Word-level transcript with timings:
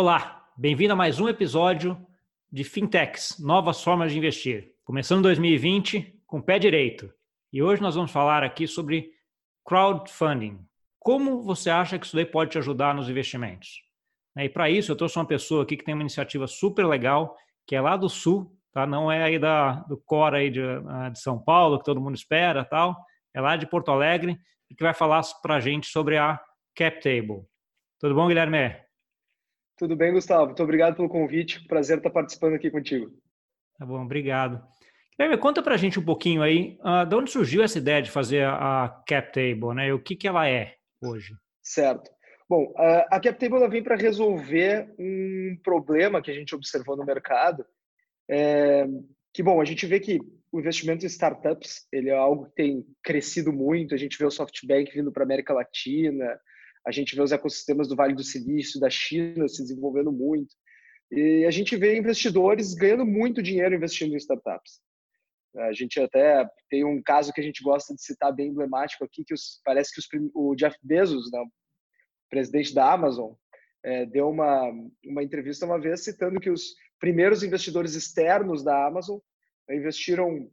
Olá, 0.00 0.46
bem-vindo 0.56 0.92
a 0.92 0.96
mais 0.96 1.18
um 1.18 1.28
episódio 1.28 2.00
de 2.52 2.62
Fintechs, 2.62 3.36
novas 3.40 3.82
formas 3.82 4.12
de 4.12 4.18
investir. 4.18 4.72
Começando 4.84 5.24
2020 5.24 6.22
com 6.24 6.38
o 6.38 6.42
pé 6.42 6.56
direito. 6.56 7.12
E 7.52 7.60
hoje 7.60 7.82
nós 7.82 7.96
vamos 7.96 8.12
falar 8.12 8.44
aqui 8.44 8.68
sobre 8.68 9.10
crowdfunding. 9.66 10.64
Como 11.00 11.42
você 11.42 11.68
acha 11.68 11.98
que 11.98 12.06
isso 12.06 12.14
daí 12.14 12.24
pode 12.24 12.52
te 12.52 12.58
ajudar 12.58 12.94
nos 12.94 13.10
investimentos? 13.10 13.82
E 14.36 14.48
para 14.48 14.70
isso, 14.70 14.92
eu 14.92 14.96
trouxe 14.96 15.18
uma 15.18 15.26
pessoa 15.26 15.64
aqui 15.64 15.76
que 15.76 15.84
tem 15.84 15.94
uma 15.94 16.04
iniciativa 16.04 16.46
super 16.46 16.86
legal, 16.86 17.36
que 17.66 17.74
é 17.74 17.80
lá 17.80 17.96
do 17.96 18.08
Sul, 18.08 18.56
tá? 18.72 18.86
Não 18.86 19.10
é 19.10 19.24
aí 19.24 19.36
da, 19.36 19.80
do 19.80 19.96
Cora 19.96 20.38
aí 20.38 20.48
de, 20.48 20.62
ah, 20.62 21.08
de 21.08 21.20
São 21.20 21.42
Paulo, 21.42 21.76
que 21.76 21.84
todo 21.84 22.00
mundo 22.00 22.14
espera 22.14 22.64
tal. 22.64 22.96
É 23.34 23.40
lá 23.40 23.56
de 23.56 23.66
Porto 23.66 23.90
Alegre, 23.90 24.38
e 24.70 24.76
que 24.76 24.84
vai 24.84 24.94
falar 24.94 25.22
para 25.42 25.56
a 25.56 25.60
gente 25.60 25.88
sobre 25.88 26.16
a 26.16 26.40
CapTable. 26.76 27.42
Tudo 27.98 28.14
bom, 28.14 28.28
Guilherme? 28.28 28.87
Tudo 29.78 29.94
bem, 29.94 30.12
Gustavo. 30.12 30.46
Muito 30.46 30.62
obrigado 30.62 30.96
pelo 30.96 31.08
convite. 31.08 31.64
Prazer 31.68 31.98
estar 31.98 32.10
participando 32.10 32.54
aqui 32.54 32.70
contigo. 32.70 33.10
Tá 33.78 33.86
bom, 33.86 34.02
obrigado. 34.02 34.60
Guilherme, 35.16 35.40
conta 35.40 35.62
para 35.62 35.74
a 35.74 35.78
gente 35.78 35.98
um 35.98 36.04
pouquinho 36.04 36.42
aí, 36.42 36.78
uh, 36.80 37.06
de 37.06 37.14
onde 37.14 37.30
surgiu 37.30 37.62
essa 37.62 37.78
ideia 37.78 38.02
de 38.02 38.10
fazer 38.10 38.44
a, 38.44 38.84
a 38.84 38.88
CapTable, 39.06 39.74
né? 39.74 39.88
E 39.88 39.92
o 39.92 40.02
que, 40.02 40.16
que 40.16 40.26
ela 40.26 40.48
é 40.48 40.74
hoje? 41.00 41.34
Certo. 41.62 42.10
Bom, 42.48 42.72
a 42.76 43.20
CapTable 43.20 43.68
vem 43.68 43.82
para 43.82 43.94
resolver 43.94 44.90
um 44.98 45.58
problema 45.62 46.22
que 46.22 46.30
a 46.30 46.34
gente 46.34 46.54
observou 46.54 46.96
no 46.96 47.04
mercado, 47.04 47.64
é, 48.28 48.86
que, 49.34 49.42
bom, 49.42 49.60
a 49.60 49.64
gente 49.66 49.86
vê 49.86 50.00
que 50.00 50.18
o 50.50 50.58
investimento 50.58 51.04
em 51.04 51.08
startups 51.08 51.86
ele 51.92 52.08
é 52.08 52.16
algo 52.16 52.46
que 52.46 52.54
tem 52.54 52.86
crescido 53.02 53.52
muito, 53.52 53.94
a 53.94 53.98
gente 53.98 54.16
vê 54.16 54.24
o 54.24 54.30
SoftBank 54.30 54.90
vindo 54.94 55.12
para 55.12 55.22
a 55.24 55.26
América 55.26 55.52
Latina, 55.52 56.40
a 56.88 56.90
gente 56.90 57.14
vê 57.14 57.20
os 57.20 57.32
ecossistemas 57.32 57.86
do 57.86 57.94
Vale 57.94 58.14
do 58.14 58.24
Silício, 58.24 58.80
da 58.80 58.88
China 58.88 59.46
se 59.46 59.60
desenvolvendo 59.60 60.10
muito, 60.10 60.54
e 61.12 61.44
a 61.44 61.50
gente 61.50 61.76
vê 61.76 61.98
investidores 61.98 62.72
ganhando 62.72 63.04
muito 63.04 63.42
dinheiro 63.42 63.74
investindo 63.74 64.14
em 64.14 64.16
startups. 64.16 64.80
A 65.54 65.72
gente 65.74 66.00
até 66.00 66.48
tem 66.70 66.84
um 66.84 67.02
caso 67.02 67.30
que 67.30 67.42
a 67.42 67.44
gente 67.44 67.62
gosta 67.62 67.94
de 67.94 68.02
citar 68.02 68.34
bem 68.34 68.48
emblemático 68.48 69.04
aqui, 69.04 69.22
que 69.22 69.34
os, 69.34 69.60
parece 69.66 69.92
que 69.92 70.00
os, 70.00 70.08
o 70.34 70.54
Jeff 70.54 70.78
Bezos, 70.82 71.30
né, 71.30 71.44
presidente 72.30 72.74
da 72.74 72.90
Amazon, 72.90 73.32
é, 73.84 74.06
deu 74.06 74.30
uma, 74.30 74.72
uma 75.04 75.22
entrevista 75.22 75.66
uma 75.66 75.78
vez 75.78 76.02
citando 76.04 76.40
que 76.40 76.50
os 76.50 76.74
primeiros 76.98 77.42
investidores 77.42 77.94
externos 77.94 78.64
da 78.64 78.86
Amazon 78.86 79.18
investiram 79.70 80.50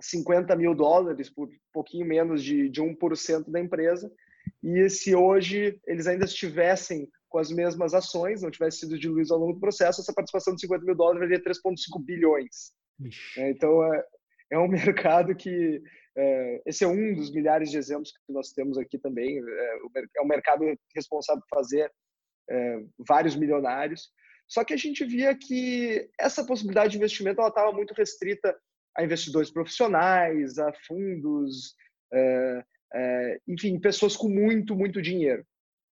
50 0.00 0.56
mil 0.56 0.74
dólares 0.74 1.28
por 1.28 1.50
pouquinho 1.70 2.06
menos 2.06 2.42
de, 2.42 2.70
de 2.70 2.80
1% 2.82 3.50
da 3.50 3.60
empresa. 3.60 4.10
E 4.62 4.88
se 4.88 5.14
hoje 5.14 5.80
eles 5.86 6.06
ainda 6.06 6.24
estivessem 6.24 7.08
com 7.28 7.38
as 7.38 7.50
mesmas 7.50 7.94
ações, 7.94 8.42
não 8.42 8.50
tivesse 8.50 8.80
sido 8.80 8.98
diluídos 8.98 9.30
ao 9.30 9.38
longo 9.38 9.54
do 9.54 9.60
processo, 9.60 10.00
essa 10.00 10.12
participação 10.12 10.54
de 10.54 10.60
50 10.60 10.84
mil 10.84 10.94
dólares 10.94 11.20
valia 11.20 11.42
3,5 11.42 12.04
bilhões. 12.04 12.72
É, 13.36 13.50
então, 13.50 13.82
é, 13.92 14.04
é 14.52 14.58
um 14.58 14.68
mercado 14.68 15.34
que 15.34 15.82
é, 16.16 16.62
esse 16.64 16.82
é 16.82 16.88
um 16.88 17.14
dos 17.14 17.30
milhares 17.30 17.70
de 17.70 17.76
exemplos 17.76 18.12
que 18.12 18.32
nós 18.32 18.52
temos 18.52 18.78
aqui 18.78 18.98
também. 18.98 19.38
É, 19.38 19.78
é 20.16 20.22
um 20.22 20.26
mercado 20.26 20.64
responsável 20.94 21.42
por 21.42 21.58
fazer 21.58 21.92
é, 22.48 22.78
vários 23.06 23.36
milionários. 23.36 24.10
Só 24.48 24.64
que 24.64 24.72
a 24.72 24.76
gente 24.76 25.04
via 25.04 25.36
que 25.36 26.08
essa 26.18 26.46
possibilidade 26.46 26.92
de 26.92 26.98
investimento 26.98 27.42
estava 27.42 27.72
muito 27.72 27.92
restrita 27.92 28.56
a 28.96 29.04
investidores 29.04 29.50
profissionais, 29.50 30.58
a 30.58 30.72
fundos, 30.86 31.74
é, 32.96 33.40
enfim, 33.46 33.78
pessoas 33.78 34.16
com 34.16 34.28
muito, 34.28 34.74
muito 34.74 35.02
dinheiro. 35.02 35.44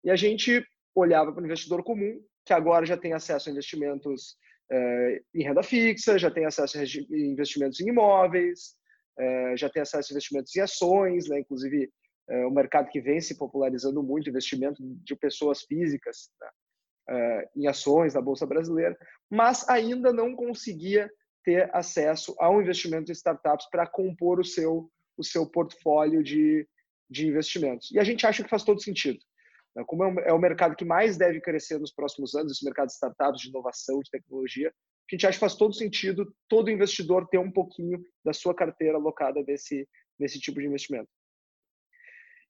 E 0.03 0.11
a 0.11 0.17
gente 0.17 0.67
olhava 0.95 1.33
para 1.33 1.43
o 1.43 1.45
investidor 1.45 1.83
comum, 1.83 2.19
que 2.47 2.53
agora 2.53 2.87
já 2.87 2.97
tem 2.97 3.13
acesso 3.13 3.49
a 3.49 3.53
investimentos 3.53 4.37
é, 4.71 5.23
em 5.35 5.43
renda 5.45 5.63
fixa, 5.63 6.19
já 6.19 6.31
tem 6.31 6.47
acesso 6.47 6.79
a 6.79 6.83
investimentos 6.83 7.81
em 7.81 7.89
imóveis, 7.89 8.75
é, 9.19 9.57
já 9.57 9.69
tem 9.69 9.83
acesso 9.83 10.13
a 10.13 10.15
investimentos 10.15 10.57
em 10.57 10.61
ações, 10.61 11.29
né? 11.29 11.41
inclusive 11.41 11.91
é, 12.29 12.47
o 12.47 12.51
mercado 12.51 12.89
que 12.89 13.01
vem 13.01 13.21
se 13.21 13.37
popularizando 13.37 14.03
muito, 14.03 14.31
investimento 14.31 14.83
de 14.83 15.15
pessoas 15.15 15.63
físicas 15.63 16.31
né? 16.41 16.49
é, 17.11 17.49
em 17.55 17.67
ações 17.67 18.15
na 18.15 18.23
Bolsa 18.23 18.47
Brasileira, 18.47 18.97
mas 19.31 19.69
ainda 19.69 20.11
não 20.11 20.35
conseguia 20.35 21.11
ter 21.45 21.69
acesso 21.77 22.35
ao 22.39 22.63
investimento 22.63 23.11
em 23.11 23.15
startups 23.15 23.69
para 23.71 23.87
compor 23.87 24.41
o 24.41 24.45
seu, 24.45 24.91
o 25.19 25.23
seu 25.23 25.47
portfólio 25.47 26.23
de, 26.23 26.67
de 27.09 27.27
investimentos. 27.27 27.91
E 27.91 27.99
a 27.99 28.05
gente 28.05 28.27
acha 28.27 28.43
que 28.43 28.51
faz 28.51 28.63
todo 28.63 28.83
sentido. 28.83 29.19
Né? 29.77 29.85
Como 29.87 30.05
é 30.21 30.33
o 30.33 30.39
mercado 30.39 30.77
que 30.77 30.85
mais 30.85 31.17
deve 31.17 31.41
crescer 31.41 31.79
nos 31.79 31.93
próximos 31.93 32.35
anos, 32.35 32.53
esse 32.53 32.65
mercado 32.65 32.89
de 32.89 32.95
startups, 32.95 33.41
de 33.41 33.49
inovação, 33.49 34.01
de 34.01 34.11
tecnologia, 34.11 34.69
a 34.69 35.15
gente 35.15 35.27
acha 35.27 35.37
que 35.37 35.41
faz 35.41 35.55
todo 35.55 35.75
sentido 35.75 36.35
todo 36.49 36.71
investidor 36.71 37.29
ter 37.29 37.39
um 37.39 37.51
pouquinho 37.51 38.03
da 38.25 38.33
sua 38.33 38.55
carteira 38.55 38.97
alocada 38.97 39.43
nesse, 39.47 39.87
nesse 40.19 40.41
tipo 40.41 40.61
de 40.61 40.67
investimento. 40.67 41.09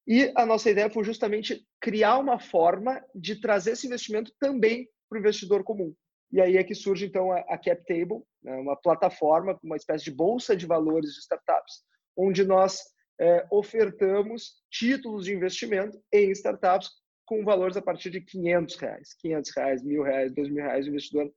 E 0.07 0.33
a 0.37 0.45
nossa 0.45 0.71
ideia 0.71 0.91
foi 0.91 1.03
justamente 1.03 1.67
criar 1.81 2.19
uma 2.19 2.39
forma 2.39 3.03
de 3.15 3.41
trazer 3.41 3.73
esse 3.73 3.87
investimento 3.87 4.33
também 4.39 4.89
para 5.09 5.17
o 5.17 5.21
investidor 5.21 5.65
comum. 5.65 5.95
E 6.31 6.41
aí 6.41 6.57
é 6.57 6.65
que 6.65 6.75
surge 6.75 7.07
então 7.07 7.33
a, 7.33 7.59
CapTable, 7.59 8.23
né, 8.43 8.57
uma 8.57 8.77
plataforma, 8.77 9.59
uma 9.63 9.77
espécie 9.77 10.05
de 10.05 10.11
bolsa 10.11 10.57
de 10.57 10.67
valores 10.67 11.13
de 11.13 11.21
startups, 11.21 11.83
onde 12.17 12.45
nós 12.45 12.83
é, 13.21 13.47
ofertamos 13.51 14.63
títulos 14.71 15.25
de 15.25 15.35
investimento 15.35 16.01
em 16.13 16.31
startups 16.31 16.91
com 17.25 17.45
valores 17.45 17.77
a 17.77 17.83
partir 17.83 18.11
de 18.11 18.21
500 18.21 18.77
reais, 18.77 19.15
500 19.15 19.57
reais, 19.57 19.83
mil 19.83 20.03
reais, 20.03 20.35
dois 20.35 20.49
mil 20.49 20.63
reais, 20.63 20.87
o 20.87 20.91
investidor 20.91 21.33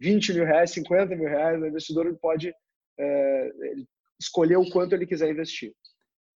20 0.00 0.34
mil 0.34 0.44
reais, 0.44 0.70
50 0.72 1.14
mil 1.14 1.28
reais, 1.28 1.60
o 1.60 1.66
investidor 1.66 2.18
pode 2.18 2.52
é, 2.98 3.50
escolher 4.20 4.56
o 4.56 4.68
quanto 4.70 4.94
ele 4.94 5.06
quiser 5.06 5.30
investir. 5.30 5.74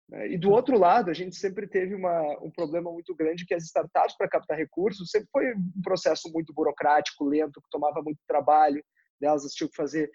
Né? 0.09 0.33
E 0.33 0.37
do 0.37 0.51
outro 0.51 0.77
lado, 0.77 1.09
a 1.09 1.13
gente 1.13 1.35
sempre 1.35 1.67
teve 1.67 1.95
uma, 1.95 2.21
um 2.41 2.51
problema 2.51 2.91
muito 2.91 3.15
grande 3.15 3.45
que 3.45 3.53
as 3.53 3.63
startups 3.63 4.15
para 4.17 4.29
captar 4.29 4.57
recursos 4.57 5.09
sempre 5.09 5.29
foi 5.31 5.53
um 5.53 5.81
processo 5.81 6.31
muito 6.31 6.53
burocrático, 6.53 7.25
lento, 7.25 7.61
que 7.61 7.69
tomava 7.69 8.01
muito 8.01 8.19
trabalho. 8.27 8.83
Né? 9.19 9.27
Elas 9.27 9.43
tinham 9.53 9.69
que 9.69 9.75
fazer, 9.75 10.09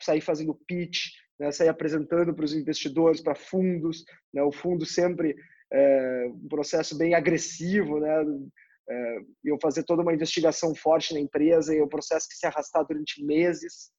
sair 0.00 0.20
fazendo 0.20 0.58
pitch, 0.66 1.06
né? 1.38 1.50
sair 1.52 1.68
apresentando 1.68 2.34
para 2.34 2.44
os 2.44 2.54
investidores, 2.54 3.20
para 3.20 3.34
fundos. 3.34 4.04
Né? 4.32 4.42
O 4.42 4.52
fundo 4.52 4.84
sempre 4.84 5.36
é, 5.72 6.26
um 6.28 6.48
processo 6.48 6.96
bem 6.96 7.14
agressivo, 7.14 8.00
né? 8.00 8.24
É, 8.88 9.18
eu 9.44 9.58
fazer 9.60 9.82
toda 9.82 10.02
uma 10.02 10.14
investigação 10.14 10.72
forte 10.74 11.12
na 11.12 11.18
empresa 11.18 11.74
e 11.74 11.80
o 11.80 11.88
processo 11.88 12.28
que 12.28 12.36
se 12.36 12.46
arrastar 12.46 12.86
durante 12.86 13.24
meses. 13.24 13.90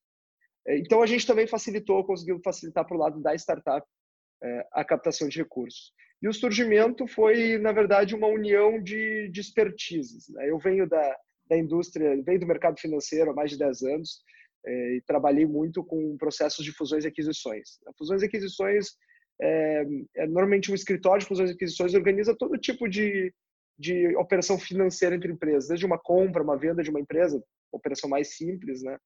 É, 0.66 0.78
então 0.78 1.02
a 1.02 1.06
gente 1.06 1.28
também 1.28 1.46
facilitou, 1.46 2.06
conseguiu 2.06 2.40
facilitar 2.44 2.86
para 2.86 2.96
o 2.96 3.00
lado 3.00 3.22
da 3.22 3.36
startup 3.36 3.86
é, 4.42 4.68
a 4.72 4.86
captação 4.86 5.28
de 5.28 5.40
recursos. 5.40 5.92
E 6.22 6.28
o 6.28 6.34
surgimento 6.34 7.06
foi, 7.06 7.58
na 7.58 7.72
verdade, 7.72 8.16
uma 8.16 8.28
união 8.28 8.81
de, 8.81 9.30
de 9.30 9.42
expertises. 9.42 10.30
Né? 10.30 10.50
Eu 10.50 10.58
venho 10.58 10.88
da, 10.88 11.18
da 11.47 11.58
indústria, 11.58 12.22
venho 12.24 12.40
do 12.40 12.47
mercado 12.47 12.80
financeiro 12.80 13.31
há 13.31 13.34
mais 13.34 13.52
de 13.52 13.58
10 13.58 13.84
anos 13.84 14.22
é, 14.67 14.95
e 14.97 15.01
trabalhei 15.01 15.45
muito 15.45 15.83
com 15.83 16.17
processos 16.17 16.63
de 16.63 16.73
fusões 16.73 17.05
e 17.05 17.07
aquisições. 17.07 17.79
Fusões 17.97 18.22
e 18.22 18.25
aquisições 18.25 18.97
é, 19.41 19.85
é, 20.17 20.28
normalmente 20.28 20.72
um 20.72 20.75
escritório 20.75 21.22
de 21.22 21.28
fusões 21.28 21.50
e 21.50 21.53
aquisições 21.53 21.94
organiza 21.94 22.35
todo 22.35 22.57
tipo 22.57 22.88
de, 22.88 23.33
de 23.79 24.16
operação 24.17 24.59
financeira 24.59 25.16
entre 25.16 25.31
empresas, 25.31 25.69
desde 25.69 25.85
uma 25.85 25.97
compra, 25.97 26.44
uma 26.44 26.57
venda 26.57 26.83
de 26.83 26.89
uma 26.89 27.00
empresa, 27.00 27.41
operação 27.72 28.09
mais 28.09 28.35
simples, 28.35 28.83
né? 28.83 28.97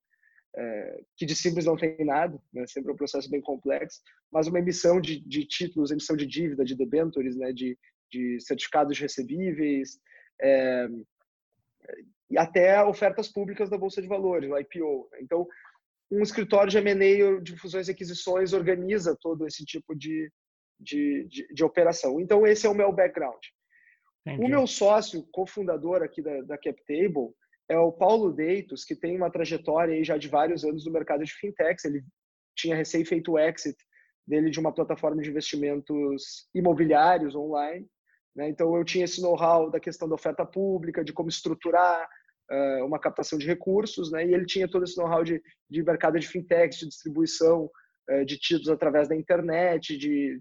É, 0.54 1.00
que 1.16 1.24
de 1.24 1.34
simples 1.34 1.64
não 1.64 1.76
tem 1.76 1.96
nada, 2.04 2.38
né? 2.52 2.66
sempre 2.66 2.92
um 2.92 2.96
processo 2.96 3.30
bem 3.30 3.40
complexo, 3.40 4.02
mas 4.30 4.46
uma 4.46 4.58
emissão 4.58 5.00
de, 5.00 5.18
de 5.18 5.46
títulos, 5.46 5.90
emissão 5.90 6.14
de 6.14 6.26
dívida, 6.26 6.62
de 6.62 6.76
debentures, 6.76 7.34
né? 7.36 7.54
de, 7.54 7.78
de 8.10 8.38
certificados 8.38 8.98
recebíveis, 8.98 9.98
é, 10.42 10.88
e 12.32 12.38
até 12.38 12.82
ofertas 12.82 13.28
públicas 13.28 13.68
da 13.68 13.76
Bolsa 13.76 14.00
de 14.00 14.08
Valores, 14.08 14.50
o 14.50 14.58
IPO. 14.58 15.08
Então, 15.20 15.46
um 16.10 16.22
escritório 16.22 16.70
de 16.70 16.78
M&A 16.78 17.40
de 17.42 17.56
fusões 17.58 17.88
e 17.88 17.90
aquisições 17.90 18.54
organiza 18.54 19.14
todo 19.20 19.46
esse 19.46 19.66
tipo 19.66 19.94
de, 19.94 20.32
de, 20.80 21.26
de, 21.28 21.46
de 21.52 21.64
operação. 21.64 22.18
Então, 22.18 22.46
esse 22.46 22.66
é 22.66 22.70
o 22.70 22.74
meu 22.74 22.90
background. 22.90 23.42
Entendi. 24.26 24.44
O 24.44 24.48
meu 24.48 24.66
sócio, 24.66 25.28
cofundador 25.30 26.02
aqui 26.02 26.22
da, 26.22 26.40
da 26.40 26.56
CapTable, 26.56 27.34
é 27.68 27.78
o 27.78 27.92
Paulo 27.92 28.32
Deitos, 28.32 28.82
que 28.82 28.96
tem 28.96 29.14
uma 29.14 29.30
trajetória 29.30 29.94
aí 29.94 30.02
já 30.02 30.16
de 30.16 30.28
vários 30.28 30.64
anos 30.64 30.86
no 30.86 30.92
mercado 30.92 31.22
de 31.22 31.32
fintechs. 31.34 31.84
Ele 31.84 32.02
tinha 32.56 32.74
recém 32.74 33.04
feito 33.04 33.32
o 33.32 33.38
exit 33.38 33.76
dele 34.26 34.48
de 34.48 34.58
uma 34.58 34.72
plataforma 34.72 35.20
de 35.20 35.28
investimentos 35.28 36.48
imobiliários 36.54 37.34
online. 37.34 37.86
Né? 38.34 38.48
Então, 38.48 38.74
eu 38.74 38.84
tinha 38.84 39.04
esse 39.04 39.20
know-how 39.20 39.70
da 39.70 39.78
questão 39.78 40.08
da 40.08 40.14
oferta 40.14 40.46
pública, 40.46 41.04
de 41.04 41.12
como 41.12 41.28
estruturar 41.28 42.08
uh, 42.52 42.84
uma 42.84 42.98
captação 42.98 43.38
de 43.38 43.46
recursos, 43.46 44.12
né? 44.12 44.26
E 44.26 44.34
ele 44.34 44.44
tinha 44.44 44.68
todo 44.68 44.84
esse 44.84 44.96
know-how 44.96 45.24
de, 45.24 45.42
de 45.70 45.82
mercado 45.82 46.18
de 46.18 46.28
fintechs, 46.28 46.78
de 46.78 46.88
distribuição 46.88 47.70
uh, 48.10 48.24
de 48.24 48.38
títulos 48.38 48.68
através 48.68 49.08
da 49.08 49.16
internet, 49.16 49.96
de 49.96 50.40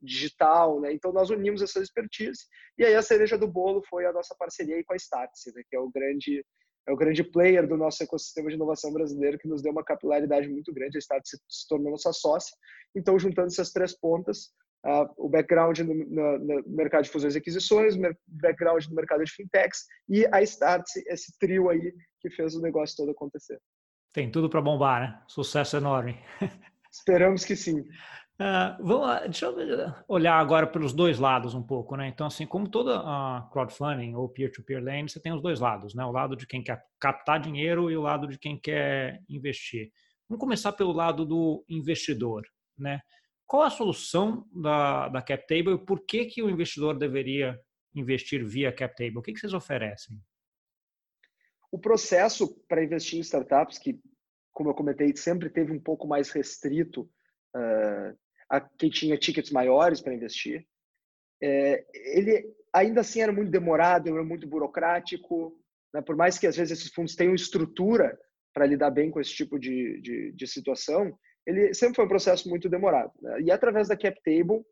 digital, 0.00 0.80
né? 0.80 0.92
Então 0.92 1.12
nós 1.12 1.30
unimos 1.30 1.62
essa 1.62 1.80
expertise 1.80 2.44
e 2.78 2.84
aí 2.84 2.94
a 2.94 3.02
cereja 3.02 3.38
do 3.38 3.48
bolo 3.48 3.82
foi 3.88 4.04
a 4.06 4.12
nossa 4.12 4.34
parceria 4.38 4.82
com 4.84 4.92
a 4.92 4.96
Startse, 4.96 5.52
né? 5.54 5.62
que 5.68 5.76
é 5.76 5.80
o 5.80 5.90
grande 5.90 6.44
é 6.86 6.92
o 6.92 6.96
grande 6.96 7.24
player 7.24 7.66
do 7.66 7.78
nosso 7.78 8.02
ecossistema 8.02 8.50
de 8.50 8.56
inovação 8.56 8.92
brasileiro 8.92 9.38
que 9.38 9.48
nos 9.48 9.62
deu 9.62 9.72
uma 9.72 9.82
capilaridade 9.82 10.48
muito 10.48 10.70
grande. 10.70 10.98
A 10.98 11.00
Start 11.00 11.24
se, 11.24 11.38
se 11.48 11.66
tornou 11.66 11.90
nossa 11.90 12.12
sócia. 12.12 12.54
Então, 12.94 13.18
juntando 13.18 13.48
essas 13.48 13.72
três 13.72 13.98
pontas, 13.98 14.50
uh, 14.84 15.12
o 15.16 15.28
background 15.28 15.78
no, 15.80 15.94
no, 15.94 16.38
no, 16.38 16.62
mercado 16.66 17.04
de 17.04 17.10
fusões 17.10 17.34
e 17.34 17.38
aquisições, 17.38 17.96
o 17.96 18.00
background 18.26 18.84
no 18.86 18.94
mercado 18.94 19.24
de 19.24 19.32
fintechs 19.32 19.84
e 20.08 20.26
a 20.32 20.42
Start, 20.42 20.84
esse 21.06 21.36
trio 21.38 21.68
aí 21.68 21.92
que 22.20 22.30
fez 22.30 22.54
o 22.54 22.60
negócio 22.60 22.96
todo 22.96 23.10
acontecer. 23.10 23.58
Tem 24.12 24.30
tudo 24.30 24.48
para 24.48 24.60
bombar, 24.60 25.00
né? 25.00 25.22
Sucesso 25.26 25.76
enorme. 25.76 26.18
Esperamos 26.90 27.44
que 27.44 27.56
sim. 27.56 27.80
Uh, 28.34 28.76
vamos 28.80 29.06
lá, 29.06 29.20
deixa 29.20 29.46
eu 29.46 29.92
olhar 30.08 30.38
agora 30.38 30.66
pelos 30.66 30.92
dois 30.92 31.20
lados 31.20 31.54
um 31.54 31.62
pouco, 31.62 31.96
né? 31.96 32.08
Então, 32.08 32.26
assim, 32.26 32.46
como 32.46 32.68
toda 32.68 33.00
uh, 33.00 33.48
crowdfunding 33.50 34.14
ou 34.14 34.28
peer-to-peer 34.28 34.80
-peer 34.80 34.84
lending, 34.84 35.08
você 35.08 35.20
tem 35.20 35.32
os 35.32 35.40
dois 35.40 35.60
lados, 35.60 35.94
né? 35.94 36.04
O 36.04 36.10
lado 36.10 36.36
de 36.36 36.46
quem 36.46 36.62
quer 36.62 36.84
captar 36.98 37.40
dinheiro 37.40 37.90
e 37.90 37.96
o 37.96 38.02
lado 38.02 38.26
de 38.26 38.38
quem 38.38 38.58
quer 38.58 39.20
investir. 39.28 39.90
Vamos 40.28 40.40
começar 40.40 40.72
pelo 40.72 40.92
lado 40.92 41.24
do 41.24 41.64
investidor, 41.68 42.42
né? 42.78 43.00
Qual 43.46 43.62
a 43.62 43.70
solução 43.70 44.48
da, 44.52 45.08
da 45.08 45.22
CapTable 45.22 45.74
e 45.74 45.84
por 45.84 46.04
que, 46.04 46.26
que 46.26 46.42
o 46.42 46.50
investidor 46.50 46.98
deveria 46.98 47.60
investir 47.94 48.44
via 48.44 48.72
CapTable? 48.72 49.18
O 49.18 49.22
que, 49.22 49.32
que 49.32 49.40
vocês 49.40 49.52
oferecem? 49.52 50.18
O 51.70 51.78
processo 51.78 52.54
para 52.68 52.82
investir 52.84 53.18
em 53.18 53.22
startups, 53.22 53.78
que, 53.78 54.00
como 54.52 54.70
eu 54.70 54.74
comentei, 54.74 55.14
sempre 55.16 55.50
teve 55.50 55.72
um 55.72 55.80
pouco 55.80 56.06
mais 56.06 56.30
restrito 56.30 57.02
uh, 57.54 58.16
a 58.48 58.60
quem 58.60 58.88
tinha 58.88 59.18
tickets 59.18 59.50
maiores 59.50 60.00
para 60.00 60.14
investir, 60.14 60.66
é, 61.42 61.84
ele 61.92 62.44
ainda 62.72 63.00
assim 63.00 63.20
era 63.20 63.32
muito 63.32 63.50
demorado, 63.50 64.08
era 64.08 64.24
muito 64.24 64.46
burocrático, 64.46 65.60
né? 65.92 66.00
por 66.00 66.16
mais 66.16 66.38
que 66.38 66.46
às 66.46 66.56
vezes 66.56 66.78
esses 66.78 66.92
fundos 66.92 67.14
tenham 67.14 67.34
estrutura 67.34 68.18
para 68.52 68.66
lidar 68.66 68.90
bem 68.90 69.10
com 69.10 69.20
esse 69.20 69.34
tipo 69.34 69.58
de, 69.58 70.00
de, 70.00 70.32
de 70.32 70.46
situação, 70.46 71.18
ele 71.46 71.74
sempre 71.74 71.96
foi 71.96 72.04
um 72.04 72.08
processo 72.08 72.48
muito 72.48 72.68
demorado. 72.68 73.12
Né? 73.20 73.42
E 73.42 73.50
através 73.50 73.88
da 73.88 73.96
CapTable, 73.96 74.64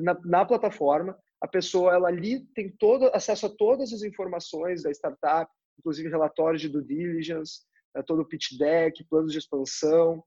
na, 0.00 0.18
na, 0.24 0.44
plataforma, 0.44 1.16
a 1.40 1.46
pessoa 1.46 1.92
ela 1.94 2.08
ali 2.08 2.40
tem 2.54 2.70
todo 2.70 3.10
acesso 3.14 3.46
a 3.46 3.50
todas 3.50 3.92
as 3.92 4.02
informações 4.02 4.82
da 4.82 4.90
startup, 4.90 5.50
inclusive 5.78 6.08
relatórios 6.08 6.60
de 6.60 6.68
due 6.68 6.84
diligence, 6.84 7.60
né, 7.94 8.02
todo 8.02 8.22
o 8.22 8.24
pitch 8.26 8.56
deck, 8.58 9.04
planos 9.04 9.32
de 9.32 9.38
expansão, 9.38 10.18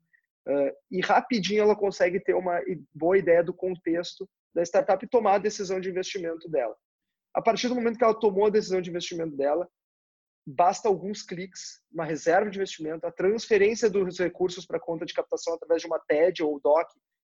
uh, 0.48 0.72
e 0.92 1.02
rapidinho 1.02 1.64
ela 1.64 1.76
consegue 1.76 2.20
ter 2.20 2.36
uma 2.36 2.62
boa 2.94 3.18
ideia 3.18 3.44
do 3.44 3.54
contexto 3.54 4.30
da 4.54 4.62
startup 4.64 5.04
e 5.04 5.10
tomar 5.10 5.36
a 5.36 5.40
decisão 5.40 5.80
de 5.80 5.90
investimento 5.90 6.48
dela. 6.50 6.76
A 7.34 7.42
partir 7.42 7.68
do 7.68 7.76
momento 7.76 7.98
que 7.98 8.04
ela 8.04 8.20
tomou 8.20 8.46
a 8.46 8.52
decisão 8.52 8.82
de 8.82 8.90
investimento 8.90 9.36
dela, 9.36 9.68
basta 10.50 10.88
alguns 10.88 11.22
cliques, 11.22 11.82
uma 11.92 12.06
reserva 12.06 12.50
de 12.50 12.58
investimento, 12.58 13.06
a 13.06 13.12
transferência 13.12 13.90
dos 13.90 14.18
recursos 14.18 14.66
para 14.66 14.78
a 14.78 14.82
conta 14.82 15.06
de 15.06 15.14
captação 15.14 15.54
através 15.54 15.82
de 15.82 15.88
uma 15.88 16.00
TED 16.00 16.44
ou 16.44 16.60
DOC, 16.60 16.88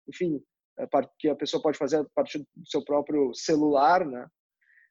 enfim, 0.09 0.43
é, 0.79 0.87
que 1.19 1.29
a 1.29 1.37
pessoa 1.37 1.63
pode 1.63 1.77
fazer 1.77 1.99
a 1.99 2.05
partir 2.15 2.39
do 2.39 2.67
seu 2.67 2.83
próprio 2.83 3.35
celular, 3.35 4.07
né? 4.07 4.27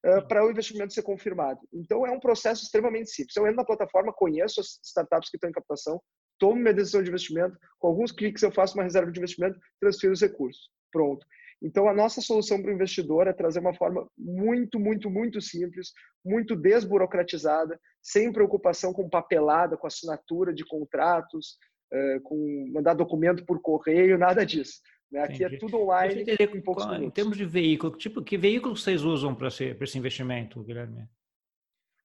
É, 0.05 0.21
para 0.21 0.45
o 0.45 0.51
investimento 0.51 0.93
ser 0.93 1.01
confirmado. 1.01 1.59
Então, 1.73 2.07
é 2.07 2.11
um 2.11 2.19
processo 2.19 2.63
extremamente 2.63 3.09
simples. 3.09 3.35
Eu 3.35 3.45
entro 3.45 3.57
na 3.57 3.65
plataforma, 3.65 4.13
conheço 4.13 4.61
as 4.61 4.79
startups 4.81 5.29
que 5.29 5.35
estão 5.35 5.49
em 5.49 5.53
captação, 5.53 6.01
tomo 6.37 6.55
minha 6.55 6.73
decisão 6.73 7.03
de 7.03 7.09
investimento, 7.09 7.57
com 7.77 7.87
alguns 7.87 8.11
cliques 8.11 8.41
eu 8.41 8.51
faço 8.51 8.75
uma 8.75 8.83
reserva 8.83 9.11
de 9.11 9.19
investimento, 9.19 9.59
transfiro 9.81 10.13
os 10.13 10.21
recursos. 10.21 10.69
Pronto. 10.89 11.25
Então, 11.61 11.89
a 11.89 11.93
nossa 11.93 12.21
solução 12.21 12.61
para 12.61 12.71
o 12.71 12.73
investidor 12.73 13.27
é 13.27 13.33
trazer 13.33 13.59
uma 13.59 13.73
forma 13.73 14.07
muito, 14.17 14.79
muito, 14.79 15.09
muito 15.09 15.41
simples, 15.41 15.91
muito 16.23 16.55
desburocratizada, 16.55 17.79
sem 18.01 18.31
preocupação 18.31 18.93
com 18.93 19.09
papelada, 19.09 19.77
com 19.77 19.85
assinatura 19.85 20.53
de 20.53 20.65
contratos, 20.65 21.57
eh, 21.91 22.19
com 22.23 22.71
mandar 22.73 22.93
documento 22.93 23.45
por 23.45 23.61
correio, 23.61 24.17
nada 24.17 24.45
disso. 24.45 24.79
Né? 25.11 25.21
Aqui 25.21 25.43
é 25.43 25.47
Entendi. 25.47 25.55
é 25.55 25.59
tudo 25.59 25.77
online 25.81 26.23
em 26.23 26.61
poucos 26.61 26.85
qual, 26.85 27.03
Em 27.03 27.09
termos 27.09 27.35
de 27.35 27.45
veículo, 27.45 27.97
tipo, 27.97 28.23
que 28.23 28.37
veículo 28.37 28.77
vocês 28.77 29.03
usam 29.03 29.35
para 29.35 29.49
esse, 29.49 29.75
esse 29.81 29.97
investimento, 29.97 30.63
Guilherme? 30.63 31.09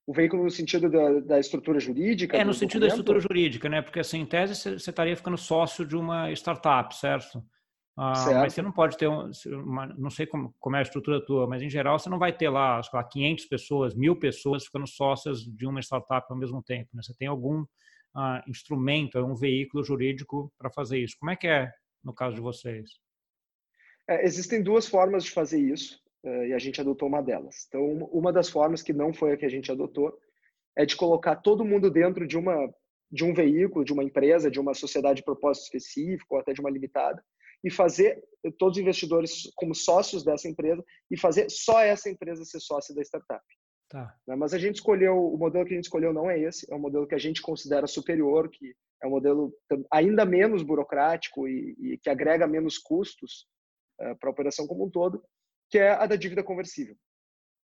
o 0.06 0.12
veículo 0.12 0.44
no 0.44 0.50
sentido 0.50 0.90
da, 0.90 1.20
da 1.20 1.40
estrutura 1.40 1.80
jurídica? 1.80 2.36
É, 2.36 2.44
no 2.44 2.52
sentido 2.52 2.80
documento? 2.80 2.90
da 2.90 3.00
estrutura 3.00 3.20
jurídica, 3.20 3.68
né? 3.68 3.80
Porque 3.80 4.00
assim, 4.00 4.20
em 4.20 4.26
tese 4.26 4.54
você 4.54 4.90
estaria 4.90 5.16
ficando 5.16 5.36
sócio 5.38 5.86
de 5.86 5.96
uma 5.96 6.30
startup, 6.32 6.94
certo? 6.94 7.42
Ah, 7.96 8.12
mas 8.40 8.52
você 8.52 8.60
não 8.60 8.72
pode 8.72 8.96
ter, 8.96 9.06
uma, 9.06 9.86
não 9.96 10.10
sei 10.10 10.26
como, 10.26 10.52
como, 10.58 10.74
é 10.74 10.80
a 10.80 10.82
estrutura 10.82 11.24
tua, 11.24 11.46
mas 11.46 11.62
em 11.62 11.70
geral 11.70 11.96
você 11.96 12.10
não 12.10 12.18
vai 12.18 12.36
ter 12.36 12.48
lá, 12.48 12.80
lá 12.92 13.04
500 13.04 13.44
pessoas, 13.46 13.94
mil 13.94 14.18
pessoas 14.18 14.64
ficando 14.64 14.86
sócias 14.86 15.40
de 15.40 15.64
uma 15.64 15.80
startup 15.80 16.26
ao 16.28 16.36
mesmo 16.36 16.60
tempo. 16.60 16.90
Né? 16.92 17.02
Você 17.02 17.14
tem 17.14 17.28
algum 17.28 17.64
ah, 18.16 18.42
instrumento, 18.48 19.18
um 19.18 19.36
veículo 19.36 19.84
jurídico 19.84 20.52
para 20.58 20.70
fazer 20.70 20.98
isso. 20.98 21.16
Como 21.20 21.30
é 21.30 21.36
que 21.36 21.46
é 21.46 21.70
no 22.02 22.12
caso 22.12 22.34
de 22.34 22.40
vocês? 22.40 22.90
É, 24.08 24.24
existem 24.24 24.60
duas 24.60 24.88
formas 24.88 25.24
de 25.24 25.30
fazer 25.30 25.60
isso 25.60 25.98
uh, 26.24 26.44
e 26.46 26.52
a 26.52 26.58
gente 26.58 26.80
adotou 26.80 27.08
uma 27.08 27.22
delas. 27.22 27.64
Então, 27.68 27.80
uma 28.12 28.32
das 28.32 28.50
formas 28.50 28.82
que 28.82 28.92
não 28.92 29.14
foi 29.14 29.32
a 29.32 29.36
que 29.36 29.46
a 29.46 29.50
gente 29.50 29.70
adotou 29.70 30.18
é 30.76 30.84
de 30.84 30.96
colocar 30.96 31.36
todo 31.36 31.64
mundo 31.64 31.90
dentro 31.90 32.26
de 32.26 32.36
uma 32.36 32.72
de 33.10 33.22
um 33.22 33.32
veículo, 33.32 33.84
de 33.84 33.92
uma 33.92 34.02
empresa, 34.02 34.50
de 34.50 34.58
uma 34.58 34.74
sociedade 34.74 35.18
de 35.18 35.24
propósito 35.24 35.64
específico 35.64 36.34
ou 36.34 36.40
até 36.40 36.52
de 36.52 36.60
uma 36.60 36.70
limitada 36.70 37.22
e 37.64 37.70
fazer 37.70 38.22
todos 38.58 38.76
os 38.76 38.82
investidores 38.82 39.50
como 39.56 39.74
sócios 39.74 40.22
dessa 40.22 40.46
empresa 40.46 40.84
e 41.10 41.18
fazer 41.18 41.50
só 41.50 41.80
essa 41.80 42.10
empresa 42.10 42.44
ser 42.44 42.60
sócia 42.60 42.94
da 42.94 43.02
startup. 43.02 43.42
Tá. 43.88 44.14
Né, 44.26 44.36
mas 44.36 44.52
a 44.52 44.58
gente 44.58 44.76
escolheu, 44.76 45.16
o 45.16 45.38
modelo 45.38 45.64
que 45.64 45.72
a 45.72 45.76
gente 45.76 45.84
escolheu 45.84 46.12
não 46.12 46.30
é 46.30 46.38
esse, 46.38 46.70
é 46.70 46.74
um 46.74 46.80
modelo 46.80 47.06
que 47.06 47.14
a 47.14 47.18
gente 47.18 47.40
considera 47.40 47.86
superior, 47.86 48.50
que 48.50 48.74
é 49.02 49.06
um 49.06 49.10
modelo 49.10 49.54
ainda 49.90 50.24
menos 50.24 50.62
burocrático 50.62 51.48
e, 51.48 51.74
e 51.78 51.98
que 51.98 52.10
agrega 52.10 52.46
menos 52.46 52.78
custos 52.78 53.46
uh, 54.00 54.16
para 54.18 54.28
a 54.28 54.32
operação 54.32 54.66
como 54.66 54.84
um 54.84 54.90
todo, 54.90 55.22
que 55.70 55.78
é 55.78 55.90
a 55.90 56.06
da 56.06 56.16
dívida 56.16 56.42
conversível. 56.42 56.96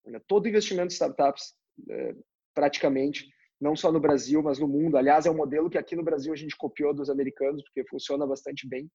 Né, 0.06 0.20
todo 0.26 0.48
investimento 0.48 0.92
em 0.92 0.96
startups, 0.96 1.54
uh, 1.80 2.24
praticamente, 2.54 3.28
não 3.60 3.76
só 3.76 3.92
no 3.92 4.00
Brasil, 4.00 4.42
mas 4.42 4.58
no 4.58 4.66
mundo, 4.66 4.96
aliás, 4.96 5.26
é 5.26 5.30
um 5.30 5.36
modelo 5.36 5.68
que 5.68 5.78
aqui 5.78 5.94
no 5.94 6.04
Brasil 6.04 6.32
a 6.32 6.36
gente 6.36 6.56
copiou 6.56 6.94
dos 6.94 7.10
americanos, 7.10 7.62
porque 7.62 7.86
funciona 7.88 8.26
bastante 8.26 8.66
bem, 8.66 8.90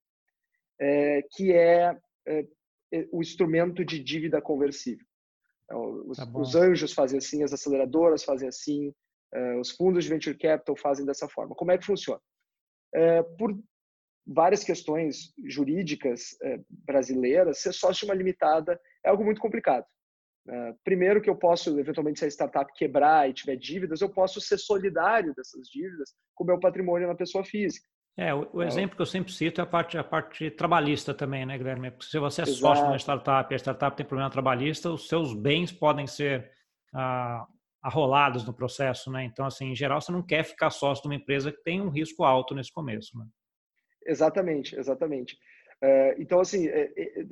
é, 0.80 1.22
que 1.32 1.52
é, 1.52 1.96
é, 2.26 2.46
é, 2.92 3.08
o 3.12 3.20
instrumento 3.20 3.84
de 3.84 4.02
dívida 4.02 4.40
conversível. 4.40 5.04
Então, 5.64 6.04
os, 6.06 6.16
tá 6.16 6.30
os, 6.34 6.54
anjos 6.54 6.92
fazem 6.92 7.18
assim, 7.18 7.42
as 7.42 7.52
aceleradoras 7.52 8.24
fazem 8.24 8.48
assim, 8.48 8.94
é, 9.34 9.56
os 9.56 9.70
fundos 9.70 10.04
de 10.04 10.10
venture 10.10 10.36
capital 10.36 10.76
fazem 10.76 11.04
dessa 11.04 11.28
forma. 11.28 11.54
Como 11.54 11.72
é 11.72 11.78
que 11.78 11.86
funciona? 11.86 12.20
É, 12.94 13.22
por 13.22 13.58
várias 14.26 14.64
questões 14.64 15.32
jurídicas 15.44 16.36
é, 16.42 16.60
brasileiras, 16.68 17.58
ser 17.58 17.72
sócio 17.72 18.06
de 18.06 18.12
uma 18.12 18.16
limitada 18.16 18.80
é 19.04 19.08
algo 19.08 19.24
muito 19.24 19.40
complicado. 19.40 19.86
primeiro 20.84 21.20
que 21.20 21.28
eu 21.28 21.36
posso, 21.36 21.78
eventualmente, 21.78 22.20
se 22.20 22.24
a 22.24 22.28
startup 22.28 22.72
quebrar 22.74 23.28
e 23.28 23.34
tiver 23.34 23.56
dívidas, 23.56 24.00
eu 24.00 24.08
posso 24.08 24.40
ser 24.40 24.58
solidário 24.58 25.34
dessas 25.34 25.66
dívidas 25.68 26.14
com 26.34 26.44
o 26.44 26.46
meu 26.46 26.60
patrimônio 26.60 27.08
na 27.08 27.16
pessoa 27.16 27.44
física. 27.44 27.88
É, 28.16 28.32
o, 28.32 28.48
o, 28.50 28.62
exemplo 28.62 28.96
que 28.96 29.02
eu 29.02 29.06
sempre 29.06 29.30
cito 29.30 29.60
é 29.60 29.64
a 29.64 29.66
parte, 29.66 29.98
a 29.98 30.04
parte 30.04 30.50
trabalhista 30.50 31.12
também, 31.12 31.44
né, 31.44 31.58
Guilherme? 31.58 31.90
Porque 31.90 32.06
se 32.06 32.18
você 32.18 32.40
é 32.40 32.44
Exato. 32.44 32.58
sócio 32.58 32.84
de 32.84 32.90
uma 32.90 32.98
startup 32.98 33.52
e 33.52 33.54
a 33.54 33.58
startup 33.58 33.94
tem 33.94 34.06
problema 34.06 34.30
trabalhista, 34.30 34.90
os 34.90 35.06
seus 35.06 35.34
bens 35.34 35.70
podem 35.70 36.06
ser 36.06 36.50
ah, 36.94 37.46
arrolados 37.82 38.46
no 38.46 38.54
processo, 38.54 39.10
né? 39.12 39.24
Então, 39.24 39.44
assim, 39.44 39.66
em 39.66 39.76
geral, 39.76 40.00
você 40.00 40.10
não 40.10 40.22
quer 40.22 40.44
ficar 40.44 40.70
sócio 40.70 41.02
de 41.02 41.08
uma 41.08 41.14
empresa 41.14 41.52
que 41.52 41.62
tem 41.62 41.80
um 41.82 41.90
risco 41.90 42.24
alto 42.24 42.54
nesse 42.54 42.72
começo, 42.72 43.18
né? 43.18 43.26
Exatamente, 44.06 44.74
exatamente. 44.76 45.36
É, 45.82 46.16
então, 46.18 46.40
assim, 46.40 46.68
é, 46.68 46.90
é, 46.96 47.24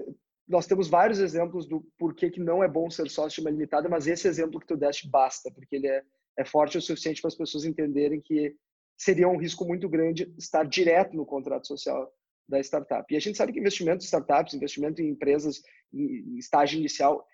nós 0.46 0.66
temos 0.66 0.88
vários 0.88 1.18
exemplos 1.18 1.66
do 1.66 1.80
porquê 1.98 2.30
que 2.30 2.40
não 2.40 2.62
é 2.62 2.68
bom 2.68 2.90
ser 2.90 3.08
sócio 3.08 3.36
de 3.36 3.40
uma 3.40 3.50
limitada, 3.50 3.88
mas 3.88 4.06
esse 4.06 4.28
exemplo 4.28 4.60
que 4.60 4.66
tu 4.66 4.76
deste 4.76 5.08
basta, 5.08 5.50
porque 5.50 5.76
ele 5.76 5.88
é, 5.88 6.02
é 6.38 6.44
forte 6.44 6.76
o 6.76 6.82
suficiente 6.82 7.22
para 7.22 7.28
as 7.28 7.36
pessoas 7.36 7.64
entenderem 7.64 8.20
que 8.20 8.54
seria 8.96 9.28
um 9.28 9.36
risco 9.36 9.64
muito 9.64 9.88
grande 9.88 10.32
estar 10.38 10.64
direto 10.64 11.16
no 11.16 11.26
contrato 11.26 11.66
social 11.66 12.10
da 12.48 12.60
startup. 12.60 13.12
E 13.12 13.16
a 13.16 13.20
gente 13.20 13.36
sabe 13.36 13.52
que 13.52 13.58
investimento 13.58 14.02
em 14.02 14.06
startups, 14.06 14.54
investimento 14.54 15.00
em 15.00 15.08
empresas 15.08 15.62
em 15.92 16.36
estágio 16.36 16.78
inicial, 16.78 17.24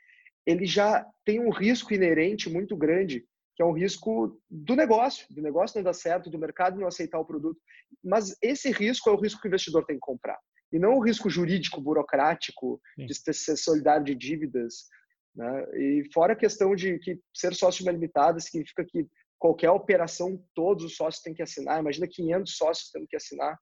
ele 0.46 0.66
já 0.66 1.06
tem 1.24 1.40
um 1.40 1.50
risco 1.50 1.92
inerente 1.92 2.48
muito 2.48 2.76
grande, 2.76 3.24
que 3.56 3.62
é 3.62 3.64
um 3.64 3.72
risco 3.72 4.40
do 4.50 4.74
negócio, 4.74 5.26
do 5.30 5.42
negócio 5.42 5.76
não 5.76 5.84
dar 5.84 5.92
certo, 5.92 6.30
do 6.30 6.38
mercado 6.38 6.78
não 6.78 6.86
aceitar 6.86 7.18
o 7.18 7.24
produto. 7.24 7.60
Mas 8.02 8.36
esse 8.42 8.70
risco 8.70 9.08
é 9.10 9.12
o 9.12 9.20
risco 9.20 9.40
que 9.40 9.48
o 9.48 9.50
investidor 9.50 9.84
tem 9.84 9.96
que 9.96 10.00
comprar. 10.00 10.38
E 10.72 10.78
não 10.78 10.94
o 10.94 11.04
risco 11.04 11.28
jurídico, 11.28 11.80
burocrático, 11.80 12.80
Sim. 12.94 13.06
de 13.06 13.14
ser 13.34 13.56
solidário 13.56 14.04
de 14.04 14.14
dívidas. 14.14 14.86
Né? 15.34 15.66
E 15.74 16.04
fora 16.12 16.32
a 16.32 16.36
questão 16.36 16.74
de 16.74 16.98
que 16.98 17.18
ser 17.34 17.54
sócio 17.54 17.84
uma 17.84 17.92
limitada 17.92 18.38
significa 18.38 18.84
que 18.84 19.06
qualquer 19.40 19.70
operação, 19.70 20.40
todos 20.54 20.84
os 20.84 20.94
sócios 20.94 21.22
têm 21.22 21.34
que 21.34 21.42
assinar. 21.42 21.80
Imagina 21.80 22.06
500 22.06 22.56
sócios 22.56 22.90
tendo 22.90 23.06
que 23.08 23.16
assinar. 23.16 23.58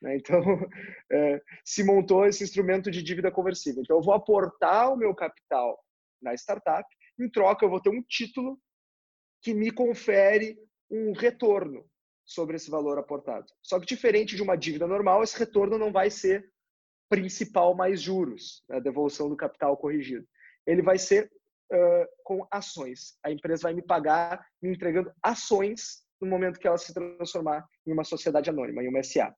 Né? 0.00 0.16
Então, 0.16 0.40
é, 1.12 1.42
se 1.64 1.82
montou 1.82 2.24
esse 2.24 2.44
instrumento 2.44 2.90
de 2.90 3.02
dívida 3.02 3.30
conversível. 3.30 3.82
Então, 3.82 3.96
eu 3.96 4.02
vou 4.02 4.14
aportar 4.14 4.92
o 4.92 4.96
meu 4.96 5.14
capital 5.14 5.78
na 6.22 6.32
startup, 6.34 6.88
em 7.18 7.28
troca, 7.28 7.64
eu 7.64 7.70
vou 7.70 7.80
ter 7.80 7.90
um 7.90 8.02
título 8.02 8.58
que 9.42 9.52
me 9.52 9.70
confere 9.70 10.56
um 10.90 11.12
retorno 11.12 11.84
sobre 12.24 12.56
esse 12.56 12.70
valor 12.70 12.98
aportado. 12.98 13.46
Só 13.62 13.78
que 13.80 13.86
diferente 13.86 14.36
de 14.36 14.42
uma 14.42 14.56
dívida 14.56 14.86
normal, 14.86 15.22
esse 15.22 15.38
retorno 15.38 15.76
não 15.76 15.92
vai 15.92 16.10
ser 16.10 16.48
principal 17.08 17.74
mais 17.74 18.00
juros, 18.00 18.64
a 18.70 18.80
devolução 18.80 19.28
do 19.28 19.36
capital 19.36 19.76
corrigido. 19.76 20.26
Ele 20.66 20.82
vai 20.82 20.98
ser 20.98 21.30
uh, 21.72 22.06
com 22.24 22.46
ações. 22.50 23.16
A 23.24 23.30
empresa 23.30 23.64
vai 23.64 23.74
me 23.74 23.82
pagar 23.82 24.44
me 24.62 24.70
entregando 24.70 25.12
ações 25.22 26.04
no 26.20 26.28
momento 26.28 26.58
que 26.58 26.66
ela 26.66 26.78
se 26.78 26.94
transformar 26.94 27.66
em 27.86 27.92
uma 27.92 28.04
sociedade 28.04 28.50
anônima, 28.50 28.82
em 28.82 28.88
uma 28.88 29.02
SA. 29.02 29.34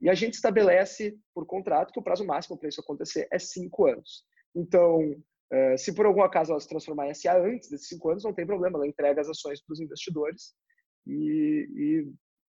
E 0.00 0.08
a 0.08 0.14
gente 0.14 0.34
estabelece 0.34 1.18
por 1.34 1.46
contrato 1.46 1.92
que 1.92 1.98
o 1.98 2.02
prazo 2.02 2.24
máximo 2.24 2.58
para 2.58 2.68
isso 2.68 2.80
acontecer 2.80 3.28
é 3.30 3.38
cinco 3.38 3.86
anos. 3.86 4.24
Então, 4.54 5.00
uh, 5.00 5.78
se 5.78 5.94
por 5.94 6.06
algum 6.06 6.22
acaso 6.22 6.52
ela 6.52 6.60
se 6.60 6.68
transformar 6.68 7.08
em 7.08 7.14
SA 7.14 7.36
antes 7.38 7.68
desses 7.68 7.88
cinco 7.88 8.10
anos, 8.10 8.24
não 8.24 8.32
tem 8.32 8.46
problema, 8.46 8.78
ela 8.78 8.86
entrega 8.86 9.20
as 9.20 9.28
ações 9.28 9.62
para 9.62 9.72
os 9.72 9.80
investidores 9.80 10.54
e, 11.06 11.68
e 11.76 12.12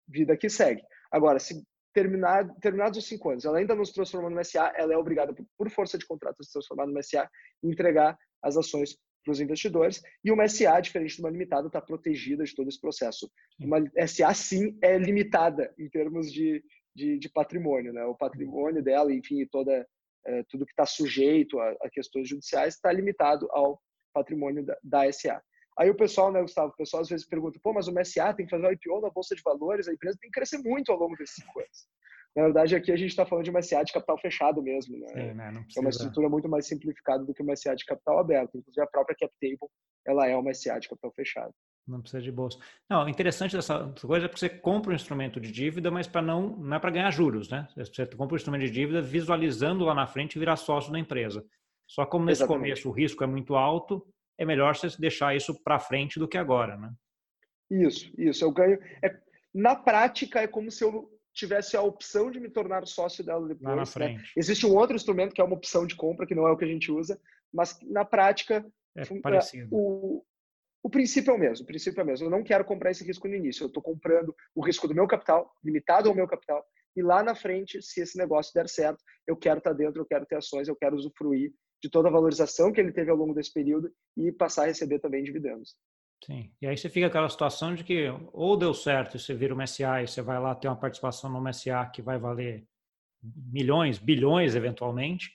vida 0.08 0.36
que 0.36 0.48
segue. 0.48 0.82
Agora, 1.10 1.38
se 1.38 1.62
terminar, 1.92 2.48
terminados 2.60 2.98
os 2.98 3.06
cinco 3.06 3.30
anos, 3.30 3.44
ela 3.44 3.58
ainda 3.58 3.74
não 3.74 3.84
se 3.84 3.94
transformou 3.94 4.28
no 4.28 4.44
SA, 4.44 4.72
ela 4.76 4.92
é 4.92 4.96
obrigada, 4.96 5.34
por 5.56 5.70
força 5.70 5.96
de 5.96 6.06
contrato, 6.06 6.36
a 6.40 6.42
se 6.42 6.52
transformar 6.52 6.86
no 6.86 7.02
SA 7.02 7.28
e 7.62 7.68
entregar 7.68 8.18
as 8.42 8.56
ações 8.56 8.98
para 9.24 9.32
os 9.32 9.40
investidores. 9.40 10.02
E 10.22 10.30
uma 10.30 10.46
SA, 10.46 10.78
diferente 10.80 11.16
de 11.16 11.20
uma 11.20 11.30
limitada, 11.30 11.66
está 11.66 11.80
protegida 11.80 12.44
de 12.44 12.54
todo 12.54 12.68
esse 12.68 12.80
processo. 12.80 13.30
Uma 13.58 13.82
SA, 14.06 14.32
sim, 14.34 14.78
é 14.82 14.98
limitada 14.98 15.74
em 15.78 15.88
termos 15.88 16.32
de, 16.32 16.62
de, 16.94 17.18
de 17.18 17.28
patrimônio. 17.28 17.92
Né? 17.92 18.04
O 18.04 18.14
patrimônio 18.14 18.82
dela, 18.82 19.12
enfim, 19.12 19.44
toda, 19.46 19.86
é, 20.26 20.42
tudo 20.48 20.66
que 20.66 20.72
está 20.72 20.86
sujeito 20.86 21.58
a, 21.58 21.70
a, 21.82 21.90
questões 21.90 22.28
judiciais 22.28 22.74
está 22.74 22.92
limitado 22.92 23.48
ao 23.50 23.80
patrimônio 24.12 24.64
da, 24.64 24.78
da 24.82 25.12
SA. 25.12 25.42
Aí 25.76 25.90
o 25.90 25.96
pessoal, 25.96 26.30
né, 26.30 26.40
Gustavo, 26.40 26.68
o 26.68 26.76
pessoal 26.76 27.02
às 27.02 27.08
vezes 27.08 27.26
pergunta, 27.26 27.58
pô, 27.60 27.72
mas 27.72 27.88
o 27.88 27.92
MSA 27.92 28.32
tem 28.34 28.46
que 28.46 28.50
fazer 28.50 28.68
um 28.68 28.70
IPO 28.70 29.00
na 29.00 29.10
Bolsa 29.10 29.34
de 29.34 29.42
Valores, 29.42 29.88
a 29.88 29.92
empresa 29.92 30.16
tem 30.20 30.30
que 30.30 30.38
crescer 30.38 30.58
muito 30.58 30.92
ao 30.92 30.98
longo 30.98 31.16
desses 31.16 31.34
cinco 31.34 31.58
anos. 31.58 31.88
Na 32.34 32.42
verdade, 32.42 32.74
aqui 32.74 32.90
a 32.90 32.96
gente 32.96 33.10
está 33.10 33.24
falando 33.24 33.44
de 33.44 33.50
uma 33.50 33.62
SA 33.62 33.84
de 33.84 33.92
capital 33.92 34.18
fechado 34.18 34.60
mesmo, 34.60 34.98
né? 34.98 35.06
Sim, 35.06 35.34
né? 35.34 35.64
É 35.76 35.80
uma 35.80 35.90
estrutura 35.90 36.28
muito 36.28 36.48
mais 36.48 36.66
simplificada 36.66 37.24
do 37.24 37.32
que 37.32 37.42
uma 37.42 37.54
SA 37.54 37.76
de 37.76 37.84
capital 37.84 38.18
aberto. 38.18 38.58
Inclusive, 38.58 38.82
a 38.82 38.88
própria 38.88 39.16
CapTable, 39.16 39.70
ela 40.04 40.26
é 40.26 40.36
uma 40.36 40.52
SA 40.52 40.78
de 40.80 40.88
capital 40.88 41.12
fechado. 41.12 41.54
Não 41.86 42.00
precisa 42.00 42.22
de 42.22 42.32
bolsa. 42.32 42.58
Não, 42.88 43.08
interessante 43.08 43.54
dessa 43.54 43.92
coisa 44.00 44.26
é 44.26 44.28
porque 44.28 44.40
você 44.40 44.48
compra 44.48 44.90
um 44.90 44.96
instrumento 44.96 45.38
de 45.38 45.52
dívida, 45.52 45.90
mas 45.90 46.08
para 46.08 46.22
não, 46.22 46.56
não 46.56 46.76
é 46.76 46.80
para 46.80 46.90
ganhar 46.90 47.10
juros, 47.10 47.48
né? 47.48 47.68
Você 47.76 48.06
compra 48.06 48.34
um 48.34 48.36
instrumento 48.36 48.62
de 48.62 48.70
dívida 48.70 49.00
visualizando 49.00 49.84
lá 49.84 49.94
na 49.94 50.06
frente 50.06 50.38
virar 50.38 50.56
sócio 50.56 50.90
da 50.90 50.98
empresa. 50.98 51.44
Só 51.86 52.06
como 52.06 52.24
nesse 52.24 52.42
Exatamente. 52.42 52.62
começo 52.62 52.88
o 52.88 52.92
risco 52.92 53.22
é 53.22 53.26
muito 53.26 53.54
alto, 53.54 54.04
é 54.38 54.44
melhor 54.44 54.74
você 54.74 54.88
deixar 54.98 55.36
isso 55.36 55.62
para 55.62 55.78
frente 55.78 56.18
do 56.18 56.26
que 56.26 56.38
agora, 56.38 56.76
né? 56.76 56.90
Isso, 57.70 58.10
isso. 58.18 58.44
Eu 58.44 58.50
ganho. 58.50 58.78
É, 59.02 59.16
na 59.54 59.76
prática, 59.76 60.40
é 60.40 60.46
como 60.46 60.70
se 60.70 60.82
eu 60.82 61.13
tivesse 61.34 61.76
a 61.76 61.82
opção 61.82 62.30
de 62.30 62.38
me 62.38 62.48
tornar 62.48 62.86
sócio 62.86 63.24
dela 63.24 63.46
depois. 63.46 63.62
Lá 63.62 63.70
na 63.70 63.82
né? 63.82 63.86
frente. 63.86 64.18
Né? 64.22 64.28
Existe 64.36 64.66
um 64.66 64.74
outro 64.74 64.94
instrumento 64.94 65.34
que 65.34 65.40
é 65.40 65.44
uma 65.44 65.56
opção 65.56 65.86
de 65.86 65.96
compra, 65.96 66.26
que 66.26 66.34
não 66.34 66.46
é 66.46 66.52
o 66.52 66.56
que 66.56 66.64
a 66.64 66.68
gente 66.68 66.90
usa, 66.90 67.20
mas 67.52 67.76
na 67.82 68.04
prática. 68.04 68.64
É 68.96 69.04
parecido. 69.20 69.68
O, 69.72 70.24
o 70.82 70.88
princípio 70.88 71.32
é 71.32 71.34
o 71.34 71.38
mesmo, 71.38 71.64
o 71.64 71.66
princípio 71.66 72.00
é 72.00 72.04
o 72.04 72.06
mesmo. 72.06 72.26
Eu 72.26 72.30
não 72.30 72.44
quero 72.44 72.64
comprar 72.64 72.90
esse 72.90 73.04
risco 73.04 73.26
no 73.26 73.34
início. 73.34 73.64
Eu 73.64 73.68
estou 73.68 73.82
comprando 73.82 74.34
o 74.54 74.64
risco 74.64 74.86
do 74.86 74.94
meu 74.94 75.06
capital, 75.06 75.52
limitado 75.64 76.08
ao 76.08 76.14
meu 76.14 76.28
capital, 76.28 76.64
e 76.96 77.02
lá 77.02 77.22
na 77.22 77.34
frente, 77.34 77.82
se 77.82 78.00
esse 78.00 78.16
negócio 78.16 78.52
der 78.54 78.68
certo, 78.68 79.02
eu 79.26 79.36
quero 79.36 79.58
estar 79.58 79.70
tá 79.70 79.76
dentro, 79.76 80.00
eu 80.00 80.06
quero 80.06 80.24
ter 80.26 80.36
ações, 80.36 80.68
eu 80.68 80.76
quero 80.76 80.94
usufruir 80.94 81.52
de 81.82 81.90
toda 81.90 82.08
a 82.08 82.12
valorização 82.12 82.72
que 82.72 82.80
ele 82.80 82.92
teve 82.92 83.10
ao 83.10 83.16
longo 83.16 83.34
desse 83.34 83.52
período 83.52 83.92
e 84.16 84.30
passar 84.30 84.62
a 84.62 84.66
receber 84.66 85.00
também 85.00 85.24
dividendos. 85.24 85.76
Sim, 86.22 86.50
e 86.60 86.66
aí 86.66 86.76
você 86.76 86.88
fica 86.88 87.06
aquela 87.06 87.28
situação 87.28 87.74
de 87.74 87.84
que 87.84 88.06
ou 88.32 88.56
deu 88.56 88.72
certo, 88.72 89.18
você 89.18 89.34
vira 89.34 89.52
uma 89.52 89.66
SA 89.66 90.02
e 90.02 90.06
você 90.06 90.22
vai 90.22 90.40
lá 90.40 90.54
ter 90.54 90.68
uma 90.68 90.76
participação 90.76 91.30
numa 91.30 91.52
SA 91.52 91.84
que 91.86 92.00
vai 92.00 92.18
valer 92.18 92.66
milhões, 93.22 93.98
bilhões 93.98 94.54
eventualmente, 94.54 95.30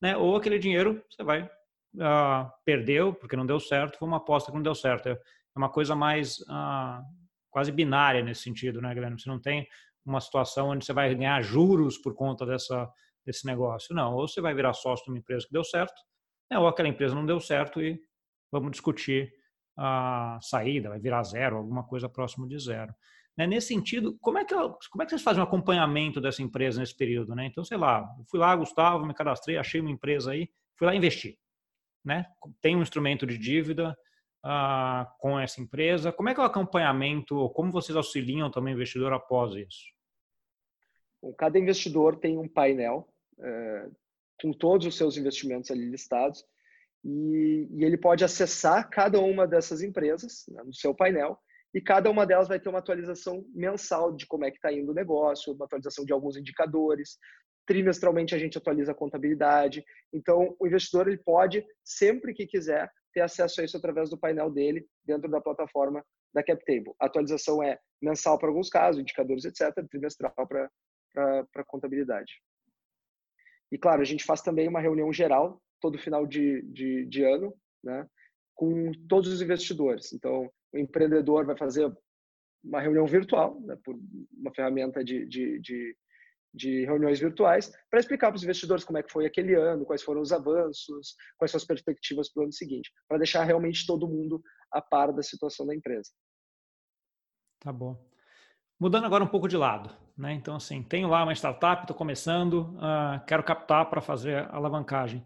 né? 0.00 0.16
ou 0.16 0.36
aquele 0.36 0.58
dinheiro 0.58 1.02
você 1.08 1.22
vai 1.22 1.42
uh, 1.44 2.50
perdeu 2.64 3.14
porque 3.14 3.36
não 3.36 3.46
deu 3.46 3.60
certo, 3.60 3.98
foi 3.98 4.08
uma 4.08 4.16
aposta 4.16 4.50
que 4.50 4.56
não 4.56 4.62
deu 4.62 4.74
certo. 4.74 5.08
É 5.08 5.18
uma 5.56 5.68
coisa 5.68 5.94
mais 5.94 6.38
uh, 6.40 7.02
quase 7.50 7.70
binária 7.70 8.22
nesse 8.22 8.42
sentido, 8.42 8.80
né, 8.80 8.92
Guilherme? 8.94 9.20
Você 9.20 9.28
não 9.28 9.40
tem 9.40 9.66
uma 10.04 10.20
situação 10.20 10.70
onde 10.70 10.84
você 10.84 10.92
vai 10.92 11.14
ganhar 11.14 11.40
juros 11.42 11.98
por 11.98 12.14
conta 12.14 12.44
dessa 12.44 12.90
desse 13.24 13.46
negócio. 13.46 13.94
Não, 13.94 14.16
ou 14.16 14.26
você 14.26 14.40
vai 14.40 14.52
virar 14.52 14.72
sócio 14.72 15.04
de 15.04 15.12
uma 15.12 15.18
empresa 15.18 15.46
que 15.46 15.52
deu 15.52 15.62
certo, 15.62 15.94
né, 16.50 16.58
ou 16.58 16.66
aquela 16.66 16.88
empresa 16.88 17.14
não 17.14 17.24
deu 17.24 17.38
certo 17.38 17.80
e 17.80 18.00
vamos 18.50 18.72
discutir 18.72 19.32
a 19.76 20.38
saída, 20.42 20.90
vai 20.90 21.00
virar 21.00 21.22
zero, 21.22 21.56
alguma 21.56 21.84
coisa 21.84 22.08
próximo 22.08 22.46
de 22.46 22.58
zero. 22.58 22.94
Né? 23.36 23.46
Nesse 23.46 23.68
sentido, 23.68 24.16
como 24.20 24.38
é, 24.38 24.44
que, 24.44 24.54
como 24.54 25.02
é 25.02 25.04
que 25.04 25.10
vocês 25.10 25.22
fazem 25.22 25.40
um 25.40 25.46
acompanhamento 25.46 26.20
dessa 26.20 26.42
empresa 26.42 26.80
nesse 26.80 26.96
período? 26.96 27.34
Né? 27.34 27.46
Então, 27.46 27.64
sei 27.64 27.78
lá, 27.78 28.06
fui 28.30 28.38
lá, 28.38 28.54
Gustavo, 28.54 29.06
me 29.06 29.14
cadastrei, 29.14 29.56
achei 29.56 29.80
uma 29.80 29.90
empresa 29.90 30.32
aí, 30.32 30.48
fui 30.76 30.86
lá 30.86 30.94
investir. 30.94 31.38
Né? 32.04 32.26
Tem 32.60 32.76
um 32.76 32.82
instrumento 32.82 33.26
de 33.26 33.38
dívida 33.38 33.96
uh, 34.44 35.06
com 35.18 35.38
essa 35.38 35.60
empresa. 35.60 36.12
Como 36.12 36.28
é 36.28 36.34
que 36.34 36.40
é 36.40 36.42
o 36.42 36.46
acompanhamento, 36.46 37.48
como 37.50 37.72
vocês 37.72 37.96
auxiliam 37.96 38.50
também 38.50 38.74
o 38.74 38.76
investidor 38.76 39.12
após 39.12 39.54
isso? 39.54 39.92
Bom, 41.22 41.32
cada 41.32 41.58
investidor 41.58 42.16
tem 42.16 42.36
um 42.36 42.48
painel 42.48 43.08
é, 43.38 43.88
com 44.40 44.52
todos 44.52 44.86
os 44.86 44.96
seus 44.96 45.16
investimentos 45.16 45.70
ali 45.70 45.88
listados 45.88 46.44
e, 47.04 47.68
e, 47.70 47.84
ele 47.84 47.96
pode 47.96 48.24
acessar 48.24 48.88
cada 48.88 49.18
uma 49.20 49.46
dessas 49.46 49.82
empresas 49.82 50.44
né, 50.48 50.62
no 50.62 50.72
seu 50.72 50.94
painel 50.94 51.38
e 51.74 51.80
cada 51.80 52.10
uma 52.10 52.26
delas 52.26 52.48
vai 52.48 52.60
ter 52.60 52.68
uma 52.68 52.78
atualização 52.78 53.44
mensal 53.54 54.14
de 54.14 54.26
como 54.26 54.44
é 54.44 54.50
que 54.50 54.56
está 54.56 54.72
indo 54.72 54.92
o 54.92 54.94
negócio, 54.94 55.52
uma 55.52 55.64
atualização 55.64 56.04
de 56.04 56.12
alguns 56.12 56.36
indicadores. 56.36 57.18
Trimestralmente 57.66 58.34
a 58.34 58.38
gente 58.38 58.58
atualiza 58.58 58.92
a 58.92 58.94
contabilidade. 58.94 59.84
Então 60.12 60.54
o 60.60 60.66
investidor 60.66 61.08
ele 61.08 61.18
pode 61.18 61.64
sempre 61.82 62.34
que 62.34 62.46
quiser 62.46 62.90
ter 63.12 63.20
acesso 63.20 63.60
a 63.60 63.64
isso 63.64 63.76
através 63.76 64.10
do 64.10 64.18
painel 64.18 64.50
dele 64.50 64.86
dentro 65.04 65.30
da 65.30 65.40
plataforma 65.40 66.04
da 66.32 66.42
CapTable. 66.42 66.94
A 67.00 67.06
atualização 67.06 67.62
é 67.62 67.78
mensal 68.00 68.38
para 68.38 68.48
alguns 68.48 68.68
casos, 68.68 69.00
indicadores, 69.00 69.44
etc., 69.44 69.72
trimestral 69.90 70.32
para 70.34 71.64
contabilidade. 71.66 72.32
E, 73.70 73.78
claro, 73.78 74.02
a 74.02 74.04
gente 74.04 74.24
faz 74.24 74.42
também 74.42 74.68
uma 74.68 74.80
reunião 74.80 75.12
geral, 75.12 75.60
todo 75.82 75.98
final 75.98 76.26
de, 76.26 76.62
de, 76.62 77.04
de 77.06 77.24
ano, 77.24 77.52
né, 77.84 78.06
com 78.54 78.92
todos 79.08 79.30
os 79.30 79.42
investidores. 79.42 80.12
Então, 80.12 80.50
o 80.72 80.78
empreendedor 80.78 81.44
vai 81.44 81.56
fazer 81.58 81.92
uma 82.64 82.80
reunião 82.80 83.04
virtual, 83.06 83.60
né, 83.60 83.76
por 83.84 83.98
uma 84.32 84.54
ferramenta 84.54 85.04
de, 85.04 85.26
de, 85.26 85.58
de, 85.60 85.96
de 86.54 86.84
reuniões 86.84 87.18
virtuais, 87.18 87.72
para 87.90 87.98
explicar 87.98 88.28
para 88.28 88.36
os 88.36 88.44
investidores 88.44 88.84
como 88.84 88.98
é 88.98 89.02
que 89.02 89.12
foi 89.12 89.26
aquele 89.26 89.54
ano, 89.54 89.84
quais 89.84 90.02
foram 90.02 90.20
os 90.20 90.32
avanços, 90.32 91.16
quais 91.36 91.50
são 91.50 91.58
as 91.58 91.64
perspectivas 91.64 92.32
para 92.32 92.40
o 92.40 92.44
ano 92.44 92.52
seguinte, 92.52 92.90
para 93.08 93.18
deixar 93.18 93.42
realmente 93.42 93.84
todo 93.84 94.08
mundo 94.08 94.40
a 94.70 94.80
par 94.80 95.12
da 95.12 95.22
situação 95.22 95.66
da 95.66 95.74
empresa. 95.74 96.10
Tá 97.58 97.72
bom. 97.72 97.96
Mudando 98.78 99.04
agora 99.04 99.22
um 99.22 99.28
pouco 99.28 99.48
de 99.48 99.56
lado, 99.56 99.94
né? 100.16 100.32
Então, 100.32 100.56
assim, 100.56 100.82
tenho 100.82 101.08
lá 101.08 101.22
uma 101.22 101.34
startup, 101.34 101.82
estou 101.82 101.96
começando, 101.96 102.74
uh, 102.76 103.24
quero 103.26 103.44
captar 103.44 103.88
para 103.88 104.00
fazer 104.00 104.48
alavancagem. 104.50 105.24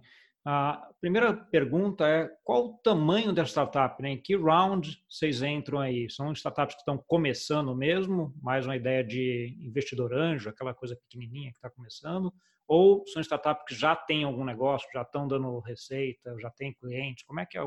A 0.49 0.93
primeira 1.01 1.35
pergunta 1.35 2.07
é 2.07 2.29
qual 2.45 2.67
o 2.67 2.79
tamanho 2.79 3.33
da 3.33 3.45
startup? 3.45 4.01
Né? 4.01 4.11
Em 4.11 4.23
que 4.23 4.37
round 4.37 4.97
vocês 5.11 5.43
entram 5.43 5.81
aí? 5.81 6.09
São 6.09 6.31
startups 6.33 6.77
que 6.77 6.83
estão 6.83 6.97
começando 6.97 7.75
mesmo, 7.75 8.33
mais 8.41 8.65
uma 8.65 8.77
ideia 8.77 9.03
de 9.03 9.59
investidor 9.61 10.15
anjo, 10.15 10.49
aquela 10.49 10.73
coisa 10.73 10.95
pequenininha 10.95 11.51
que 11.51 11.57
está 11.57 11.69
começando? 11.69 12.33
Ou 12.69 13.05
são 13.09 13.21
startups 13.21 13.65
que 13.67 13.75
já 13.75 13.97
têm 13.97 14.23
algum 14.23 14.45
negócio, 14.45 14.89
já 14.95 15.03
estão 15.03 15.27
dando 15.27 15.59
receita, 15.59 16.37
já 16.41 16.51
têm 16.51 16.73
clientes? 16.75 17.25
Como 17.25 17.41
é 17.41 17.47
que 17.47 17.59
é 17.59 17.63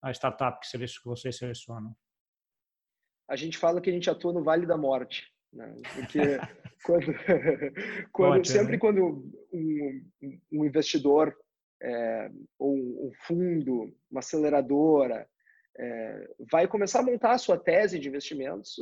a 0.00 0.12
startup 0.12 0.60
que, 0.60 0.78
vocês 1.04 1.36
selecionam? 1.36 1.96
a 3.28 3.36
gente 3.36 3.58
fala 3.58 3.80
que 3.80 3.90
a 3.90 3.92
gente 3.92 4.08
atua 4.08 4.32
no 4.32 4.42
Vale 4.42 4.66
da 4.66 4.76
Morte. 4.76 5.30
Né? 5.52 5.74
Porque 5.94 6.20
quando, 6.84 7.06
quando 8.12 8.46
sempre 8.46 8.72
né? 8.72 8.78
quando 8.78 9.30
um, 9.52 10.10
um 10.52 10.64
investidor 10.64 11.36
é, 11.82 12.30
ou 12.58 12.74
um 12.74 13.12
fundo, 13.26 13.92
uma 14.10 14.20
aceleradora, 14.20 15.28
é, 15.78 16.28
vai 16.50 16.66
começar 16.66 17.00
a 17.00 17.02
montar 17.04 17.32
a 17.32 17.38
sua 17.38 17.56
tese 17.56 17.98
de 17.98 18.08
investimentos, 18.08 18.76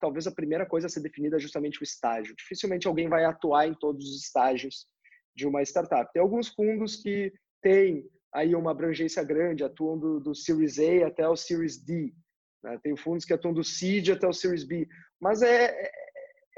talvez 0.00 0.26
a 0.26 0.32
primeira 0.32 0.64
coisa 0.64 0.86
a 0.86 0.90
ser 0.90 1.00
definida 1.00 1.36
é 1.36 1.40
justamente 1.40 1.80
o 1.80 1.84
estágio. 1.84 2.36
Dificilmente 2.36 2.86
alguém 2.86 3.08
vai 3.08 3.24
atuar 3.24 3.66
em 3.66 3.74
todos 3.74 4.08
os 4.08 4.22
estágios 4.22 4.86
de 5.34 5.46
uma 5.46 5.62
startup. 5.62 6.10
Tem 6.12 6.22
alguns 6.22 6.48
fundos 6.48 6.96
que 6.96 7.32
têm 7.60 8.08
aí 8.32 8.54
uma 8.54 8.70
abrangência 8.70 9.24
grande, 9.24 9.64
atuam 9.64 9.98
do, 9.98 10.20
do 10.20 10.34
Series 10.34 10.78
A 10.78 11.08
até 11.08 11.28
o 11.28 11.36
Series 11.36 11.82
D, 11.82 12.14
né? 12.62 12.78
Tem 12.82 12.96
fundos 12.96 13.24
que 13.24 13.32
atuam 13.32 13.54
do 13.54 13.64
seed 13.64 14.10
até 14.10 14.26
o 14.26 14.32
Series 14.32 14.64
B, 14.64 14.86
mas 15.20 15.42
é, 15.42 15.66
é, 15.66 15.90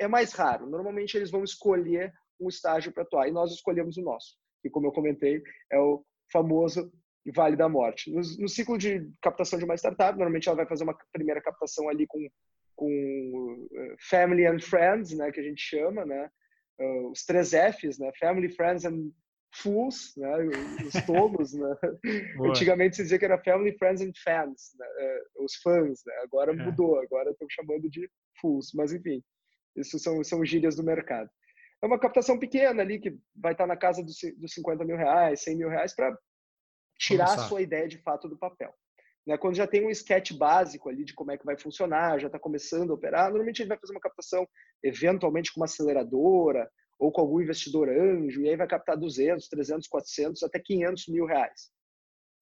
é 0.00 0.08
mais 0.08 0.32
raro. 0.32 0.66
Normalmente 0.66 1.16
eles 1.16 1.30
vão 1.30 1.44
escolher 1.44 2.12
um 2.40 2.48
estágio 2.48 2.92
para 2.92 3.02
atuar 3.02 3.28
e 3.28 3.32
nós 3.32 3.52
escolhemos 3.52 3.96
o 3.96 4.02
nosso, 4.02 4.36
que 4.62 4.70
como 4.70 4.86
eu 4.86 4.92
comentei 4.92 5.42
é 5.70 5.78
o 5.78 6.04
famoso 6.32 6.92
Vale 7.34 7.56
da 7.56 7.68
Morte. 7.68 8.10
No, 8.10 8.20
no, 8.38 8.48
ciclo 8.48 8.78
de 8.78 9.10
captação 9.20 9.58
de 9.58 9.64
uma 9.64 9.76
startup, 9.76 10.16
normalmente 10.16 10.48
ela 10.48 10.56
vai 10.56 10.66
fazer 10.66 10.84
uma 10.84 10.96
primeira 11.12 11.42
captação 11.42 11.88
ali 11.88 12.06
com 12.06 12.18
com 12.78 13.68
uh, 13.72 13.96
family 14.08 14.46
and 14.46 14.60
friends, 14.60 15.12
né, 15.12 15.32
que 15.32 15.40
a 15.40 15.42
gente 15.42 15.60
chama, 15.60 16.06
né, 16.06 16.30
uh, 16.80 17.10
os 17.10 17.24
três 17.24 17.50
Fs, 17.50 17.98
né, 17.98 18.12
family, 18.20 18.48
friends 18.48 18.84
and 18.84 19.10
fools, 19.52 20.14
né, 20.16 20.30
os 20.86 21.04
tolos, 21.04 21.52
né. 21.54 21.74
Antigamente 22.48 22.94
se 22.94 23.02
dizia 23.02 23.18
que 23.18 23.24
era 23.24 23.42
family, 23.42 23.76
friends 23.76 24.00
and 24.00 24.12
fans, 24.22 24.76
né, 24.78 24.86
uh, 24.86 25.44
os 25.44 25.56
fãs, 25.56 26.02
né, 26.06 26.14
agora 26.22 26.52
é. 26.52 26.54
mudou, 26.54 27.00
agora 27.00 27.32
estão 27.32 27.48
chamando 27.50 27.90
de 27.90 28.08
fools, 28.40 28.70
mas 28.72 28.92
enfim, 28.92 29.20
isso 29.76 29.98
são, 29.98 30.22
são 30.22 30.44
gírias 30.44 30.76
do 30.76 30.84
mercado. 30.84 31.28
É 31.82 31.86
uma 31.86 31.98
captação 31.98 32.38
pequena 32.38 32.82
ali, 32.82 32.98
que 32.98 33.16
vai 33.34 33.52
estar 33.52 33.66
na 33.66 33.76
casa 33.76 34.02
dos, 34.02 34.16
dos 34.36 34.52
50 34.52 34.84
mil 34.84 34.96
reais, 34.96 35.42
100 35.42 35.56
mil 35.56 35.68
reais, 35.68 35.94
para 35.94 36.16
tirar 36.98 37.26
Começar. 37.26 37.44
a 37.44 37.48
sua 37.48 37.62
ideia 37.62 37.86
de 37.86 37.98
fato 37.98 38.28
do 38.28 38.36
papel. 38.36 38.74
Né? 39.26 39.36
Quando 39.38 39.56
já 39.56 39.66
tem 39.66 39.86
um 39.86 39.90
sketch 39.90 40.32
básico 40.32 40.88
ali 40.88 41.04
de 41.04 41.14
como 41.14 41.30
é 41.30 41.38
que 41.38 41.44
vai 41.44 41.56
funcionar, 41.56 42.18
já 42.18 42.26
está 42.26 42.38
começando 42.38 42.90
a 42.90 42.94
operar, 42.94 43.28
normalmente 43.28 43.60
a 43.60 43.64
gente 43.64 43.68
vai 43.68 43.78
fazer 43.78 43.92
uma 43.92 44.00
captação 44.00 44.48
eventualmente 44.82 45.52
com 45.52 45.60
uma 45.60 45.66
aceleradora 45.66 46.68
ou 46.98 47.12
com 47.12 47.20
algum 47.20 47.40
investidor 47.40 47.88
anjo, 47.88 48.42
e 48.42 48.48
aí 48.48 48.56
vai 48.56 48.66
captar 48.66 48.96
200, 48.96 49.46
300, 49.48 49.86
400, 49.86 50.42
até 50.42 50.58
500 50.58 51.06
mil 51.08 51.26
reais 51.26 51.70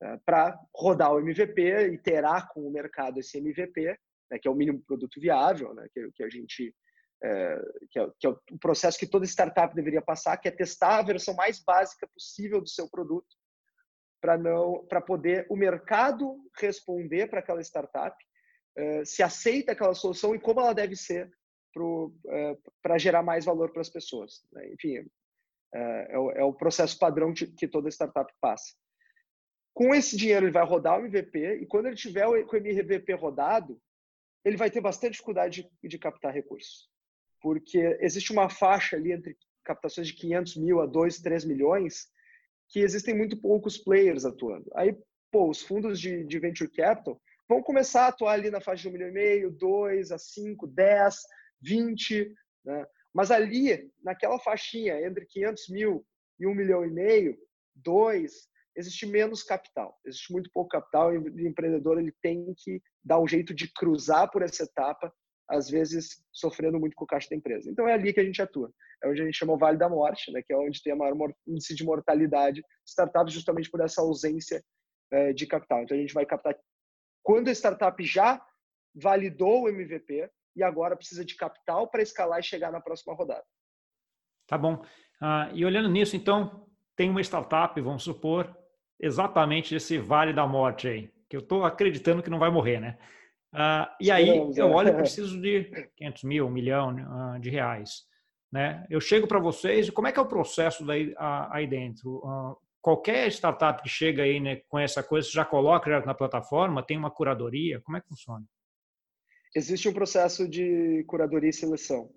né? 0.00 0.18
para 0.24 0.58
rodar 0.74 1.12
o 1.12 1.18
MVP, 1.18 1.88
iterar 1.88 2.48
com 2.48 2.66
o 2.66 2.72
mercado 2.72 3.18
esse 3.18 3.36
MVP, 3.38 3.98
né? 4.30 4.38
que 4.38 4.48
é 4.48 4.50
o 4.50 4.54
mínimo 4.54 4.80
produto 4.80 5.20
viável, 5.20 5.74
né? 5.74 5.86
que, 5.92 6.10
que 6.12 6.22
a 6.22 6.28
gente 6.28 6.74
é, 7.22 7.62
que, 7.90 7.98
é, 7.98 8.10
que, 8.18 8.26
é, 8.26 8.30
o 8.30 8.58
processo 8.60 8.98
que 8.98 9.06
toda 9.06 9.24
startup 9.24 9.74
deveria 9.74 10.02
passar, 10.02 10.36
que 10.36 10.48
é 10.48 10.50
testar 10.50 10.98
a 10.98 11.02
versão 11.02 11.34
mais 11.34 11.58
básica 11.58 12.06
possível 12.08 12.60
do 12.60 12.68
seu 12.68 12.88
produto 12.88 13.34
para 14.20 14.36
não 14.36 14.84
para 14.86 15.00
poder 15.00 15.46
o 15.48 15.56
mercado 15.56 16.36
responder 16.58 17.28
para 17.28 17.40
aquela 17.40 17.60
startup 17.60 18.16
uh, 18.78 19.04
se 19.04 19.22
aceita 19.22 19.72
aquela 19.72 19.94
solução 19.94 20.34
e 20.34 20.40
como 20.40 20.60
ela 20.60 20.74
deve 20.74 20.96
ser 20.96 21.30
para 21.72 21.84
uh, 21.84 22.98
gerar 22.98 23.22
mais 23.22 23.44
valor 23.44 23.70
para 23.70 23.82
as 23.82 23.90
pessoas. 23.90 24.42
Né? 24.52 24.72
Enfim, 24.72 24.98
uh, 24.98 25.08
é, 25.74 26.18
o, 26.18 26.30
é, 26.32 26.44
o, 26.44 26.52
processo 26.52 26.98
padrão 26.98 27.32
que, 27.34 27.68
toda 27.68 27.90
startup 27.90 28.32
passa. 28.40 28.74
Com 29.74 29.94
esse 29.94 30.16
dinheiro 30.16 30.46
ele 30.46 30.52
vai 30.52 30.64
rodar 30.64 30.98
o 30.98 31.04
MVP 31.04 31.60
e 31.62 31.66
quando 31.66 31.86
ele 31.86 31.96
tiver 31.96 32.26
o 32.26 32.36
MVP 32.36 33.12
rodado, 33.14 33.80
ele 34.44 34.56
vai 34.56 34.70
ter 34.70 34.80
bastante 34.80 35.12
dificuldade 35.12 35.68
de, 35.82 35.88
de 35.88 35.98
captar 35.98 36.32
recursos, 36.32 36.88
porque 37.40 37.98
existe 38.00 38.32
uma 38.32 38.48
faixa 38.48 38.96
ali 38.96 39.12
entre 39.12 39.36
captações 39.64 40.08
de 40.08 40.14
500 40.14 40.56
mil 40.56 40.80
a 40.80 40.86
2, 40.86 41.20
3 41.20 41.44
milhões 41.44 42.08
que 42.68 42.80
existem 42.80 43.14
muito 43.14 43.40
poucos 43.40 43.78
players 43.78 44.24
atuando. 44.24 44.70
Aí, 44.74 44.96
pô, 45.30 45.48
os 45.48 45.62
fundos 45.62 46.00
de, 46.00 46.24
de 46.24 46.38
venture 46.38 46.70
capital 46.70 47.20
vão 47.48 47.62
começar 47.62 48.04
a 48.04 48.08
atuar 48.08 48.32
ali 48.32 48.50
na 48.50 48.60
faixa 48.60 48.82
de 48.82 48.88
um 48.88 48.92
milhão 48.92 49.08
e 49.08 49.12
meio, 49.12 49.50
dois 49.50 50.10
a 50.10 50.18
cinco, 50.18 50.66
dez, 50.66 51.16
vinte, 51.60 52.32
né? 52.64 52.84
Mas 53.14 53.30
ali, 53.30 53.90
naquela 54.02 54.38
faixinha 54.38 55.00
entre 55.00 55.24
500 55.24 55.68
mil 55.70 56.06
e 56.38 56.46
um 56.46 56.54
milhão 56.54 56.84
e 56.84 56.90
meio, 56.90 57.38
dois, 57.74 58.46
existe 58.76 59.06
menos 59.06 59.42
capital, 59.42 59.98
existe 60.04 60.30
muito 60.30 60.50
pouco 60.52 60.68
capital 60.68 61.14
e 61.14 61.18
o 61.18 61.48
empreendedor 61.48 61.98
ele 61.98 62.12
tem 62.20 62.52
que 62.58 62.82
dar 63.02 63.18
um 63.18 63.26
jeito 63.26 63.54
de 63.54 63.72
cruzar 63.72 64.30
por 64.30 64.42
essa 64.42 64.64
etapa 64.64 65.10
às 65.48 65.70
vezes 65.70 66.22
sofrendo 66.32 66.78
muito 66.78 66.94
com 66.94 67.04
o 67.04 67.06
caixa 67.06 67.28
da 67.30 67.36
empresa. 67.36 67.70
Então 67.70 67.88
é 67.88 67.94
ali 67.94 68.12
que 68.12 68.20
a 68.20 68.24
gente 68.24 68.42
atua. 68.42 68.70
É 69.02 69.08
onde 69.08 69.22
a 69.22 69.24
gente 69.24 69.36
chama 69.36 69.52
o 69.52 69.58
Vale 69.58 69.78
da 69.78 69.88
Morte, 69.88 70.32
né, 70.32 70.42
que 70.42 70.52
é 70.52 70.56
onde 70.56 70.82
tem 70.82 70.92
a 70.92 70.96
maior 70.96 71.32
índice 71.46 71.74
de 71.74 71.84
mortalidade 71.84 72.60
de 72.60 72.90
startups 72.90 73.32
justamente 73.32 73.70
por 73.70 73.80
essa 73.80 74.00
ausência 74.00 74.62
é, 75.12 75.32
de 75.32 75.46
capital. 75.46 75.82
Então 75.82 75.96
a 75.96 76.00
gente 76.00 76.14
vai 76.14 76.26
captar 76.26 76.56
quando 77.22 77.48
a 77.48 77.52
startup 77.52 78.02
já 78.04 78.40
validou 78.94 79.64
o 79.64 79.68
MVP 79.68 80.30
e 80.54 80.62
agora 80.62 80.96
precisa 80.96 81.24
de 81.24 81.34
capital 81.34 81.88
para 81.88 82.02
escalar 82.02 82.38
e 82.38 82.42
chegar 82.42 82.70
na 82.70 82.80
próxima 82.80 83.14
rodada. 83.14 83.44
Tá 84.46 84.56
bom. 84.56 84.74
Uh, 85.20 85.52
e 85.52 85.64
olhando 85.64 85.88
nisso, 85.88 86.16
então, 86.16 86.66
tem 86.94 87.10
uma 87.10 87.20
startup, 87.20 87.78
vamos 87.80 88.04
supor, 88.04 88.56
exatamente 88.98 89.74
esse 89.74 89.98
Vale 89.98 90.32
da 90.32 90.46
Morte 90.46 90.88
aí, 90.88 91.10
que 91.28 91.36
eu 91.36 91.40
estou 91.40 91.64
acreditando 91.64 92.22
que 92.22 92.30
não 92.30 92.38
vai 92.38 92.50
morrer, 92.50 92.80
né? 92.80 92.96
Uh, 93.52 93.88
e 94.00 94.10
aí 94.10 94.28
eu 94.56 94.70
olho, 94.70 94.90
eu 94.90 94.96
preciso 94.96 95.40
de 95.40 95.64
500 95.96 96.24
mil, 96.24 96.46
um 96.46 96.50
milhão 96.50 96.94
uh, 96.94 97.38
de 97.40 97.50
reais. 97.50 98.04
Né? 98.52 98.86
Eu 98.88 99.00
chego 99.00 99.26
para 99.26 99.38
vocês, 99.38 99.90
como 99.90 100.06
é 100.08 100.12
que 100.12 100.18
é 100.18 100.22
o 100.22 100.28
processo 100.28 100.84
daí 100.84 101.14
aí 101.18 101.66
dentro? 101.66 102.18
Uh, 102.18 102.56
qualquer 102.80 103.28
startup 103.32 103.82
que 103.82 103.88
chega 103.88 104.22
aí 104.22 104.38
né, 104.38 104.56
com 104.68 104.78
essa 104.78 105.02
coisa, 105.02 105.28
já 105.28 105.44
coloca 105.44 105.90
já 105.90 106.00
na 106.06 106.14
plataforma, 106.14 106.82
tem 106.82 106.96
uma 106.96 107.10
curadoria, 107.10 107.80
como 107.80 107.96
é 107.96 108.00
que 108.00 108.08
funciona? 108.08 108.44
Existe 109.54 109.88
um 109.88 109.92
processo 109.92 110.48
de 110.48 111.02
curadoria 111.08 111.50
e 111.50 111.52
seleção. 111.52 112.10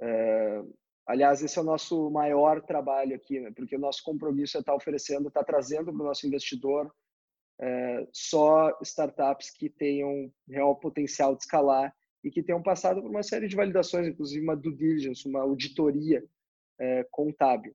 É, 0.00 0.62
aliás, 1.06 1.42
esse 1.42 1.58
é 1.58 1.62
o 1.62 1.64
nosso 1.64 2.10
maior 2.10 2.60
trabalho 2.60 3.16
aqui, 3.16 3.40
né? 3.40 3.50
porque 3.56 3.74
o 3.74 3.80
nosso 3.80 4.02
compromisso 4.04 4.56
é 4.56 4.60
estar 4.60 4.72
tá 4.72 4.76
oferecendo, 4.76 5.28
estar 5.28 5.40
tá 5.40 5.46
trazendo 5.46 5.92
para 5.92 6.02
o 6.02 6.06
nosso 6.06 6.26
investidor 6.26 6.94
é, 7.60 8.06
só 8.12 8.76
startups 8.82 9.50
que 9.50 9.68
tenham 9.68 10.32
real 10.48 10.76
potencial 10.76 11.34
de 11.34 11.44
escalar 11.44 11.94
e 12.22 12.30
que 12.30 12.42
tenham 12.42 12.62
passado 12.62 13.02
por 13.02 13.10
uma 13.10 13.22
série 13.22 13.46
de 13.46 13.56
validações, 13.56 14.06
inclusive 14.06 14.42
uma 14.42 14.56
due 14.56 14.74
diligence, 14.74 15.28
uma 15.28 15.40
auditoria 15.40 16.24
é, 16.78 17.06
contábil. 17.10 17.74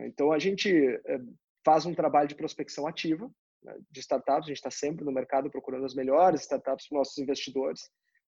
Então, 0.00 0.32
a 0.32 0.38
gente 0.38 0.70
é, 0.70 1.20
faz 1.64 1.86
um 1.86 1.94
trabalho 1.94 2.28
de 2.28 2.34
prospecção 2.34 2.86
ativa 2.86 3.30
né, 3.62 3.76
de 3.90 4.00
startups, 4.00 4.44
a 4.44 4.48
gente 4.48 4.58
está 4.58 4.70
sempre 4.70 5.04
no 5.04 5.12
mercado 5.12 5.50
procurando 5.50 5.84
as 5.84 5.94
melhores 5.94 6.42
startups 6.42 6.88
para 6.88 6.98
nossos 6.98 7.16
investidores, 7.18 7.88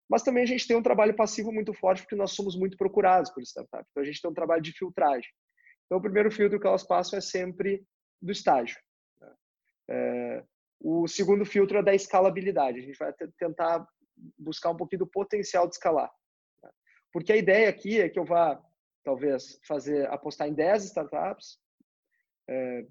mas 0.08 0.22
também 0.22 0.44
a 0.44 0.46
gente 0.46 0.68
tem 0.68 0.76
um 0.76 0.82
trabalho 0.82 1.16
passivo 1.16 1.50
muito 1.50 1.72
forte 1.72 2.02
porque 2.02 2.14
nós 2.14 2.32
somos 2.32 2.56
muito 2.56 2.76
procurados 2.76 3.30
por 3.30 3.42
startups. 3.42 3.88
Então, 3.90 4.02
a 4.02 4.06
gente 4.06 4.20
tem 4.20 4.30
um 4.30 4.34
trabalho 4.34 4.62
de 4.62 4.72
filtragem. 4.72 5.28
Então, 5.86 5.98
o 5.98 6.02
primeiro 6.02 6.30
filtro 6.30 6.60
que 6.60 6.66
elas 6.66 6.86
passam 6.86 7.18
é 7.18 7.22
sempre 7.22 7.84
do 8.22 8.30
estágio. 8.30 8.78
Né. 9.20 9.34
É, 9.88 10.44
o 10.80 11.06
segundo 11.06 11.44
filtro 11.44 11.78
é 11.78 11.82
da 11.82 11.94
escalabilidade. 11.94 12.78
A 12.78 12.82
gente 12.82 12.98
vai 12.98 13.12
tentar 13.38 13.86
buscar 14.38 14.70
um 14.70 14.76
pouquinho 14.76 15.00
do 15.00 15.06
potencial 15.06 15.66
de 15.66 15.74
escalar. 15.74 16.10
Né? 16.62 16.70
Porque 17.12 17.32
a 17.32 17.36
ideia 17.36 17.68
aqui 17.68 18.00
é 18.00 18.08
que 18.08 18.18
eu 18.18 18.24
vá, 18.24 18.60
talvez, 19.04 19.58
fazer 19.66 20.08
apostar 20.08 20.48
em 20.48 20.54
10 20.54 20.84
startups, 20.84 21.58
é, 22.48 22.86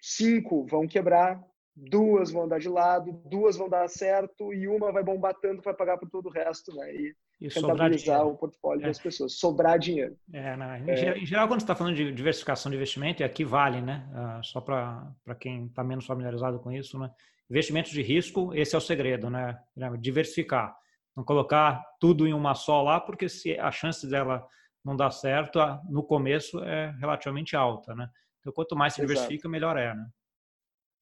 cinco 0.00 0.64
vão 0.66 0.86
quebrar, 0.86 1.42
duas 1.74 2.30
vão 2.30 2.48
dar 2.48 2.58
de 2.58 2.68
lado, 2.68 3.12
duas 3.26 3.56
vão 3.56 3.68
dar 3.68 3.88
certo 3.88 4.52
e 4.52 4.68
uma 4.68 4.92
vai 4.92 5.02
bombar 5.02 5.34
tanto 5.34 5.62
vai 5.62 5.74
pagar 5.74 5.98
por 5.98 6.10
todo 6.10 6.26
o 6.26 6.32
resto, 6.32 6.74
né? 6.74 6.94
E, 6.94 7.16
e 7.40 7.48
rentabilizar 7.48 8.26
o 8.26 8.36
portfólio 8.36 8.82
é. 8.84 8.88
das 8.88 8.98
pessoas, 8.98 9.34
sobrar 9.34 9.78
dinheiro. 9.78 10.16
É, 10.32 10.56
né? 10.56 10.84
em, 10.86 10.90
é. 10.90 11.24
geral, 11.24 11.48
quando 11.48 11.60
você 11.60 11.64
está 11.64 11.74
falando 11.74 11.96
de 11.96 12.12
diversificação 12.12 12.70
de 12.70 12.76
investimento, 12.76 13.22
e 13.22 13.24
aqui 13.24 13.44
vale, 13.44 13.80
né? 13.80 14.06
Uh, 14.12 14.44
só 14.44 14.60
para 14.60 15.14
quem 15.40 15.66
está 15.66 15.82
menos 15.82 16.04
familiarizado 16.04 16.58
com 16.60 16.70
isso, 16.70 16.98
né? 16.98 17.10
Investimentos 17.50 17.92
de 17.92 18.02
risco, 18.02 18.54
esse 18.54 18.74
é 18.74 18.78
o 18.78 18.80
segredo, 18.80 19.30
né? 19.30 19.58
Diversificar. 19.98 20.76
Não 21.16 21.24
colocar 21.24 21.82
tudo 21.98 22.26
em 22.26 22.34
uma 22.34 22.54
só 22.54 22.82
lá, 22.82 23.00
porque 23.00 23.28
se 23.28 23.58
a 23.58 23.70
chance 23.70 24.08
dela 24.08 24.46
não 24.84 24.94
dar 24.94 25.10
certo 25.10 25.58
no 25.88 26.02
começo 26.02 26.62
é 26.62 26.94
relativamente 27.00 27.56
alta, 27.56 27.94
né? 27.94 28.08
Então, 28.40 28.52
quanto 28.52 28.76
mais 28.76 28.94
se 28.94 29.00
diversifica, 29.00 29.34
Exato. 29.34 29.50
melhor 29.50 29.76
é, 29.76 29.94
né? 29.94 30.06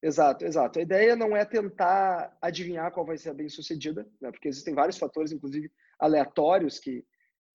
Exato, 0.02 0.44
exato. 0.44 0.78
A 0.78 0.82
ideia 0.82 1.16
não 1.16 1.36
é 1.36 1.44
tentar 1.44 2.36
adivinhar 2.40 2.92
qual 2.92 3.04
vai 3.04 3.18
ser 3.18 3.30
a 3.30 3.34
bem-sucedida, 3.34 4.06
né? 4.20 4.30
porque 4.30 4.48
existem 4.48 4.74
vários 4.74 4.96
fatores, 4.96 5.32
inclusive 5.32 5.70
aleatórios, 5.98 6.78
que, 6.78 7.04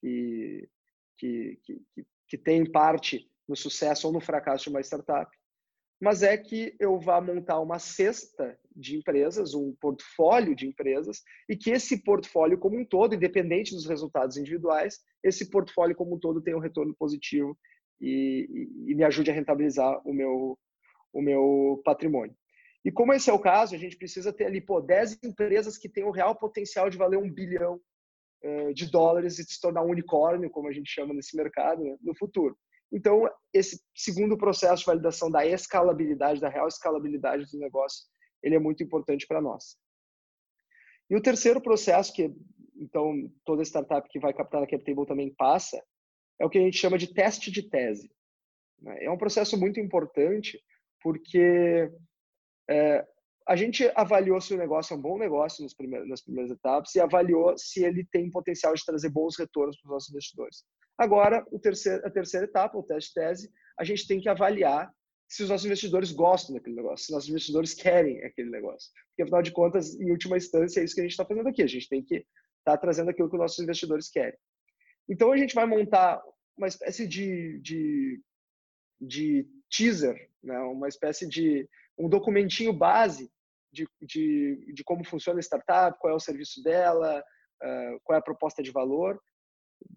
que, 0.01 0.69
que, 1.17 1.59
que, 1.63 2.05
que 2.27 2.37
têm 2.37 2.69
parte 2.69 3.29
no 3.47 3.55
sucesso 3.55 4.07
ou 4.07 4.13
no 4.13 4.19
fracasso 4.19 4.65
de 4.65 4.69
uma 4.71 4.81
startup. 4.81 5.31
Mas 6.01 6.21
é 6.21 6.37
que 6.37 6.75
eu 6.81 6.99
vá 6.99 7.21
montar 7.21 7.61
uma 7.61 7.79
cesta 7.79 8.59
de 8.75 8.97
empresas, 8.97 9.53
um 9.53 9.73
portfólio 9.79 10.53
de 10.53 10.67
empresas, 10.67 11.21
e 11.47 11.55
que 11.55 11.71
esse 11.71 12.03
portfólio 12.03 12.57
como 12.57 12.77
um 12.77 12.85
todo, 12.85 13.15
independente 13.15 13.73
dos 13.73 13.85
resultados 13.85 14.35
individuais, 14.35 14.99
esse 15.23 15.49
portfólio 15.49 15.95
como 15.95 16.15
um 16.15 16.19
todo 16.19 16.41
tenha 16.41 16.57
um 16.57 16.61
retorno 16.61 16.93
positivo 16.93 17.57
e, 18.01 18.49
e, 18.49 18.91
e 18.91 18.95
me 18.95 19.05
ajude 19.05 19.31
a 19.31 19.33
rentabilizar 19.33 20.01
o 20.05 20.13
meu, 20.13 20.59
o 21.13 21.21
meu 21.21 21.81
patrimônio. 21.85 22.35
E 22.83 22.91
como 22.91 23.13
esse 23.13 23.29
é 23.29 23.33
o 23.33 23.39
caso, 23.39 23.75
a 23.75 23.77
gente 23.77 23.95
precisa 23.95 24.33
ter 24.33 24.45
ali, 24.45 24.59
pô, 24.59 24.81
10 24.81 25.19
empresas 25.23 25.77
que 25.77 25.87
têm 25.87 26.03
o 26.03 26.11
real 26.11 26.35
potencial 26.35 26.89
de 26.89 26.97
valer 26.97 27.17
um 27.17 27.31
bilhão 27.31 27.79
uh, 28.43 28.73
de 28.73 28.89
dólares 28.91 29.39
e 29.39 29.43
se 29.43 29.61
tornar 29.61 29.83
um 29.83 29.91
unicórnio, 29.91 30.49
como 30.49 30.67
a 30.67 30.73
gente 30.73 30.91
chama 30.91 31.13
nesse 31.13 31.37
mercado, 31.37 31.81
né, 31.81 31.95
no 32.01 32.13
futuro. 32.15 32.57
Então, 32.91 33.27
esse 33.53 33.81
segundo 33.95 34.37
processo 34.37 34.81
de 34.81 34.85
validação 34.85 35.31
da 35.31 35.45
escalabilidade, 35.45 36.41
da 36.41 36.49
real 36.49 36.67
escalabilidade 36.67 37.45
do 37.49 37.57
negócio, 37.57 38.05
ele 38.43 38.55
é 38.55 38.59
muito 38.59 38.83
importante 38.83 39.25
para 39.25 39.41
nós. 39.41 39.77
E 41.09 41.15
o 41.15 41.21
terceiro 41.21 41.61
processo, 41.61 42.13
que 42.13 42.33
então 42.75 43.31
toda 43.45 43.63
startup 43.63 44.07
que 44.09 44.19
vai 44.19 44.33
captar 44.33 44.59
na 44.59 44.67
CapTable 44.67 45.05
também 45.05 45.33
passa, 45.33 45.81
é 46.39 46.45
o 46.45 46.49
que 46.49 46.57
a 46.57 46.61
gente 46.61 46.77
chama 46.77 46.97
de 46.97 47.13
teste 47.13 47.49
de 47.49 47.63
tese. 47.69 48.11
Né. 48.81 49.05
É 49.05 49.11
um 49.11 49.17
processo 49.17 49.57
muito 49.57 49.79
importante 49.79 50.59
porque 51.03 51.91
é, 52.69 53.05
a 53.47 53.55
gente 53.55 53.91
avaliou 53.95 54.39
se 54.39 54.53
o 54.53 54.57
negócio 54.57 54.93
é 54.93 54.97
um 54.97 55.01
bom 55.01 55.17
negócio 55.17 55.63
nas 55.63 55.73
primeiras, 55.73 56.07
nas 56.07 56.21
primeiras 56.21 56.51
etapas 56.51 56.95
e 56.95 56.99
avaliou 56.99 57.57
se 57.57 57.83
ele 57.83 58.07
tem 58.11 58.31
potencial 58.31 58.73
de 58.73 58.85
trazer 58.85 59.09
bons 59.09 59.37
retornos 59.37 59.77
para 59.77 59.87
os 59.87 59.91
nossos 59.91 60.09
investidores. 60.09 60.63
Agora, 60.97 61.45
terceiro, 61.61 62.05
a 62.05 62.09
terceira 62.09 62.45
etapa, 62.45 62.77
o 62.77 62.83
teste 62.83 63.13
tese, 63.13 63.51
a 63.77 63.83
gente 63.83 64.07
tem 64.07 64.21
que 64.21 64.29
avaliar 64.29 64.91
se 65.27 65.43
os 65.43 65.49
nossos 65.49 65.65
investidores 65.65 66.11
gostam 66.11 66.55
daquele 66.55 66.75
negócio, 66.75 67.05
se 67.05 67.11
os 67.11 67.15
nossos 67.15 67.29
investidores 67.29 67.73
querem 67.73 68.23
aquele 68.23 68.49
negócio. 68.49 68.91
Porque, 69.09 69.23
afinal 69.23 69.41
de 69.41 69.51
contas, 69.51 69.99
em 69.99 70.11
última 70.11 70.37
instância, 70.37 70.79
é 70.79 70.83
isso 70.83 70.93
que 70.93 71.01
a 71.01 71.03
gente 71.03 71.11
está 71.11 71.25
fazendo 71.25 71.49
aqui. 71.49 71.63
A 71.63 71.67
gente 71.67 71.89
tem 71.89 72.03
que 72.03 72.17
estar 72.17 72.27
tá 72.63 72.77
trazendo 72.77 73.09
aquilo 73.09 73.29
que 73.29 73.35
os 73.35 73.41
nossos 73.41 73.59
investidores 73.59 74.09
querem. 74.09 74.37
Então, 75.09 75.31
a 75.31 75.37
gente 75.37 75.55
vai 75.55 75.65
montar 75.65 76.21
uma 76.55 76.67
espécie 76.67 77.07
de, 77.07 77.59
de, 77.61 78.21
de 79.01 79.47
teaser, 79.75 80.29
né? 80.43 80.57
uma 80.59 80.87
espécie 80.87 81.27
de 81.27 81.67
um 81.97 82.07
documentinho 82.07 82.73
base 82.73 83.29
de, 83.71 83.87
de, 84.01 84.73
de 84.73 84.83
como 84.83 85.03
funciona 85.03 85.39
a 85.39 85.41
startup, 85.41 85.97
qual 85.99 86.13
é 86.13 86.15
o 86.15 86.19
serviço 86.19 86.61
dela, 86.61 87.19
uh, 87.19 87.99
qual 88.03 88.15
é 88.15 88.19
a 88.19 88.23
proposta 88.23 88.61
de 88.61 88.71
valor. 88.71 89.19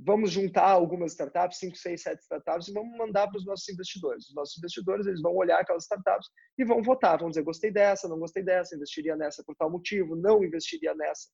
Vamos 0.00 0.32
juntar 0.32 0.68
algumas 0.68 1.12
startups, 1.12 1.58
5, 1.58 1.76
6, 1.76 2.02
7 2.02 2.20
startups, 2.22 2.68
e 2.68 2.72
vamos 2.72 2.96
mandar 2.96 3.28
para 3.28 3.36
os 3.36 3.46
nossos 3.46 3.68
investidores. 3.68 4.28
Os 4.28 4.34
nossos 4.34 4.58
investidores 4.58 5.06
eles 5.06 5.20
vão 5.20 5.34
olhar 5.34 5.60
aquelas 5.60 5.84
startups 5.84 6.28
e 6.58 6.64
vão 6.64 6.82
votar, 6.82 7.18
vão 7.18 7.28
dizer 7.28 7.42
gostei 7.42 7.70
dessa, 7.70 8.08
não 8.08 8.18
gostei 8.18 8.42
dessa, 8.42 8.74
investiria 8.74 9.14
nessa 9.14 9.44
por 9.44 9.54
tal 9.54 9.70
motivo, 9.70 10.16
não 10.16 10.42
investiria 10.42 10.94
nessa 10.94 11.28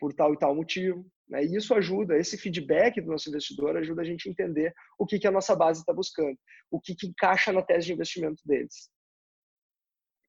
por 0.00 0.12
tal 0.14 0.34
e 0.34 0.38
tal 0.38 0.54
motivo. 0.54 1.06
Né? 1.28 1.44
E 1.44 1.56
isso 1.56 1.74
ajuda, 1.74 2.18
esse 2.18 2.36
feedback 2.36 3.00
do 3.00 3.10
nosso 3.10 3.28
investidor 3.28 3.76
ajuda 3.76 4.02
a 4.02 4.04
gente 4.04 4.28
a 4.28 4.32
entender 4.32 4.74
o 4.98 5.06
que, 5.06 5.18
que 5.18 5.28
a 5.28 5.30
nossa 5.30 5.54
base 5.54 5.80
está 5.80 5.92
buscando, 5.92 6.36
o 6.70 6.80
que, 6.80 6.94
que 6.94 7.06
encaixa 7.06 7.52
na 7.52 7.62
tese 7.62 7.86
de 7.86 7.92
investimento 7.92 8.42
deles 8.44 8.90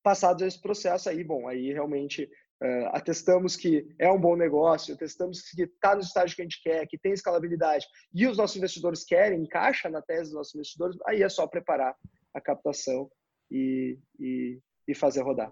passados 0.02 0.42
esse 0.44 0.60
processo 0.60 1.10
aí, 1.10 1.24
bom, 1.24 1.48
aí 1.48 1.72
realmente 1.72 2.24
uh, 2.62 2.88
atestamos 2.92 3.56
que 3.56 3.88
é 4.00 4.12
um 4.12 4.20
bom 4.20 4.36
negócio, 4.36 4.94
atestamos 4.94 5.42
que 5.42 5.64
está 5.64 5.96
no 5.96 6.02
estágio 6.02 6.36
que 6.36 6.42
a 6.42 6.46
gente 6.46 6.62
quer, 6.62 6.88
que 6.88 6.98
tem 6.98 7.14
escalabilidade 7.14 7.86
e 8.14 8.28
os 8.28 8.38
nossos 8.38 8.58
investidores 8.58 9.04
querem, 9.04 9.42
encaixa 9.42 9.90
na 9.90 10.02
tese 10.02 10.32
dos 10.32 10.34
nossos 10.34 10.56
investidores, 10.56 10.98
aí 11.06 11.24
é 11.24 11.30
só 11.30 11.48
preparar 11.48 11.96
a 12.34 12.42
captação 12.42 13.10
e, 13.50 13.98
e, 14.20 14.60
e 14.88 14.96
fazer 14.96 15.22
rodar. 15.22 15.52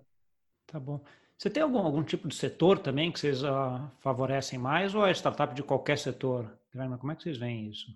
Tá 0.66 0.80
bom. 0.80 1.04
Você 1.40 1.50
tem 1.50 1.64
algum, 1.64 1.78
algum 1.78 2.04
tipo 2.04 2.28
de 2.28 2.36
setor 2.36 2.78
também 2.80 3.10
que 3.10 3.18
vocês 3.18 3.42
uh, 3.44 3.90
favorecem 4.02 4.60
mais 4.60 4.94
ou 4.94 5.08
é 5.08 5.12
startup 5.12 5.56
de 5.56 5.64
qualquer 5.64 5.98
setor? 5.98 6.54
Como 7.00 7.12
é 7.14 7.16
que 7.16 7.24
vocês 7.24 7.38
veem 7.38 7.70
isso? 7.70 7.88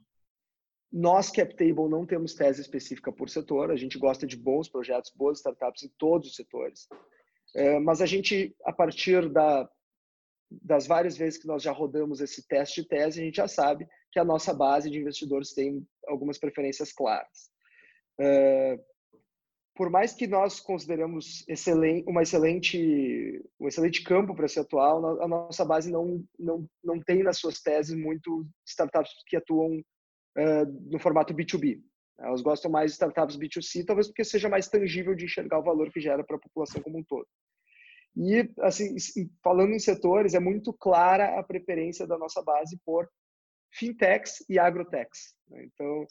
Nós, 0.89 1.29
CapTable, 1.29 1.89
não 1.89 2.05
temos 2.05 2.33
tese 2.33 2.61
específica 2.61 3.11
por 3.11 3.29
setor, 3.29 3.69
a 3.69 3.75
gente 3.75 3.99
gosta 3.99 4.25
de 4.25 4.37
bons 4.37 4.69
projetos, 4.69 5.11
boas 5.13 5.39
startups 5.39 5.83
em 5.83 5.89
todos 5.97 6.29
os 6.29 6.35
setores. 6.37 6.87
É, 7.53 7.79
mas 7.79 7.99
a 7.99 8.05
gente, 8.05 8.55
a 8.63 8.71
partir 8.71 9.27
da, 9.27 9.69
das 10.49 10.87
várias 10.87 11.17
vezes 11.17 11.37
que 11.37 11.47
nós 11.47 11.61
já 11.61 11.73
rodamos 11.73 12.21
esse 12.21 12.47
teste 12.47 12.81
de 12.81 12.87
tese, 12.87 13.19
a 13.19 13.25
gente 13.25 13.35
já 13.35 13.47
sabe 13.49 13.85
que 14.09 14.19
a 14.19 14.23
nossa 14.23 14.53
base 14.53 14.89
de 14.89 14.99
investidores 14.99 15.53
tem 15.53 15.85
algumas 16.07 16.37
preferências 16.37 16.93
claras. 16.93 17.51
É, 18.17 18.79
por 19.75 19.89
mais 19.89 20.13
que 20.13 20.27
nós 20.27 20.59
consideramos 20.59 21.43
excelente, 21.47 22.07
uma 22.07 22.21
excelente, 22.21 23.41
um 23.59 23.67
excelente 23.67 24.03
campo 24.03 24.35
para 24.35 24.47
ser 24.47 24.59
atual, 24.59 25.21
a 25.21 25.27
nossa 25.27 25.65
base 25.65 25.91
não, 25.91 26.23
não, 26.37 26.67
não 26.83 26.99
tem 27.01 27.23
nas 27.23 27.39
suas 27.39 27.59
teses 27.59 27.95
muito 27.95 28.45
startups 28.65 29.11
que 29.25 29.35
atuam 29.35 29.79
uh, 29.79 30.89
no 30.91 30.99
formato 30.99 31.33
B2B. 31.33 31.81
Elas 32.19 32.41
gostam 32.41 32.69
mais 32.69 32.91
de 32.91 32.95
startups 32.95 33.37
B2C, 33.37 33.83
talvez 33.85 34.07
porque 34.07 34.23
seja 34.23 34.47
mais 34.47 34.67
tangível 34.67 35.15
de 35.15 35.25
enxergar 35.25 35.59
o 35.59 35.63
valor 35.63 35.91
que 35.91 35.99
gera 35.99 36.23
para 36.23 36.35
a 36.35 36.39
população 36.39 36.81
como 36.81 36.99
um 36.99 37.03
todo. 37.03 37.27
E, 38.15 38.47
assim, 38.59 38.95
falando 39.43 39.73
em 39.73 39.79
setores, 39.79 40.35
é 40.35 40.39
muito 40.39 40.71
clara 40.71 41.39
a 41.39 41.43
preferência 41.43 42.05
da 42.05 42.17
nossa 42.17 42.43
base 42.43 42.79
por 42.85 43.09
fintechs 43.71 44.45
e 44.47 44.59
agrotechs. 44.59 45.33
Né? 45.49 45.65
Então, 45.65 46.05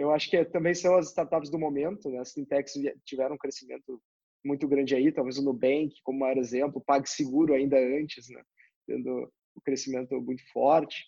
eu 0.00 0.10
acho 0.10 0.28
que 0.28 0.44
também 0.46 0.74
são 0.74 0.96
as 0.96 1.08
startups 1.08 1.50
do 1.50 1.58
momento. 1.58 2.10
Né? 2.10 2.18
As 2.18 2.32
fintechs 2.32 2.74
tiveram 3.04 3.34
um 3.36 3.38
crescimento 3.38 4.00
muito 4.44 4.66
grande 4.66 4.94
aí, 4.94 5.12
talvez 5.12 5.38
o 5.38 5.44
Nubank, 5.44 5.94
como 6.02 6.20
maior 6.20 6.38
exemplo, 6.38 6.82
PagSeguro 6.84 7.54
ainda 7.54 7.78
antes, 7.78 8.28
né? 8.30 8.42
tendo 8.86 9.30
um 9.56 9.60
crescimento 9.64 10.20
muito 10.20 10.42
forte. 10.52 11.04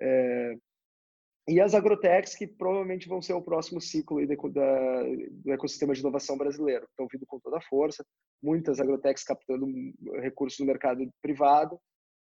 É, 0.00 0.54
e 1.48 1.60
as 1.60 1.74
agrotechs, 1.74 2.36
que 2.36 2.46
provavelmente 2.46 3.08
vão 3.08 3.20
ser 3.20 3.32
o 3.32 3.42
próximo 3.42 3.80
ciclo 3.80 4.24
da, 4.52 5.02
do 5.30 5.52
ecossistema 5.52 5.92
de 5.92 6.00
inovação 6.00 6.36
brasileiro. 6.36 6.84
Estão 6.84 7.08
vindo 7.12 7.26
com 7.26 7.40
toda 7.40 7.58
a 7.58 7.62
força, 7.62 8.04
muitas 8.40 8.80
agrotechs 8.80 9.24
captando 9.24 9.66
recursos 10.20 10.60
no 10.60 10.66
mercado 10.66 11.08
privado. 11.20 11.80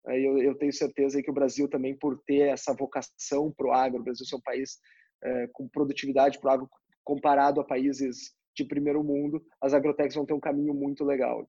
Eu, 0.07 0.37
eu 0.37 0.55
tenho 0.55 0.73
certeza 0.73 1.21
que 1.23 1.31
o 1.31 1.33
Brasil 1.33 1.69
também, 1.69 1.97
por 1.97 2.21
ter 2.25 2.49
essa 2.49 2.73
vocação 2.73 3.51
para 3.55 3.67
o 3.67 3.71
agro, 3.71 4.01
o 4.01 4.03
Brasil 4.03 4.25
é 4.31 4.35
um 4.35 4.41
país 4.41 4.77
é, 5.25 5.47
com 5.51 5.67
produtividade 5.67 6.39
o 6.41 6.49
agro 6.49 6.69
comparado 7.03 7.59
a 7.59 7.63
países 7.63 8.33
de 8.55 8.63
primeiro 8.63 9.03
mundo, 9.03 9.43
as 9.61 9.73
agrotechs 9.73 10.15
vão 10.15 10.25
ter 10.25 10.33
um 10.33 10.39
caminho 10.39 10.73
muito 10.73 11.03
legal. 11.03 11.47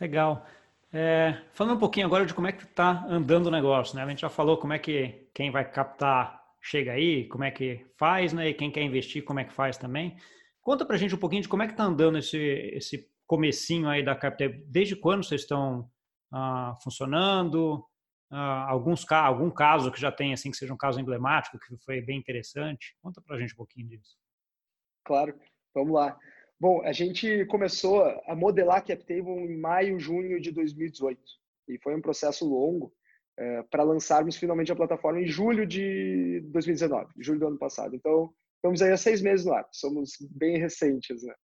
Legal. 0.00 0.46
É, 0.92 1.42
falando 1.52 1.76
um 1.76 1.80
pouquinho 1.80 2.06
agora 2.06 2.24
de 2.24 2.32
como 2.32 2.46
é 2.46 2.52
que 2.52 2.62
está 2.62 3.04
andando 3.08 3.46
o 3.46 3.50
negócio, 3.50 3.96
né? 3.96 4.04
A 4.04 4.08
gente 4.08 4.20
já 4.20 4.30
falou 4.30 4.56
como 4.58 4.72
é 4.72 4.78
que 4.78 5.28
quem 5.34 5.50
vai 5.50 5.68
captar 5.68 6.40
chega 6.60 6.92
aí, 6.92 7.26
como 7.28 7.44
é 7.44 7.50
que 7.50 7.84
faz, 7.96 8.32
né? 8.32 8.48
E 8.48 8.54
quem 8.54 8.70
quer 8.70 8.82
investir, 8.82 9.24
como 9.24 9.40
é 9.40 9.44
que 9.44 9.52
faz 9.52 9.76
também. 9.76 10.16
Conta 10.62 10.86
pra 10.86 10.96
gente 10.96 11.14
um 11.14 11.18
pouquinho 11.18 11.42
de 11.42 11.48
como 11.48 11.62
é 11.62 11.66
que 11.66 11.72
está 11.72 11.84
andando 11.84 12.18
esse, 12.18 12.38
esse 12.38 13.08
comecinho 13.26 13.88
aí 13.88 14.04
da 14.04 14.14
Capital. 14.14 14.54
Desde 14.66 14.96
quando 14.96 15.24
vocês 15.24 15.42
estão 15.42 15.90
ah, 16.32 16.76
funcionando? 16.82 17.84
Ah, 18.30 18.68
alguns, 18.68 19.10
algum 19.10 19.50
caso 19.50 19.92
que 19.92 20.00
já 20.00 20.10
tem, 20.10 20.32
assim, 20.32 20.50
que 20.50 20.56
seja 20.56 20.72
um 20.72 20.78
caso 20.78 21.00
emblemático, 21.00 21.58
que 21.58 21.76
foi 21.84 22.00
bem 22.00 22.18
interessante? 22.18 22.96
Conta 23.02 23.20
pra 23.20 23.38
gente 23.38 23.52
um 23.52 23.56
pouquinho 23.56 23.88
disso. 23.88 24.16
Claro, 25.04 25.38
vamos 25.74 25.92
lá. 25.92 26.18
Bom, 26.58 26.82
a 26.82 26.92
gente 26.92 27.44
começou 27.46 28.02
a 28.26 28.34
modelar 28.34 28.78
a 28.78 28.80
CapTable 28.80 29.30
em 29.30 29.60
maio, 29.60 29.98
junho 29.98 30.40
de 30.40 30.50
2018. 30.50 31.20
E 31.68 31.78
foi 31.78 31.94
um 31.94 32.00
processo 32.00 32.48
longo 32.48 32.92
é, 33.36 33.62
para 33.64 33.82
lançarmos 33.82 34.36
finalmente 34.36 34.72
a 34.72 34.76
plataforma 34.76 35.20
em 35.20 35.26
julho 35.26 35.66
de 35.66 36.40
2019, 36.46 37.12
julho 37.18 37.40
do 37.40 37.46
ano 37.48 37.58
passado. 37.58 37.94
Então, 37.94 38.32
estamos 38.56 38.80
aí 38.80 38.92
há 38.92 38.96
seis 38.96 39.20
meses 39.20 39.44
no 39.44 39.52
ar, 39.52 39.68
somos 39.72 40.12
bem 40.30 40.58
recentes, 40.58 41.22
né? 41.22 41.34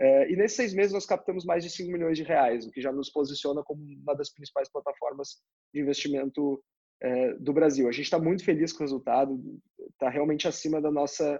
É, 0.00 0.32
e 0.32 0.36
nesses 0.36 0.56
seis 0.56 0.72
meses 0.72 0.94
nós 0.94 1.04
captamos 1.04 1.44
mais 1.44 1.62
de 1.62 1.68
5 1.68 1.92
milhões 1.92 2.16
de 2.16 2.24
reais, 2.24 2.66
o 2.66 2.70
que 2.70 2.80
já 2.80 2.90
nos 2.90 3.10
posiciona 3.10 3.62
como 3.62 3.82
uma 3.82 4.14
das 4.14 4.30
principais 4.30 4.66
plataformas 4.70 5.42
de 5.74 5.80
investimento 5.80 6.62
é, 7.02 7.34
do 7.34 7.52
Brasil. 7.52 7.86
A 7.86 7.92
gente 7.92 8.04
está 8.04 8.18
muito 8.18 8.42
feliz 8.42 8.72
com 8.72 8.78
o 8.78 8.86
resultado, 8.86 9.38
está 9.90 10.08
realmente 10.08 10.48
acima 10.48 10.80
da 10.80 10.90
nossa, 10.90 11.38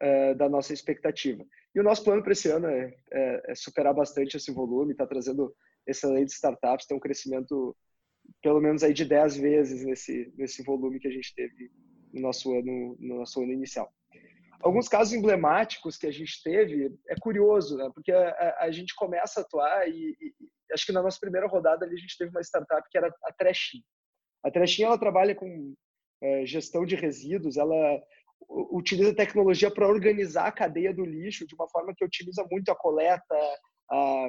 é, 0.00 0.34
da 0.34 0.48
nossa 0.48 0.72
expectativa. 0.72 1.44
E 1.72 1.78
o 1.78 1.82
nosso 1.84 2.02
plano 2.02 2.24
para 2.24 2.32
esse 2.32 2.48
ano 2.48 2.66
é, 2.66 2.92
é, 3.12 3.42
é, 3.52 3.54
superar 3.54 3.94
bastante 3.94 4.36
esse 4.36 4.50
volume, 4.50 4.90
está 4.90 5.06
trazendo 5.06 5.54
excelentes 5.86 6.34
startups, 6.34 6.86
tem 6.86 6.96
um 6.96 7.00
crescimento 7.00 7.76
pelo 8.42 8.60
menos 8.60 8.82
aí 8.82 8.92
de 8.92 9.04
10 9.04 9.36
vezes 9.36 9.84
nesse, 9.84 10.32
nesse 10.36 10.60
volume 10.64 10.98
que 10.98 11.06
a 11.06 11.12
gente 11.12 11.32
teve 11.36 11.70
no 12.12 12.20
nosso 12.20 12.52
ano, 12.52 12.96
no 12.98 13.18
nosso 13.18 13.40
ano 13.40 13.52
inicial. 13.52 13.92
Alguns 14.62 14.88
casos 14.88 15.12
emblemáticos 15.12 15.96
que 15.96 16.06
a 16.06 16.12
gente 16.12 16.42
teve 16.42 16.94
é 17.08 17.14
curioso, 17.20 17.76
né? 17.76 17.90
porque 17.94 18.12
a, 18.12 18.28
a, 18.28 18.64
a 18.64 18.70
gente 18.70 18.94
começa 18.94 19.40
a 19.40 19.42
atuar 19.42 19.88
e, 19.88 20.16
e, 20.20 20.34
acho 20.72 20.86
que 20.86 20.92
na 20.92 21.02
nossa 21.02 21.18
primeira 21.20 21.46
rodada 21.46 21.84
ali 21.84 21.94
a 21.94 21.98
gente 21.98 22.16
teve 22.16 22.30
uma 22.30 22.40
startup 22.40 22.88
que 22.90 22.98
era 22.98 23.12
a 23.24 23.32
Trashin. 23.32 23.82
A 24.44 24.50
Trashin 24.50 24.84
ela 24.84 24.98
trabalha 24.98 25.34
com 25.34 25.74
é, 26.22 26.46
gestão 26.46 26.84
de 26.84 26.94
resíduos, 26.94 27.56
ela 27.56 28.02
utiliza 28.48 29.14
tecnologia 29.14 29.70
para 29.70 29.88
organizar 29.88 30.46
a 30.46 30.52
cadeia 30.52 30.92
do 30.92 31.04
lixo 31.04 31.46
de 31.46 31.54
uma 31.54 31.68
forma 31.68 31.94
que 31.96 32.04
otimiza 32.04 32.46
muito 32.50 32.70
a 32.70 32.76
coleta, 32.76 33.36
a, 33.90 34.28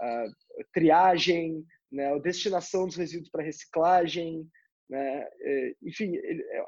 a 0.00 0.26
triagem, 0.72 1.64
né, 1.90 2.14
a 2.14 2.18
destinação 2.18 2.86
dos 2.86 2.96
resíduos 2.96 3.30
para 3.30 3.44
reciclagem, 3.44 4.48
né? 4.92 5.26
É, 5.40 5.74
enfim, 5.82 6.12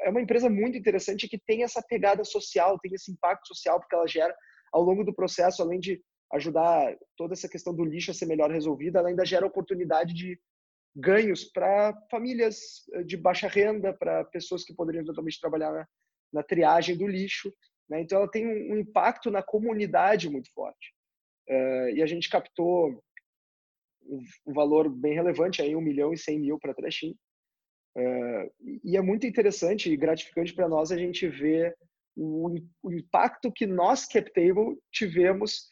é 0.00 0.08
uma 0.08 0.22
empresa 0.22 0.48
muito 0.48 0.78
interessante 0.78 1.28
que 1.28 1.38
tem 1.38 1.62
essa 1.62 1.82
pegada 1.82 2.24
social, 2.24 2.78
tem 2.78 2.94
esse 2.94 3.12
impacto 3.12 3.48
social 3.48 3.78
porque 3.78 3.94
ela 3.94 4.06
gera 4.06 4.34
ao 4.72 4.80
longo 4.80 5.04
do 5.04 5.14
processo, 5.14 5.60
além 5.60 5.78
de 5.78 6.02
ajudar 6.32 6.96
toda 7.18 7.34
essa 7.34 7.50
questão 7.50 7.74
do 7.74 7.84
lixo 7.84 8.10
a 8.10 8.14
ser 8.14 8.24
melhor 8.24 8.50
resolvida, 8.50 8.98
ela 8.98 9.08
ainda 9.10 9.26
gera 9.26 9.46
oportunidade 9.46 10.14
de 10.14 10.40
ganhos 10.96 11.44
para 11.44 11.92
famílias 12.10 12.56
eh, 12.94 13.02
de 13.02 13.18
baixa 13.18 13.46
renda, 13.46 13.92
para 13.92 14.24
pessoas 14.24 14.64
que 14.64 14.74
poderiam 14.74 15.02
eventualmente 15.02 15.38
trabalhar 15.38 15.70
na, 15.70 15.86
na 16.32 16.42
triagem 16.42 16.96
do 16.96 17.06
lixo. 17.06 17.52
Né? 17.90 18.00
Então, 18.00 18.18
ela 18.18 18.30
tem 18.30 18.46
um, 18.46 18.78
impacto 18.78 19.30
na 19.30 19.42
comunidade 19.42 20.30
muito 20.30 20.50
forte. 20.54 20.94
Uh, 21.46 21.90
e 21.94 22.02
a 22.02 22.06
gente 22.06 22.30
captou 22.30 22.88
um, 24.02 24.24
um, 24.46 24.52
valor 24.54 24.88
bem 24.88 25.12
relevante, 25.12 25.60
aí, 25.60 25.76
1 25.76 25.80
milhão 25.82 26.12
e 26.14 26.16
100 26.16 26.40
mil 26.40 26.58
para 26.58 26.70
a 26.70 26.74
Trashim. 26.74 27.14
Uh, 27.96 28.80
e 28.82 28.96
é 28.96 29.00
muito 29.00 29.26
interessante 29.26 29.90
e 29.90 29.96
gratificante 29.96 30.52
para 30.52 30.68
nós 30.68 30.90
a 30.90 30.96
gente 30.96 31.28
ver 31.28 31.76
o, 32.16 32.56
o, 32.82 32.92
impacto 32.92 33.52
que 33.52 33.66
nós, 33.66 34.06
CapTable, 34.06 34.76
tivemos 34.92 35.68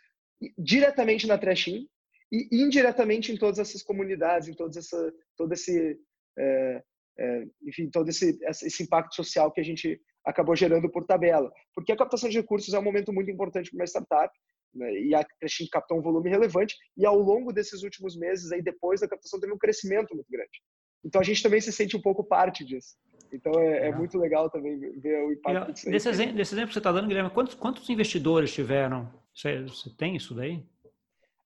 diretamente 0.56 1.26
na 1.26 1.38
Trashim, 1.38 1.88
e 2.32 2.62
indiretamente 2.62 3.30
em 3.30 3.36
todas 3.36 3.58
essas 3.58 3.82
comunidades, 3.82 4.48
em 4.48 4.54
todas 4.54 4.76
essa, 4.78 5.12
todo 5.36 5.52
esse, 5.52 5.98
é, 6.38 6.82
é, 7.18 7.44
enfim, 7.62 7.90
todo 7.90 8.08
esse, 8.08 8.38
esse 8.42 8.82
impacto 8.82 9.14
social 9.14 9.52
que 9.52 9.60
a 9.60 9.64
gente 9.64 10.00
acabou 10.24 10.56
gerando 10.56 10.90
por 10.90 11.04
tabela. 11.04 11.52
Porque 11.74 11.92
a 11.92 11.96
captação 11.96 12.30
de 12.30 12.38
recursos 12.40 12.72
é 12.72 12.78
um 12.78 12.82
momento 12.82 13.12
muito 13.12 13.30
importante 13.30 13.70
para 13.70 13.76
uma 13.76 13.84
startup, 13.84 14.32
né? 14.74 14.92
e 14.94 15.14
a 15.14 15.22
Crescent 15.24 15.68
captou 15.70 15.98
um 15.98 16.02
volume 16.02 16.30
relevante, 16.30 16.74
e 16.96 17.04
ao 17.04 17.18
longo 17.18 17.52
desses 17.52 17.82
últimos 17.82 18.16
meses, 18.16 18.50
aí 18.50 18.62
depois 18.62 19.00
da 19.00 19.08
captação, 19.08 19.38
teve 19.38 19.52
um 19.52 19.58
crescimento 19.58 20.14
muito 20.14 20.30
grande. 20.30 20.62
Então 21.04 21.20
a 21.20 21.24
gente 21.24 21.42
também 21.42 21.60
se 21.60 21.72
sente 21.72 21.96
um 21.96 22.00
pouco 22.00 22.22
parte 22.22 22.64
disso. 22.64 22.96
Então 23.32 23.52
é, 23.58 23.88
é 23.88 23.94
muito 23.94 24.18
legal 24.18 24.50
também 24.50 24.78
ver 24.78 25.24
o 25.24 25.32
impacto 25.32 25.72
disso. 25.72 25.90
Desse 25.90 26.08
exemplo, 26.08 26.36
desse 26.36 26.54
exemplo 26.54 26.68
que 26.68 26.74
você 26.74 26.80
está 26.80 26.92
dando, 26.92 27.08
Guilherme, 27.08 27.30
quantos, 27.30 27.54
quantos 27.54 27.88
investidores 27.88 28.52
tiveram? 28.52 29.10
Você, 29.34 29.62
você 29.62 29.90
tem 29.90 30.16
isso 30.16 30.34
daí? 30.34 30.62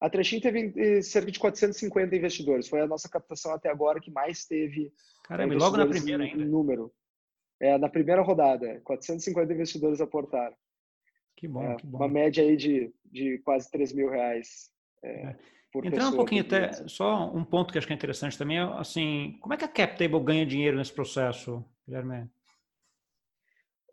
A 0.00 0.10
Trechin 0.10 0.40
teve 0.40 0.72
eh, 0.76 1.00
cerca 1.00 1.30
de 1.30 1.38
450 1.38 2.14
investidores. 2.14 2.68
Foi 2.68 2.80
a 2.80 2.86
nossa 2.86 3.08
captação 3.08 3.52
até 3.52 3.70
agora 3.70 4.00
que 4.00 4.10
mais 4.10 4.44
teve. 4.44 4.92
Caramba, 5.24 5.54
e 5.54 5.56
logo 5.56 5.76
na 5.76 5.86
primeira 5.86 6.24
ainda. 6.24 6.44
Número. 6.44 6.92
É, 7.58 7.78
na 7.78 7.88
primeira 7.88 8.20
rodada, 8.20 8.80
450 8.84 9.52
investidores 9.52 10.00
aportaram. 10.00 10.54
Que 11.34 11.48
bom, 11.48 11.62
é, 11.62 11.76
que 11.76 11.86
bom. 11.86 11.98
Uma 11.98 12.08
média 12.08 12.44
aí 12.44 12.56
de, 12.56 12.92
de 13.04 13.38
quase 13.38 13.70
3 13.70 13.92
mil 13.92 14.10
reais. 14.10 14.70
É, 15.02 15.08
é. 15.08 15.36
Entrando 15.84 16.14
um 16.14 16.16
pouquinho 16.16 16.42
até, 16.42 16.72
só 16.88 17.30
um 17.32 17.44
ponto 17.44 17.72
que 17.72 17.78
acho 17.78 17.86
que 17.86 17.92
é 17.92 17.96
interessante 17.96 18.38
também, 18.38 18.58
é 18.58 18.62
assim, 18.78 19.38
como 19.40 19.54
é 19.54 19.56
que 19.56 19.64
a 19.64 19.68
CapTable 19.68 20.20
ganha 20.20 20.46
dinheiro 20.46 20.76
nesse 20.76 20.92
processo, 20.92 21.64
Guilherme? 21.86 22.30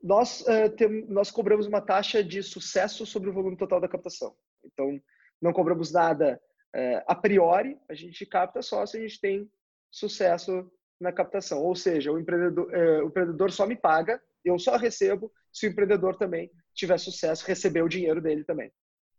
Nós, 0.02 0.41
uh, 0.41 0.69
tem, 0.76 1.06
nós 1.08 1.32
cobramos 1.32 1.65
uma 1.65 1.82
taxa 1.82 2.24
de 2.24 2.43
sucesso 2.43 3.06
sobre 3.06 3.30
o 3.30 3.34
volume 3.34 3.56
total 3.56 3.80
da 3.80 3.88
captação. 3.88 4.36
Então, 4.63 5.00
não 5.41 5.54
cobramos 5.54 5.91
nada 5.91 6.39
uh, 6.76 7.04
a 7.08 7.15
priori, 7.15 7.78
a 7.89 7.93
gente 7.93 8.26
capta 8.26 8.62
só 8.62 8.86
se 8.86 8.98
a 8.98 9.02
gente 9.02 9.19
tem 9.19 9.50
sucesso 9.89 10.69
na 11.00 11.12
captação. 11.12 11.62
Ou 11.63 11.76
seja, 11.76 12.12
o 12.12 12.19
empreendedor, 12.19 12.67
uh, 12.67 13.06
o 13.06 13.08
empreendedor 13.08 13.52
só 13.52 13.65
me 13.65 13.76
paga, 13.76 14.22
eu 14.43 14.60
só 14.60 14.76
recebo 14.76 15.32
se 15.52 15.67
o 15.67 15.69
empreendedor 15.69 16.17
também 16.17 16.52
tiver 16.74 16.98
sucesso, 16.98 17.46
receber 17.48 17.82
o 17.82 17.89
dinheiro 17.89 18.22
dele 18.22 18.43
também. 18.43 18.72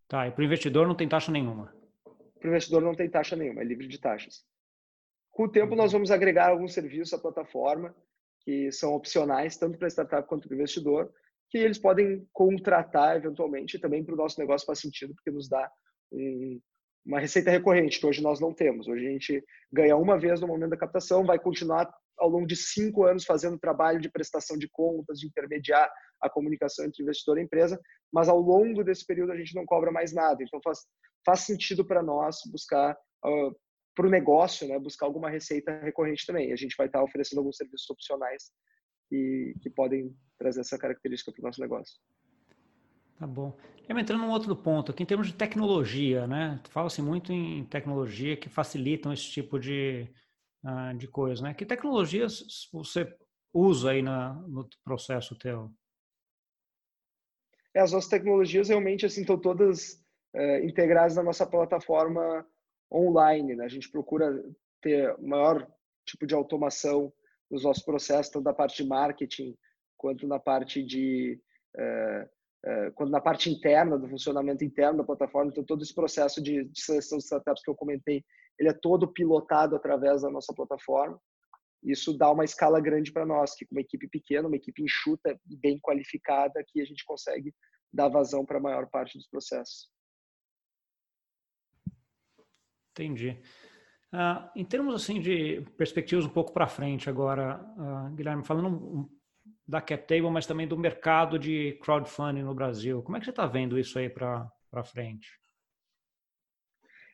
Tá, 0.07 0.29
e 0.29 0.31
para 0.31 0.43
o 0.43 0.45
investidor 0.45 0.87
não 0.87 0.95
tem 0.95 1.09
taxa 1.09 1.33
nenhuma? 1.33 1.73
Para 2.45 2.51
o 2.51 2.53
investidor 2.53 2.83
não 2.83 2.95
tem 2.95 3.09
taxa 3.09 3.35
nenhuma, 3.35 3.63
é 3.63 3.65
livre 3.65 3.89
de 3.89 3.99
taxas. 3.99 4.45
Com 5.31 5.45
o 5.45 5.49
tempo, 5.49 5.75
nós 5.75 5.93
vamos 5.93 6.11
agregar 6.11 6.51
alguns 6.51 6.75
serviços 6.75 7.15
à 7.15 7.19
plataforma 7.19 7.97
que 8.43 8.71
são 8.71 8.93
opcionais, 8.93 9.57
tanto 9.57 9.79
para 9.79 9.87
a 9.87 9.91
startup 9.91 10.29
quanto 10.29 10.47
para 10.47 10.55
o 10.55 10.59
investidor, 10.59 11.11
que 11.49 11.57
eles 11.57 11.79
podem 11.79 12.29
contratar 12.35 13.17
eventualmente, 13.17 13.79
também 13.79 14.05
para 14.05 14.13
o 14.13 14.19
nosso 14.19 14.39
negócio 14.39 14.67
faz 14.67 14.79
sentido, 14.79 15.15
porque 15.15 15.31
nos 15.31 15.49
dá 15.49 15.73
um, 16.13 16.61
uma 17.07 17.19
receita 17.19 17.51
recorrente, 17.51 17.99
que 17.99 18.05
hoje 18.05 18.23
nós 18.23 18.39
não 18.39 18.53
temos. 18.53 18.89
Hoje 18.89 19.07
a 19.07 19.11
gente 19.11 19.43
ganha 19.73 19.97
uma 19.97 20.19
vez 20.19 20.39
no 20.39 20.47
momento 20.47 20.69
da 20.69 20.77
captação, 20.77 21.25
vai 21.25 21.39
continuar 21.39 21.91
ao 22.19 22.29
longo 22.29 22.47
de 22.47 22.57
cinco 22.57 23.05
anos 23.05 23.25
fazendo 23.25 23.59
trabalho 23.59 24.01
de 24.01 24.11
prestação 24.11 24.57
de 24.57 24.69
contas, 24.69 25.19
de 25.19 25.27
intermediar 25.27 25.91
a 26.21 26.31
comunicação 26.31 26.85
entre 26.85 27.03
investidor 27.03 27.39
e 27.39 27.43
empresa, 27.43 27.81
mas 28.13 28.29
ao 28.29 28.41
longo 28.41 28.83
desse 28.83 29.05
período 29.05 29.33
a 29.33 29.37
gente 29.37 29.55
não 29.55 29.67
cobra 29.67 29.91
mais 29.91 30.13
nada. 30.13 30.43
Então 30.43 30.61
faz, 30.63 30.81
faz 31.25 31.41
sentido 31.41 31.85
para 31.85 32.03
nós 32.03 32.39
buscar, 32.51 32.97
uh, 33.25 33.57
para 33.95 34.07
o 34.07 34.11
negócio, 34.11 34.67
né, 34.67 34.79
buscar 34.79 35.07
alguma 35.07 35.29
receita 35.29 35.79
recorrente 35.81 36.27
também. 36.27 36.53
A 36.53 36.57
gente 36.57 36.77
vai 36.77 36.87
estar 36.87 37.03
oferecendo 37.03 37.39
alguns 37.39 37.57
serviços 37.57 37.89
opcionais 37.91 38.51
que, 39.09 39.55
que 39.61 39.71
podem 39.71 40.15
trazer 40.39 40.61
essa 40.61 40.79
característica 40.79 41.33
para 41.33 41.41
o 41.41 41.45
nosso 41.45 41.61
negócio. 41.61 41.99
Tá 43.19 43.27
bom. 43.27 43.57
Eu 43.89 43.99
entrando 43.99 44.23
num 44.23 44.31
outro 44.31 44.57
ponto 44.57 44.91
aqui, 44.91 45.03
em 45.03 45.07
termos 45.07 45.29
de 45.29 45.35
tecnologia, 45.35 46.27
né? 46.27 46.61
Fala-se 46.71 47.03
muito 47.03 47.33
em 47.33 47.65
tecnologia 47.65 48.37
que 48.37 48.49
facilitam 48.49 49.13
esse 49.13 49.31
tipo 49.31 49.59
de, 49.59 50.09
uh, 50.65 50.97
de 50.97 51.07
coisa, 51.09 51.43
né? 51.43 51.55
Que 51.55 51.67
tecnologias 51.67 52.69
você 52.73 53.17
usa 53.53 53.91
aí 53.93 54.03
na, 54.03 54.35
no 54.49 54.69
processo 54.83 55.37
teu? 55.37 55.71
É, 57.75 57.81
as 57.81 57.93
nossas 57.93 58.09
tecnologias 58.09 58.69
realmente 58.69 59.05
assim 59.05 59.23
estão 59.23 59.39
todas 59.39 60.03
uh, 60.35 60.65
integradas 60.65 61.17
na 61.17 61.23
nossa 61.23 61.47
plataforma 61.47 62.47
online. 62.93 63.57
Né? 63.57 63.65
A 63.65 63.69
gente 63.69 63.91
procura 63.91 64.43
ter 64.81 65.17
maior 65.19 65.69
tipo 66.07 66.27
de 66.27 66.35
automação 66.35 67.13
nos 67.51 67.65
nossos 67.65 67.85
processos, 67.85 68.31
tanto 68.31 68.45
na 68.45 68.53
parte 68.53 68.83
de 68.83 68.89
marketing 68.89 69.57
quanto 69.97 70.27
na 70.27 70.39
parte 70.39 70.83
de 70.83 71.41
uh, 71.77 72.25
uh, 72.71 72.93
quanto 72.93 73.11
na 73.11 73.21
parte 73.21 73.51
interna 73.51 73.99
do 73.99 74.09
funcionamento 74.09 74.65
interno 74.65 74.99
da 74.99 75.05
plataforma. 75.05 75.51
Então 75.51 75.65
todo 75.65 75.83
esse 75.83 75.95
processo 75.95 76.43
de, 76.43 76.65
de 76.65 76.81
seleção 76.81 77.19
de 77.19 77.25
startups 77.25 77.63
que 77.63 77.71
eu 77.71 77.75
comentei, 77.75 78.25
ele 78.59 78.69
é 78.69 78.73
todo 78.73 79.13
pilotado 79.13 79.77
através 79.77 80.23
da 80.23 80.31
nossa 80.31 80.53
plataforma. 80.55 81.21
Isso 81.83 82.17
dá 82.17 82.31
uma 82.31 82.45
escala 82.45 82.81
grande 82.81 83.13
para 83.13 83.27
nós, 83.27 83.55
que 83.55 83.67
com 83.67 83.75
uma 83.75 83.81
equipe 83.81 84.09
pequena, 84.09 84.49
uma 84.49 84.57
equipe 84.57 84.83
enxuta 84.83 85.39
e 85.49 85.57
bem 85.57 85.79
qualificada, 85.79 86.65
que 86.67 86.81
a 86.81 86.85
gente 86.85 87.05
consegue 87.05 87.55
dar 87.93 88.09
vazão 88.09 88.45
para 88.45 88.59
a 88.59 88.63
maior 88.63 88.89
parte 88.89 89.19
dos 89.19 89.29
processos. 89.29 89.91
Entendi. 92.93 93.39
Uh, 94.13 94.49
em 94.55 94.65
termos 94.65 94.95
assim 94.95 95.21
de 95.21 95.61
perspectivas 95.77 96.25
um 96.25 96.31
pouco 96.31 96.53
para 96.53 96.69
frente 96.69 97.11
agora, 97.11 97.61
uh, 97.77 98.15
Guilherme, 98.15 98.45
falando 98.45 99.11
da 99.67 99.81
CapTable, 99.81 100.31
mas 100.31 100.47
também 100.47 100.69
do 100.69 100.79
mercado 100.79 101.39
de 101.39 101.79
crowdfunding 101.83 102.43
no 102.43 102.55
Brasil, 102.55 103.03
como 103.03 103.17
é 103.17 103.21
que 103.21 103.27
você 103.27 103.31
está 103.31 103.47
vendo 103.47 103.79
isso 103.79 103.99
aí 103.99 104.09
para 104.09 104.49
frente? 104.85 105.29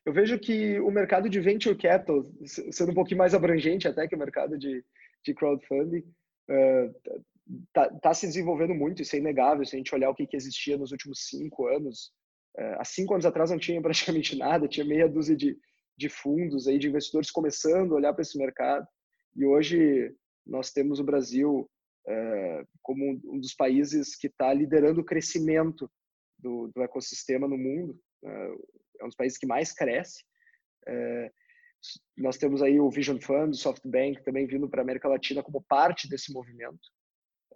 Eu 0.04 0.12
vejo 0.12 0.38
que 0.38 0.80
o 0.80 0.90
mercado 0.90 1.28
de 1.28 1.40
venture 1.40 1.76
capital, 1.76 2.24
sendo 2.70 2.92
um 2.92 2.94
pouquinho 2.94 3.18
mais 3.18 3.34
abrangente 3.34 3.86
até 3.86 4.08
que 4.08 4.14
o 4.14 4.18
mercado 4.18 4.58
de, 4.58 4.84
de 5.24 5.34
crowdfunding, 5.34 6.04
está 7.68 7.86
uh, 7.86 8.00
tá 8.00 8.14
se 8.14 8.26
desenvolvendo 8.26 8.74
muito, 8.74 9.02
isso 9.02 9.14
é 9.14 9.18
inegável. 9.18 9.64
Se 9.64 9.76
a 9.76 9.78
gente 9.78 9.94
olhar 9.94 10.10
o 10.10 10.14
que, 10.14 10.26
que 10.26 10.36
existia 10.36 10.78
nos 10.78 10.90
últimos 10.90 11.28
cinco 11.28 11.66
anos, 11.66 12.12
uh, 12.58 12.80
há 12.80 12.84
cinco 12.84 13.12
anos 13.12 13.26
atrás 13.26 13.50
não 13.50 13.58
tinha 13.58 13.80
praticamente 13.82 14.36
nada, 14.36 14.68
tinha 14.68 14.86
meia 14.86 15.08
dúzia 15.08 15.36
de, 15.36 15.56
de 15.96 16.08
fundos 16.08 16.66
aí 16.66 16.78
de 16.78 16.88
investidores 16.88 17.30
começando 17.30 17.92
a 17.92 17.96
olhar 17.96 18.12
para 18.14 18.22
esse 18.22 18.38
mercado 18.38 18.86
e 19.36 19.44
hoje 19.44 20.14
nós 20.46 20.72
temos 20.72 20.98
o 20.98 21.04
Brasil 21.04 21.70
é, 22.08 22.64
como 22.82 23.20
um 23.24 23.38
dos 23.38 23.54
países 23.54 24.16
que 24.16 24.26
está 24.26 24.52
liderando 24.52 25.02
o 25.02 25.04
crescimento 25.04 25.90
do, 26.38 26.68
do 26.74 26.82
ecossistema 26.82 27.46
no 27.46 27.58
mundo 27.58 28.00
é, 28.24 28.54
é 29.00 29.04
um 29.04 29.08
dos 29.08 29.16
países 29.16 29.38
que 29.38 29.46
mais 29.46 29.72
cresce. 29.72 30.24
É, 30.86 31.30
nós 32.16 32.36
temos 32.36 32.62
aí 32.62 32.78
o 32.78 32.90
Vision 32.90 33.18
Fund, 33.18 33.54
o 33.54 33.56
SoftBank 33.56 34.22
também 34.22 34.46
vindo 34.46 34.68
para 34.68 34.80
a 34.80 34.84
América 34.84 35.08
Latina 35.08 35.42
como 35.42 35.62
parte 35.62 36.08
desse 36.08 36.32
movimento. 36.32 36.88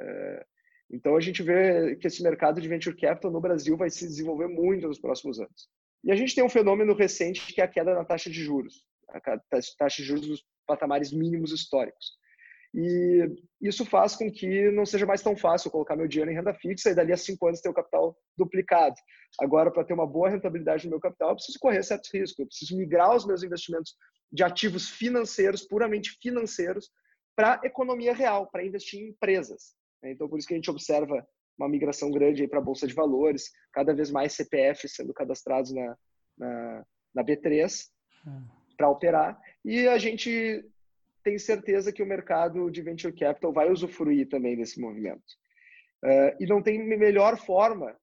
É, 0.00 0.46
então 0.90 1.16
a 1.16 1.20
gente 1.20 1.42
vê 1.42 1.96
que 1.96 2.07
esse 2.07 2.22
mercado 2.22 2.61
de 2.61 2.68
venture 2.68 2.96
capital 2.96 3.30
no 3.30 3.40
Brasil 3.40 3.76
vai 3.76 3.90
se 3.90 4.07
desenvolver 4.07 4.48
muito 4.48 4.87
nos 4.87 5.00
próximos 5.00 5.38
anos. 5.40 5.68
E 6.02 6.12
a 6.12 6.16
gente 6.16 6.35
tem 6.35 6.44
um 6.44 6.48
fenômeno 6.48 6.94
recente 6.94 7.52
que 7.52 7.61
é 7.61 7.64
a 7.64 7.68
queda 7.68 7.94
na 7.94 8.04
taxa 8.04 8.30
de 8.30 8.42
juros, 8.42 8.85
a 9.09 9.20
taxa 9.78 10.02
de 10.02 10.04
juros 10.04 10.28
nos 10.28 10.44
patamares 10.66 11.12
mínimos 11.12 11.52
históricos. 11.52 12.12
E 12.74 13.32
isso 13.60 13.84
faz 13.87 14.16
com 14.16 14.30
que 14.30 14.68
não 14.72 14.84
seja 14.84 15.06
mais 15.06 15.22
tão 15.22 15.37
fácil 15.37 15.70
colocar 15.70 15.94
meu 15.94 16.08
dinheiro 16.08 16.30
em 16.30 16.34
renda 16.34 16.52
fixa 16.52 16.90
e 16.90 16.94
dali 16.94 17.12
a 17.12 17.16
cinco 17.16 17.46
anos 17.46 17.60
ter 17.60 17.68
o 17.68 17.74
capital 17.74 18.16
duplicado. 18.37 18.96
Agora, 19.40 19.70
para 19.70 19.84
ter 19.84 19.94
uma 19.94 20.06
boa 20.06 20.28
rentabilidade 20.28 20.84
no 20.84 20.90
meu 20.90 21.00
capital, 21.00 21.30
eu 21.30 21.37
preciso 21.37 21.58
correr 21.60 21.84
certos 21.84 22.12
riscos, 22.12 22.38
eu 22.40 22.46
preciso 22.46 22.76
migrar 22.76 23.14
os 23.14 23.24
meus 23.24 23.44
investimentos 23.44 23.94
de 24.32 24.42
ativos 24.42 24.88
financeiros, 24.88 25.62
puramente 25.62 26.18
financeiros, 26.20 26.90
para 27.37 27.60
economia 27.62 28.12
real, 28.12 28.48
para 28.50 28.64
investir 28.64 29.00
em 29.00 29.10
empresas. 29.10 29.74
Então, 30.02 30.28
por 30.28 30.38
isso 30.38 30.48
que 30.48 30.54
a 30.54 30.56
gente 30.56 30.70
observa 30.70 31.24
uma 31.56 31.68
migração 31.68 32.10
grande 32.10 32.46
para 32.48 32.58
a 32.58 32.62
Bolsa 32.62 32.87
de 32.88 32.94
Valores, 32.94 33.50
cada 33.72 33.94
vez 33.94 34.10
mais 34.10 34.32
CPFs 34.32 34.96
sendo 34.96 35.14
cadastrados 35.14 35.72
na, 35.72 35.96
na, 36.37 36.84
na 37.14 37.24
B3 37.24 37.87
hum. 38.26 38.44
para 38.76 38.90
operar. 38.90 39.40
E 39.64 39.87
a 39.87 39.96
gente 39.96 40.64
tem 41.24 41.38
certeza 41.38 41.92
que 41.92 42.02
o 42.02 42.06
mercado 42.06 42.70
de 42.70 42.82
venture 42.82 43.12
capital 43.12 43.52
vai 43.52 43.70
usufruir 43.70 44.28
também 44.28 44.56
desse 44.56 44.78
movimento. 44.78 45.24
Uh, 46.04 46.37
e 46.38 46.46
não 46.46 46.62
tem 46.62 46.87
melhor 46.87 47.38
forma 47.38 47.96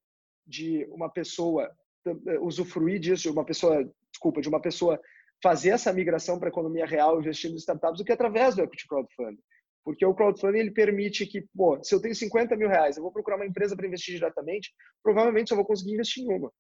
de 0.45 0.85
uma 0.89 1.07
pessoa 1.07 1.71
eh, 2.05 2.39
usufruir 2.39 2.99
disso, 2.99 3.23
de 3.23 3.29
uma 3.29 3.45
pessoa, 3.45 3.87
desculpa, 4.11 4.41
de 4.41 4.49
uma 4.49 4.59
pessoa 4.59 4.99
fazer 5.41 5.69
essa 5.69 5.93
migração 5.93 6.39
para 6.39 6.47
a 6.47 6.51
economia 6.51 6.85
real 6.85 7.19
investindo 7.19 7.53
em 7.53 7.57
startups 7.57 7.99
do 7.99 8.03
que 8.03 8.11
através 8.11 8.55
do 8.55 8.63
equity 8.63 8.87
crowdfunding. 8.87 9.41
Porque 9.83 10.05
o 10.05 10.13
crowdfunding 10.13 10.59
ele 10.59 10.71
permite 10.71 11.25
que, 11.27 11.45
pô, 11.55 11.81
se 11.83 11.93
eu 11.93 12.01
tenho 12.01 12.15
50 12.15 12.55
mil 12.55 12.69
reais, 12.69 12.97
eu 12.97 13.03
vou 13.03 13.11
procurar 13.11 13.37
uma 13.37 13.45
empresa 13.45 13.75
para 13.75 13.87
investir 13.87 14.15
diretamente, 14.15 14.71
provavelmente 15.03 15.49
só 15.49 15.55
vou 15.55 15.65
conseguir 15.65 15.93
investir 15.93 16.23
em 16.23 16.33
uma. 16.33 16.51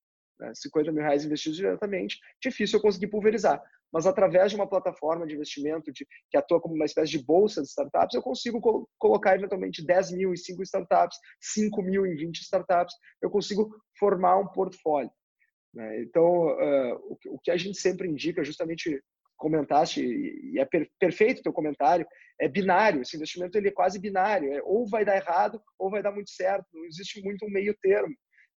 Né? 0.41 0.51
50 0.55 0.91
mil 0.91 1.03
reais 1.03 1.23
investidos 1.23 1.57
diretamente, 1.57 2.17
difícil 2.41 2.79
eu 2.79 2.81
conseguir 2.81 3.07
pulverizar. 3.07 3.61
Mas 3.93 4.07
através 4.07 4.49
de 4.49 4.55
uma 4.55 4.67
plataforma 4.67 5.27
de 5.27 5.35
investimento 5.35 5.91
de, 5.91 6.07
que 6.29 6.37
atua 6.37 6.59
como 6.59 6.73
uma 6.73 6.85
espécie 6.85 7.11
de 7.11 7.23
bolsa 7.23 7.61
de 7.61 7.67
startups, 7.67 8.15
eu 8.15 8.21
consigo 8.21 8.59
col 8.59 8.89
colocar 8.97 9.35
eventualmente 9.35 9.85
10 9.85 10.11
mil 10.11 10.33
em 10.33 10.37
5 10.37 10.63
startups, 10.63 11.17
5 11.39 11.81
mil 11.83 12.05
em 12.05 12.15
20 12.15 12.39
startups, 12.39 12.95
eu 13.21 13.29
consigo 13.29 13.69
formar 13.99 14.37
um 14.37 14.47
portfólio. 14.47 15.11
Né? 15.73 16.01
Então, 16.01 16.47
uh, 16.47 17.17
o, 17.27 17.39
que 17.39 17.51
a 17.51 17.57
gente 17.57 17.77
sempre 17.77 18.07
indica, 18.07 18.43
justamente 18.43 19.01
comentaste, 19.37 20.01
e 20.01 20.59
é 20.59 20.65
per, 20.65 20.89
perfeito 20.99 21.39
o 21.39 21.43
teu 21.43 21.53
comentário, 21.53 22.05
é 22.39 22.47
binário. 22.47 23.01
Esse 23.01 23.15
investimento 23.15 23.57
ele 23.57 23.67
é 23.67 23.71
quase 23.71 23.99
binário. 23.99 24.53
É, 24.53 24.61
ou 24.63 24.87
vai 24.87 25.03
dar 25.03 25.17
errado, 25.17 25.61
ou 25.77 25.89
vai 25.89 26.01
dar 26.01 26.11
muito 26.11 26.31
certo. 26.31 26.65
Não 26.73 26.85
existe 26.85 27.21
muito 27.21 27.45
um 27.45 27.49
meio 27.49 27.75
termo. 27.81 28.15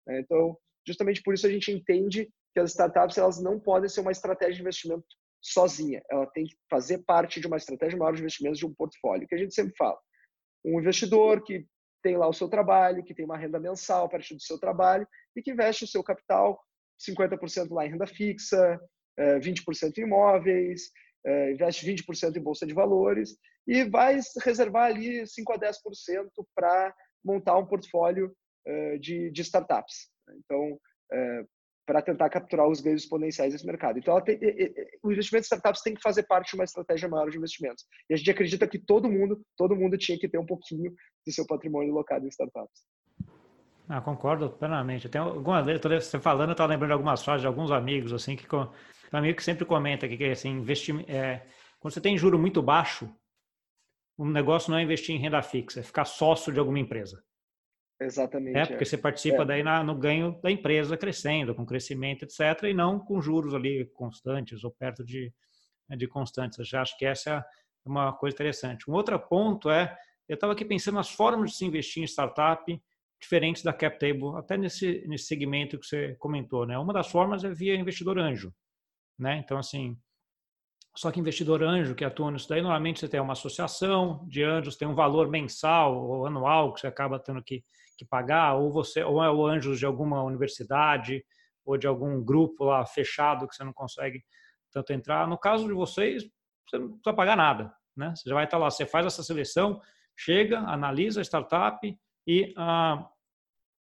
Né? 0.07 0.21
Então, 0.21 0.57
justamente 0.87 1.23
por 1.23 1.35
isso 1.35 1.47
a 1.47 1.51
gente 1.51 1.71
entende 1.71 2.29
que 2.53 2.61
as 2.61 2.71
startups 2.71 3.19
elas 3.19 3.41
não 3.41 3.59
podem 3.59 3.89
ser 3.89 4.01
uma 4.01 4.13
estratégia 4.13 4.55
de 4.55 4.61
investimento 4.61 5.07
sozinha. 5.41 6.03
Ela 6.11 6.27
tem 6.27 6.47
que 6.47 6.55
fazer 6.71 6.99
parte 6.99 7.41
de 7.41 7.47
uma 7.47 7.57
estratégia 7.57 7.99
maior 7.99 8.13
de 8.15 8.21
investimentos 8.21 8.59
de 8.59 8.67
um 8.67 8.75
portfólio, 8.75 9.27
que 9.27 9.35
a 9.35 9.39
gente 9.39 9.55
sempre 9.55 9.75
fala. 9.77 9.99
Um 10.65 10.79
investidor 10.79 11.43
que 11.43 11.67
tem 12.03 12.17
lá 12.17 12.29
o 12.29 12.33
seu 12.33 12.49
trabalho, 12.49 13.05
que 13.05 13.15
tem 13.15 13.25
uma 13.25 13.37
renda 13.37 13.59
mensal 13.59 14.07
a 14.07 14.09
partir 14.09 14.35
do 14.35 14.43
seu 14.43 14.59
trabalho 14.59 15.07
e 15.37 15.43
que 15.43 15.53
investe 15.53 15.85
o 15.85 15.89
seu 15.89 16.03
capital 16.03 16.61
50% 17.01 17.71
lá 17.71 17.87
em 17.87 17.91
renda 17.91 18.07
fixa, 18.07 18.81
20% 19.19 19.99
em 19.99 20.03
imóveis, 20.03 20.91
investe 21.53 21.87
20% 21.87 22.37
em 22.37 22.43
bolsa 22.43 22.67
de 22.67 22.75
valores 22.75 23.37
e 23.67 23.85
vai 23.85 24.19
reservar 24.45 24.87
ali 24.87 25.27
5 25.27 25.53
a 25.53 25.59
10% 25.59 25.73
para 26.55 26.95
montar 27.25 27.57
um 27.59 27.67
portfólio 27.67 28.35
de, 29.01 29.31
de 29.31 29.43
startups. 29.43 30.12
Então, 30.31 30.79
para 31.87 32.01
tentar 32.01 32.31
capturar 32.31 32.69
os 32.69 32.81
ganhos 32.81 33.03
exponenciais 33.03 33.53
desse 33.53 33.67
mercado. 33.67 33.99
Então, 33.99 34.21
tem, 34.23 34.39
o 35.03 35.11
investimento 35.11 35.45
em 35.45 35.47
startups 35.47 35.83
tem 35.83 35.95
que 35.95 36.01
fazer 36.01 36.23
parte 36.25 36.51
de 36.51 36.55
uma 36.55 36.65
estratégia 36.65 37.09
maior 37.09 37.29
de 37.29 37.37
investimentos. 37.37 37.85
E 38.09 38.15
a 38.15 38.17
gente 38.17 38.31
acredita 38.31 38.67
que 38.67 38.79
todo 38.79 39.11
mundo, 39.11 39.43
todo 39.57 39.77
mundo 39.77 39.99
tinha 39.99 40.19
que 40.19 40.29
ter 40.29 40.39
um 40.39 40.47
pouquinho 40.47 40.93
do 41.27 41.33
seu 41.33 41.47
patrimônio 41.47 41.93
locado 41.93 42.25
em 42.25 42.29
startups. 42.29 42.83
Ah, 43.89 44.01
concordo 44.01 44.49
plenamente. 44.51 45.09
Tem 45.09 45.21
algumas 45.21 45.67
você 45.67 46.21
falando, 46.21 46.51
eu 46.51 46.53
estava 46.53 46.71
lembrando 46.71 46.91
de 46.91 46.95
algumas 46.95 47.23
frases 47.23 47.43
de 47.43 47.47
alguns 47.47 47.71
amigos, 47.71 48.13
assim, 48.13 48.37
que 48.37 48.47
um 48.55 48.69
amigo 49.13 49.37
que 49.37 49.45
sempre 49.45 49.65
comenta 49.65 50.09
que, 50.09 50.25
assim, 50.25 50.51
investimento, 50.51 51.11
é, 51.11 51.45
quando 51.81 51.93
você 51.93 52.01
tem 52.01 52.17
juro 52.17 52.39
muito 52.39 52.63
baixo, 52.63 53.13
o 54.17 54.25
negócio 54.25 54.71
não 54.71 54.79
é 54.79 54.83
investir 54.83 55.15
em 55.15 55.19
renda 55.19 55.43
fixa, 55.43 55.81
é 55.81 55.83
ficar 55.83 56.05
sócio 56.05 56.53
de 56.53 56.61
alguma 56.61 56.79
empresa. 56.79 57.23
Exatamente. 58.05 58.57
É, 58.57 58.67
porque 58.67 58.83
é. 58.83 58.87
você 58.87 58.99
participa 58.99 59.43
é. 59.43 59.45
daí 59.45 59.63
na, 59.63 59.83
no 59.83 59.95
ganho 59.95 60.39
da 60.43 60.51
empresa 60.51 60.97
crescendo, 60.97 61.55
com 61.55 61.67
crescimento, 61.67 62.25
etc., 62.25 62.65
e 62.65 62.75
não 62.75 62.99
com 62.99 63.21
juros 63.21 63.55
ali 63.55 63.87
constantes 63.95 64.65
ou 64.65 64.71
perto 64.71 65.05
de, 65.05 65.33
né, 65.89 65.97
de 65.97 66.07
constantes. 66.07 66.59
Eu 66.59 66.65
já 66.65 66.83
acho 66.83 66.97
que 66.99 67.05
essa 67.05 67.31
é 67.31 67.45
uma 67.89 68.13
coisa 68.13 68.35
interessante. 68.35 68.91
Um 68.91 68.95
outro 68.95 69.19
ponto 69.19 69.71
é, 69.71 69.97
eu 70.29 70.35
estava 70.35 70.53
aqui 70.53 70.65
pensando 70.65 70.95
nas 70.95 71.11
formas 71.11 71.51
de 71.51 71.57
se 71.57 71.65
investir 71.65 72.03
em 72.03 72.07
startup 72.07 72.81
diferentes 73.21 73.63
da 73.63 73.73
cap 73.73 73.99
table, 73.99 74.37
até 74.37 74.57
nesse, 74.57 75.07
nesse 75.07 75.27
segmento 75.27 75.79
que 75.79 75.87
você 75.87 76.17
comentou. 76.19 76.67
Né? 76.67 76.77
Uma 76.77 76.93
das 76.93 77.09
formas 77.09 77.45
é 77.45 77.51
via 77.51 77.77
investidor 77.77 78.19
anjo. 78.19 78.53
Né? 79.19 79.37
Então, 79.37 79.59
assim, 79.59 79.97
só 80.97 81.11
que 81.11 81.21
investidor 81.21 81.63
anjo 81.63 81.95
que 81.95 82.05
atua 82.05 82.31
nisso 82.31 82.49
daí, 82.49 82.61
normalmente 82.61 83.01
você 83.01 83.09
tem 83.09 83.21
uma 83.21 83.33
associação 83.33 84.27
de 84.29 84.43
anjos, 84.43 84.77
tem 84.77 84.87
um 84.87 84.95
valor 84.95 85.29
mensal 85.29 85.97
ou 85.97 86.27
anual 86.27 86.75
que 86.75 86.81
você 86.81 86.87
acaba 86.87 87.19
tendo 87.19 87.43
que, 87.43 87.65
que 87.97 88.05
pagar, 88.05 88.55
ou 88.55 88.71
você 88.71 89.03
ou 89.03 89.23
é 89.23 89.31
o 89.31 89.47
anjos 89.47 89.79
de 89.79 89.87
alguma 89.87 90.23
universidade 90.23 91.25
ou 91.65 91.77
de 91.77 91.87
algum 91.87 92.23
grupo 92.23 92.65
lá 92.65 92.85
fechado 92.85 93.47
que 93.47 93.55
você 93.55 93.65
não 93.65 93.73
consegue 93.73 94.25
tanto 94.73 94.93
entrar. 94.93 95.29
No 95.29 95.39
caso 95.39 95.67
de 95.67 95.75
vocês, 95.75 96.25
você 96.69 96.79
não 96.79 96.93
precisa 96.93 97.15
pagar 97.15 97.37
nada, 97.37 97.73
né? 97.97 98.15
Você 98.17 98.29
já 98.29 98.35
vai 98.35 98.45
estar 98.45 98.59
lá, 98.59 98.71
você 98.71 98.87
faz 98.87 99.07
essa 99.07 99.23
seleção, 99.23 99.81
chega, 100.17 100.59
analisa 100.61 101.21
a 101.21 101.25
startup 101.25 101.99
e 102.27 102.55
ah, 102.57 103.09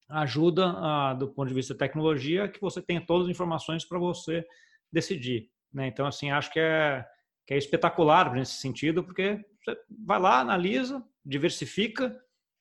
ajuda 0.09 0.75
ah, 0.77 1.14
do 1.14 1.29
ponto 1.29 1.49
de 1.49 1.55
vista 1.55 1.75
tecnologia 1.75 2.49
que 2.49 2.61
você 2.61 2.83
tenha 2.83 3.05
todas 3.05 3.27
as 3.27 3.31
informações 3.31 3.85
para 3.85 3.99
você 3.99 4.44
decidir. 4.92 5.49
Né? 5.73 5.87
Então, 5.87 6.07
assim, 6.07 6.31
acho 6.31 6.53
que 6.53 6.59
é, 6.59 7.05
que 7.46 7.55
é 7.55 7.59
espetacular 7.59 8.33
nesse 8.33 8.55
sentido, 8.55 9.05
porque 9.05 9.40
você 9.62 9.79
vai 10.05 10.18
lá, 10.18 10.40
analisa, 10.40 11.05
diversifica, 11.25 12.20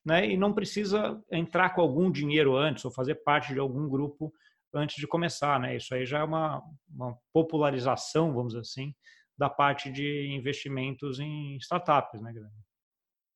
né? 0.09 0.27
E 0.27 0.35
não 0.35 0.51
precisa 0.51 1.23
entrar 1.31 1.69
com 1.69 1.81
algum 1.81 2.11
dinheiro 2.11 2.57
antes 2.57 2.83
ou 2.83 2.91
fazer 2.91 3.15
parte 3.15 3.53
de 3.53 3.59
algum 3.59 3.87
grupo 3.87 4.33
antes 4.73 4.95
de 4.95 5.07
começar, 5.07 5.59
né? 5.59 5.77
Isso 5.77 5.93
aí 5.93 6.05
já 6.05 6.19
é 6.19 6.23
uma, 6.23 6.63
uma 6.89 7.15
popularização, 7.31 8.33
vamos 8.33 8.55
assim, 8.55 8.93
da 9.37 9.49
parte 9.49 9.91
de 9.91 10.27
investimentos 10.31 11.19
em 11.19 11.55
startups, 11.57 12.21
né, 12.21 12.33
Guilherme? 12.33 12.57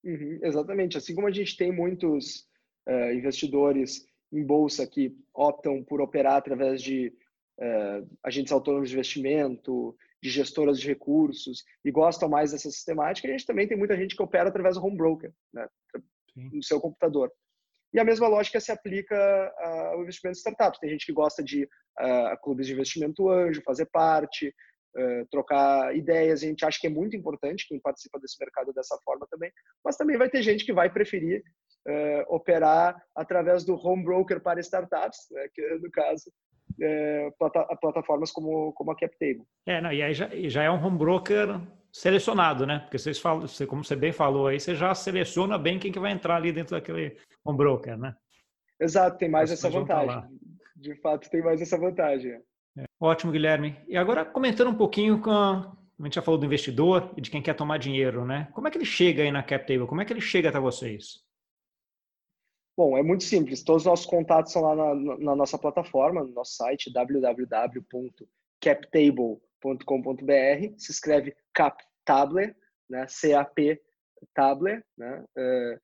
Uhum, 0.03 0.39
exatamente. 0.43 0.97
Assim 0.97 1.15
como 1.15 1.27
a 1.27 1.31
gente 1.31 1.55
tem 1.55 1.71
muitos 1.71 2.47
uh, 2.89 3.13
investidores 3.13 4.05
em 4.31 4.43
bolsa 4.43 4.85
que 4.87 5.15
optam 5.33 5.83
por 5.83 6.01
operar 6.01 6.35
através 6.35 6.81
de 6.81 7.13
uh, 7.59 8.17
agentes 8.23 8.51
autônomos 8.51 8.89
de 8.89 8.95
investimento, 8.95 9.95
de 10.21 10.29
gestoras 10.29 10.79
de 10.79 10.87
recursos 10.87 11.63
e 11.85 11.91
gostam 11.91 12.29
mais 12.29 12.51
dessa 12.51 12.69
sistemática, 12.71 13.27
a 13.27 13.31
gente 13.31 13.45
também 13.45 13.67
tem 13.67 13.77
muita 13.77 13.95
gente 13.95 14.15
que 14.15 14.23
opera 14.23 14.49
através 14.49 14.75
do 14.75 14.83
home 14.83 14.97
broker, 14.97 15.31
né? 15.53 15.67
No 16.35 16.63
seu 16.63 16.79
computador. 16.79 17.31
E 17.93 17.99
a 17.99 18.03
mesma 18.03 18.27
lógica 18.27 18.59
se 18.59 18.71
aplica 18.71 19.15
ao 19.91 20.01
investimento 20.01 20.37
em 20.37 20.39
startups. 20.39 20.79
Tem 20.79 20.89
gente 20.89 21.05
que 21.05 21.13
gosta 21.13 21.43
de 21.43 21.63
uh, 21.63 22.41
clubes 22.41 22.65
de 22.65 22.73
investimento 22.73 23.29
anjo, 23.29 23.61
fazer 23.63 23.85
parte, 23.85 24.47
uh, 24.97 25.27
trocar 25.29 25.95
ideias. 25.95 26.41
A 26.41 26.47
gente 26.47 26.65
acha 26.65 26.79
que 26.81 26.87
é 26.87 26.89
muito 26.89 27.15
importante 27.15 27.67
quem 27.67 27.79
participa 27.79 28.19
desse 28.19 28.37
mercado 28.39 28.73
dessa 28.73 28.97
forma 29.05 29.27
também. 29.29 29.51
Mas 29.85 29.95
também 29.95 30.17
vai 30.17 30.27
ter 30.27 30.41
gente 30.41 30.65
que 30.65 30.73
vai 30.73 30.91
preferir 30.91 31.43
uh, 31.87 32.35
operar 32.35 32.99
através 33.15 33.63
do 33.63 33.75
home 33.75 34.03
broker 34.03 34.41
para 34.41 34.59
startups, 34.59 35.19
né, 35.29 35.47
que 35.53 35.61
no 35.75 35.91
caso 35.91 36.31
é, 36.81 37.29
plata 37.37 37.65
plataformas 37.79 38.31
como, 38.31 38.73
como 38.73 38.91
a 38.91 38.95
CapTable. 38.95 39.43
É, 39.65 39.81
não, 39.81 39.91
e 39.91 40.01
aí 40.01 40.13
já, 40.13 40.29
já 40.47 40.63
é 40.63 40.71
um 40.71 40.83
home 40.83 40.97
broker 40.97 41.59
selecionado, 41.93 42.65
né? 42.65 42.79
Porque 42.79 42.97
vocês 42.97 43.19
falam, 43.19 43.41
você, 43.41 43.67
como 43.67 43.83
você 43.83 43.95
bem 43.95 44.11
falou 44.11 44.47
aí, 44.47 44.59
você 44.59 44.75
já 44.75 44.95
seleciona 44.95 45.59
bem 45.59 45.77
quem 45.77 45.91
que 45.91 45.99
vai 45.99 46.11
entrar 46.11 46.37
ali 46.37 46.51
dentro 46.51 46.75
daquele 46.75 47.15
home 47.45 47.57
broker, 47.57 47.95
né? 47.97 48.15
Exato, 48.79 49.17
tem 49.17 49.29
mais 49.29 49.51
essa 49.51 49.69
vantagem. 49.69 50.23
De 50.75 50.95
fato, 50.95 51.29
tem 51.29 51.43
mais 51.43 51.61
essa 51.61 51.77
vantagem. 51.77 52.41
É. 52.77 52.85
Ótimo, 52.99 53.31
Guilherme. 53.31 53.77
E 53.87 53.95
agora 53.95 54.25
comentando 54.25 54.71
um 54.71 54.75
pouquinho 54.75 55.21
com 55.21 55.29
a, 55.29 55.71
a 55.99 56.03
gente 56.03 56.15
já 56.15 56.21
falou 56.21 56.39
do 56.39 56.45
investidor 56.45 57.13
e 57.15 57.21
de 57.21 57.29
quem 57.29 57.41
quer 57.41 57.53
tomar 57.53 57.77
dinheiro, 57.77 58.25
né? 58.25 58.49
Como 58.53 58.67
é 58.67 58.71
que 58.71 58.77
ele 58.77 58.85
chega 58.85 59.21
aí 59.21 59.31
na 59.31 59.43
CapTable? 59.43 59.87
Como 59.87 60.01
é 60.01 60.05
que 60.05 60.11
ele 60.11 60.19
chega 60.19 60.49
até 60.49 60.59
vocês? 60.59 61.23
Bom, 62.75 62.97
é 62.97 63.03
muito 63.03 63.23
simples. 63.23 63.63
Todos 63.63 63.83
os 63.83 63.87
nossos 63.87 64.07
contatos 64.07 64.51
são 64.51 64.63
lá 64.63 64.75
na, 64.75 65.17
na 65.19 65.35
nossa 65.35 65.59
plataforma, 65.59 66.23
no 66.23 66.33
nosso 66.33 66.55
site 66.55 66.91
www.captable.com.br. 69.63 70.73
Se 70.77 70.91
escreve 70.91 71.35
CapTable, 71.53 72.53
né? 72.89 73.05
C-A-P 73.07 73.81
Tabler, 74.33 74.83
né? 74.97 75.23
Uh, 75.37 75.79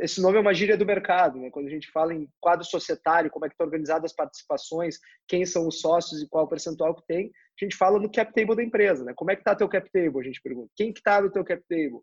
esse 0.00 0.20
nome 0.20 0.38
é 0.38 0.40
uma 0.40 0.54
gíria 0.54 0.76
do 0.76 0.86
mercado, 0.86 1.38
né? 1.38 1.50
Quando 1.50 1.66
a 1.66 1.70
gente 1.70 1.90
fala 1.90 2.14
em 2.14 2.28
quadro 2.40 2.64
societário, 2.64 3.30
como 3.30 3.44
é 3.44 3.48
que 3.48 3.54
está 3.54 3.64
organizado 3.64 4.04
as 4.04 4.12
participações, 4.12 4.98
quem 5.28 5.44
são 5.44 5.68
os 5.68 5.80
sócios 5.80 6.22
e 6.22 6.28
qual 6.28 6.44
o 6.44 6.48
percentual 6.48 6.94
que 6.94 7.06
tem, 7.06 7.26
a 7.60 7.64
gente 7.64 7.76
fala 7.76 7.98
no 7.98 8.10
cap 8.10 8.32
table 8.32 8.56
da 8.56 8.62
empresa, 8.62 9.04
né? 9.04 9.12
Como 9.14 9.30
é 9.30 9.36
que 9.36 9.42
está 9.42 9.54
teu 9.54 9.68
cap 9.68 9.88
table? 9.92 10.20
A 10.20 10.24
gente 10.24 10.40
pergunta. 10.42 10.70
Quem 10.76 10.92
que 10.92 10.98
está 10.98 11.20
no 11.20 11.30
teu 11.30 11.44
cap 11.44 11.62
table? 11.68 12.00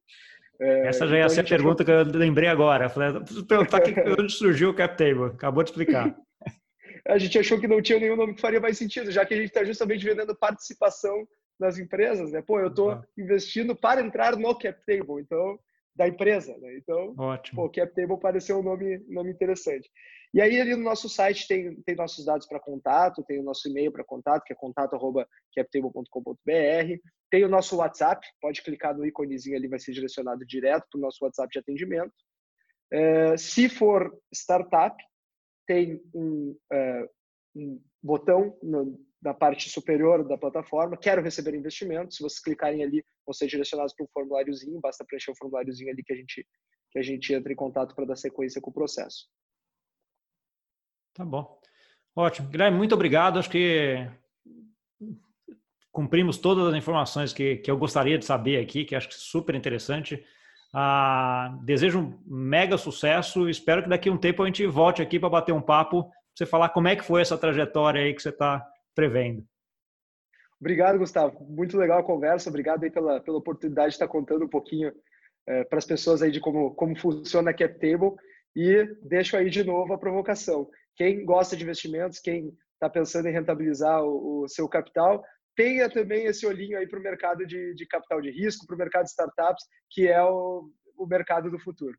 Essa 0.60 1.06
já 1.06 1.16
ia 1.16 1.20
então 1.22 1.30
ser 1.30 1.42
a, 1.42 1.44
a 1.44 1.48
pergunta 1.48 1.84
achou... 1.84 2.06
que 2.06 2.16
eu 2.16 2.20
lembrei 2.20 2.48
agora. 2.48 2.90
Falei, 2.90 3.20
preciso 3.20 3.46
perguntar 3.46 3.82
que, 3.82 3.94
onde 4.10 4.32
surgiu 4.32 4.70
o 4.70 4.74
cap 4.74 4.98
table. 4.98 5.36
Acabou 5.36 5.64
de 5.64 5.70
explicar. 5.70 6.16
a 7.08 7.18
gente 7.18 7.40
achou 7.40 7.60
que 7.60 7.68
não 7.68 7.82
tinha 7.82 8.00
nenhum 8.00 8.16
nome 8.16 8.34
que 8.34 8.42
faria 8.42 8.60
mais 8.60 8.78
sentido, 8.78 9.12
já 9.12 9.26
que 9.26 9.34
a 9.34 9.38
gente 9.38 9.48
está 9.48 9.64
justamente 9.64 10.06
vendendo 10.06 10.36
participação 10.36 11.28
nas 11.60 11.80
empresas, 11.80 12.32
né? 12.32 12.42
Pô, 12.42 12.60
eu 12.60 12.68
estou 12.68 12.94
uhum. 12.94 13.02
investindo 13.18 13.76
para 13.76 14.02
entrar 14.02 14.36
no 14.36 14.56
cap 14.56 14.80
table, 14.86 15.22
então 15.22 15.60
da 15.96 16.08
empresa, 16.08 16.56
né? 16.60 16.78
Então, 16.78 17.16
Ótimo. 17.18 17.64
pô, 17.64 17.70
cap 17.70 17.92
table 17.96 18.20
pareceu 18.20 18.60
um 18.60 18.64
nome, 18.64 19.00
nome 19.08 19.32
interessante. 19.32 19.90
E 20.34 20.42
aí 20.42 20.60
ali 20.62 20.76
no 20.76 20.84
nosso 20.84 21.10
site 21.10 21.48
tem, 21.48 21.82
tem 21.82 21.96
nossos 21.96 22.26
dados 22.26 22.46
para 22.46 22.60
contato, 22.60 23.24
tem 23.24 23.40
o 23.40 23.44
nosso 23.44 23.68
e-mail 23.68 23.92
para 23.92 24.04
contato, 24.04 24.44
que 24.44 24.54
é 24.54 24.56
contato@captable.com.br, 24.56 27.02
tem 27.32 27.44
o 27.44 27.50
nosso 27.50 27.78
WhatsApp, 27.78 28.28
pode 28.40 28.62
clicar 28.62 28.96
no 28.96 29.04
íconezinho 29.06 29.58
ali, 29.58 29.68
vai 29.68 29.80
ser 29.80 29.94
direcionado 29.94 30.46
direto 30.46 30.86
para 30.92 31.00
o 31.00 31.02
nosso 31.02 31.24
WhatsApp 31.24 31.50
de 31.52 31.58
atendimento. 31.60 32.14
É, 32.92 33.36
se 33.38 33.68
for 33.68 34.16
startup, 34.32 34.96
tem 35.68 36.02
um, 36.16 36.58
é, 36.72 37.10
um 37.56 37.82
botão 38.02 38.58
no, 38.64 39.00
na 39.22 39.34
parte 39.34 39.70
superior 39.70 40.28
da 40.28 40.38
plataforma, 40.38 40.98
quero 40.98 41.22
receber 41.22 41.54
investimento. 41.54 42.14
Se 42.14 42.24
vocês 42.24 42.40
clicarem 42.40 42.84
ali, 42.84 43.04
vão 43.26 43.34
ser 43.34 43.48
direcionados 43.48 43.94
para 43.94 44.06
um 44.06 44.10
formuláriozinho, 44.14 44.80
basta 44.80 45.06
preencher 45.06 45.32
o 45.32 45.34
um 45.34 45.36
formuláriozinho 45.36 45.92
ali 45.92 46.04
que 46.04 46.14
a 46.14 46.16
gente, 46.16 46.48
que 46.92 47.00
a 47.00 47.04
gente 47.04 47.34
entra 47.34 47.52
em 47.52 47.56
contato 47.56 47.94
para 47.94 48.06
dar 48.06 48.16
sequência 48.16 48.62
com 48.62 48.72
o 48.72 48.74
processo. 48.74 49.28
Tá 51.14 51.26
bom. 51.26 51.60
Ótimo. 52.16 52.48
Guilherme, 52.50 52.78
muito 52.78 52.96
obrigado. 52.96 53.38
Acho 53.38 53.50
que 53.50 54.08
cumprimos 55.92 56.38
todas 56.38 56.68
as 56.68 56.76
informações 56.76 57.34
que, 57.34 57.58
que 57.58 57.72
eu 57.72 57.78
gostaria 57.78 58.18
de 58.20 58.26
saber 58.26 58.62
aqui, 58.62 58.86
que 58.86 58.96
acho 58.96 59.10
que 59.10 59.16
é 59.16 59.18
super 59.18 59.56
interessante. 59.56 60.24
Ah, 60.74 61.58
desejo 61.64 62.00
um 62.00 62.20
mega 62.26 62.78
sucesso. 62.78 63.50
Espero 63.50 63.84
que 63.84 63.90
daqui 63.90 64.10
a 64.10 64.12
um 64.12 64.18
tempo 64.18 64.44
a 64.44 64.46
gente 64.46 64.66
volte 64.68 65.02
aqui 65.02 65.20
para 65.20 65.30
bater 65.30 65.54
um 65.54 65.62
papo 65.62 66.10
você 66.36 66.46
falar 66.46 66.70
como 66.70 66.88
é 66.88 66.96
que 66.96 67.04
foi 67.04 67.22
essa 67.22 67.38
trajetória 67.38 68.02
aí 68.02 68.14
que 68.14 68.22
você 68.22 68.30
está 68.30 68.64
prevendo. 68.94 69.44
Obrigado, 70.60 71.00
Gustavo. 71.00 71.46
Muito 71.50 71.78
legal 71.78 72.00
a 72.00 72.04
conversa. 72.04 72.50
Obrigado 72.50 72.84
aí 72.84 72.92
pela, 72.92 73.20
pela 73.22 73.38
oportunidade 73.38 73.90
de 73.90 73.96
estar 73.96 74.08
contando 74.08 74.46
um 74.46 74.50
pouquinho 74.50 74.92
é, 75.48 75.64
para 75.64 75.78
as 75.78 75.86
pessoas 75.86 76.22
aí 76.22 76.32
de 76.32 76.40
como, 76.40 76.74
como 76.76 76.96
funciona 76.96 77.52
a 77.52 77.54
CapTable. 77.54 78.16
E 78.56 78.86
deixo 79.04 79.38
aí 79.38 79.50
de 79.50 79.64
novo 79.64 79.94
a 79.94 79.98
provocação. 79.98 80.68
Quem 80.96 81.24
gosta 81.24 81.56
de 81.56 81.64
investimentos, 81.64 82.20
quem 82.20 82.52
está 82.74 82.90
pensando 82.90 83.28
em 83.28 83.32
rentabilizar 83.32 84.04
o, 84.04 84.44
o, 84.44 84.48
seu 84.48 84.68
capital, 84.68 85.24
tenha 85.58 85.90
também 85.90 86.28
esse 86.28 86.46
olhinho 86.46 86.78
aí 86.78 86.88
para 86.88 87.00
o 87.00 87.04
mercado 87.04 87.46
de, 87.46 87.74
de, 87.74 87.86
capital 87.88 88.22
de 88.22 88.30
risco, 88.30 88.66
para 88.68 88.76
o 88.76 88.80
mercado 88.80 89.06
de 89.06 89.10
startups, 89.10 89.66
que 89.90 90.08
é 90.08 90.24
o, 90.24 90.70
o 90.96 91.06
mercado 91.08 91.50
do 91.50 91.60
futuro. 91.60 91.98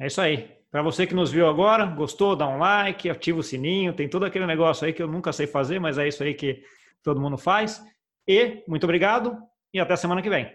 É 0.00 0.06
isso 0.06 0.20
aí. 0.20 0.50
Para 0.70 0.82
você 0.82 1.06
que 1.06 1.14
nos 1.14 1.30
viu 1.30 1.46
agora, 1.46 1.84
gostou, 1.84 2.34
dá 2.34 2.48
um 2.48 2.58
like, 2.58 3.08
ativa 3.08 3.38
o 3.38 3.42
sininho, 3.42 3.94
tem 3.94 4.08
todo 4.08 4.24
aquele 4.24 4.46
negócio 4.46 4.86
aí 4.86 4.92
que 4.92 5.02
eu 5.02 5.06
nunca 5.06 5.32
sei 5.32 5.46
fazer, 5.46 5.78
mas 5.78 5.98
é 5.98 6.08
isso 6.08 6.24
aí 6.24 6.34
que 6.34 6.64
todo 7.02 7.20
mundo 7.20 7.38
faz. 7.38 7.80
E 8.26 8.64
muito 8.66 8.84
obrigado 8.84 9.38
e 9.72 9.78
até 9.78 9.94
semana 9.94 10.22
que 10.22 10.30
vem. 10.30 10.50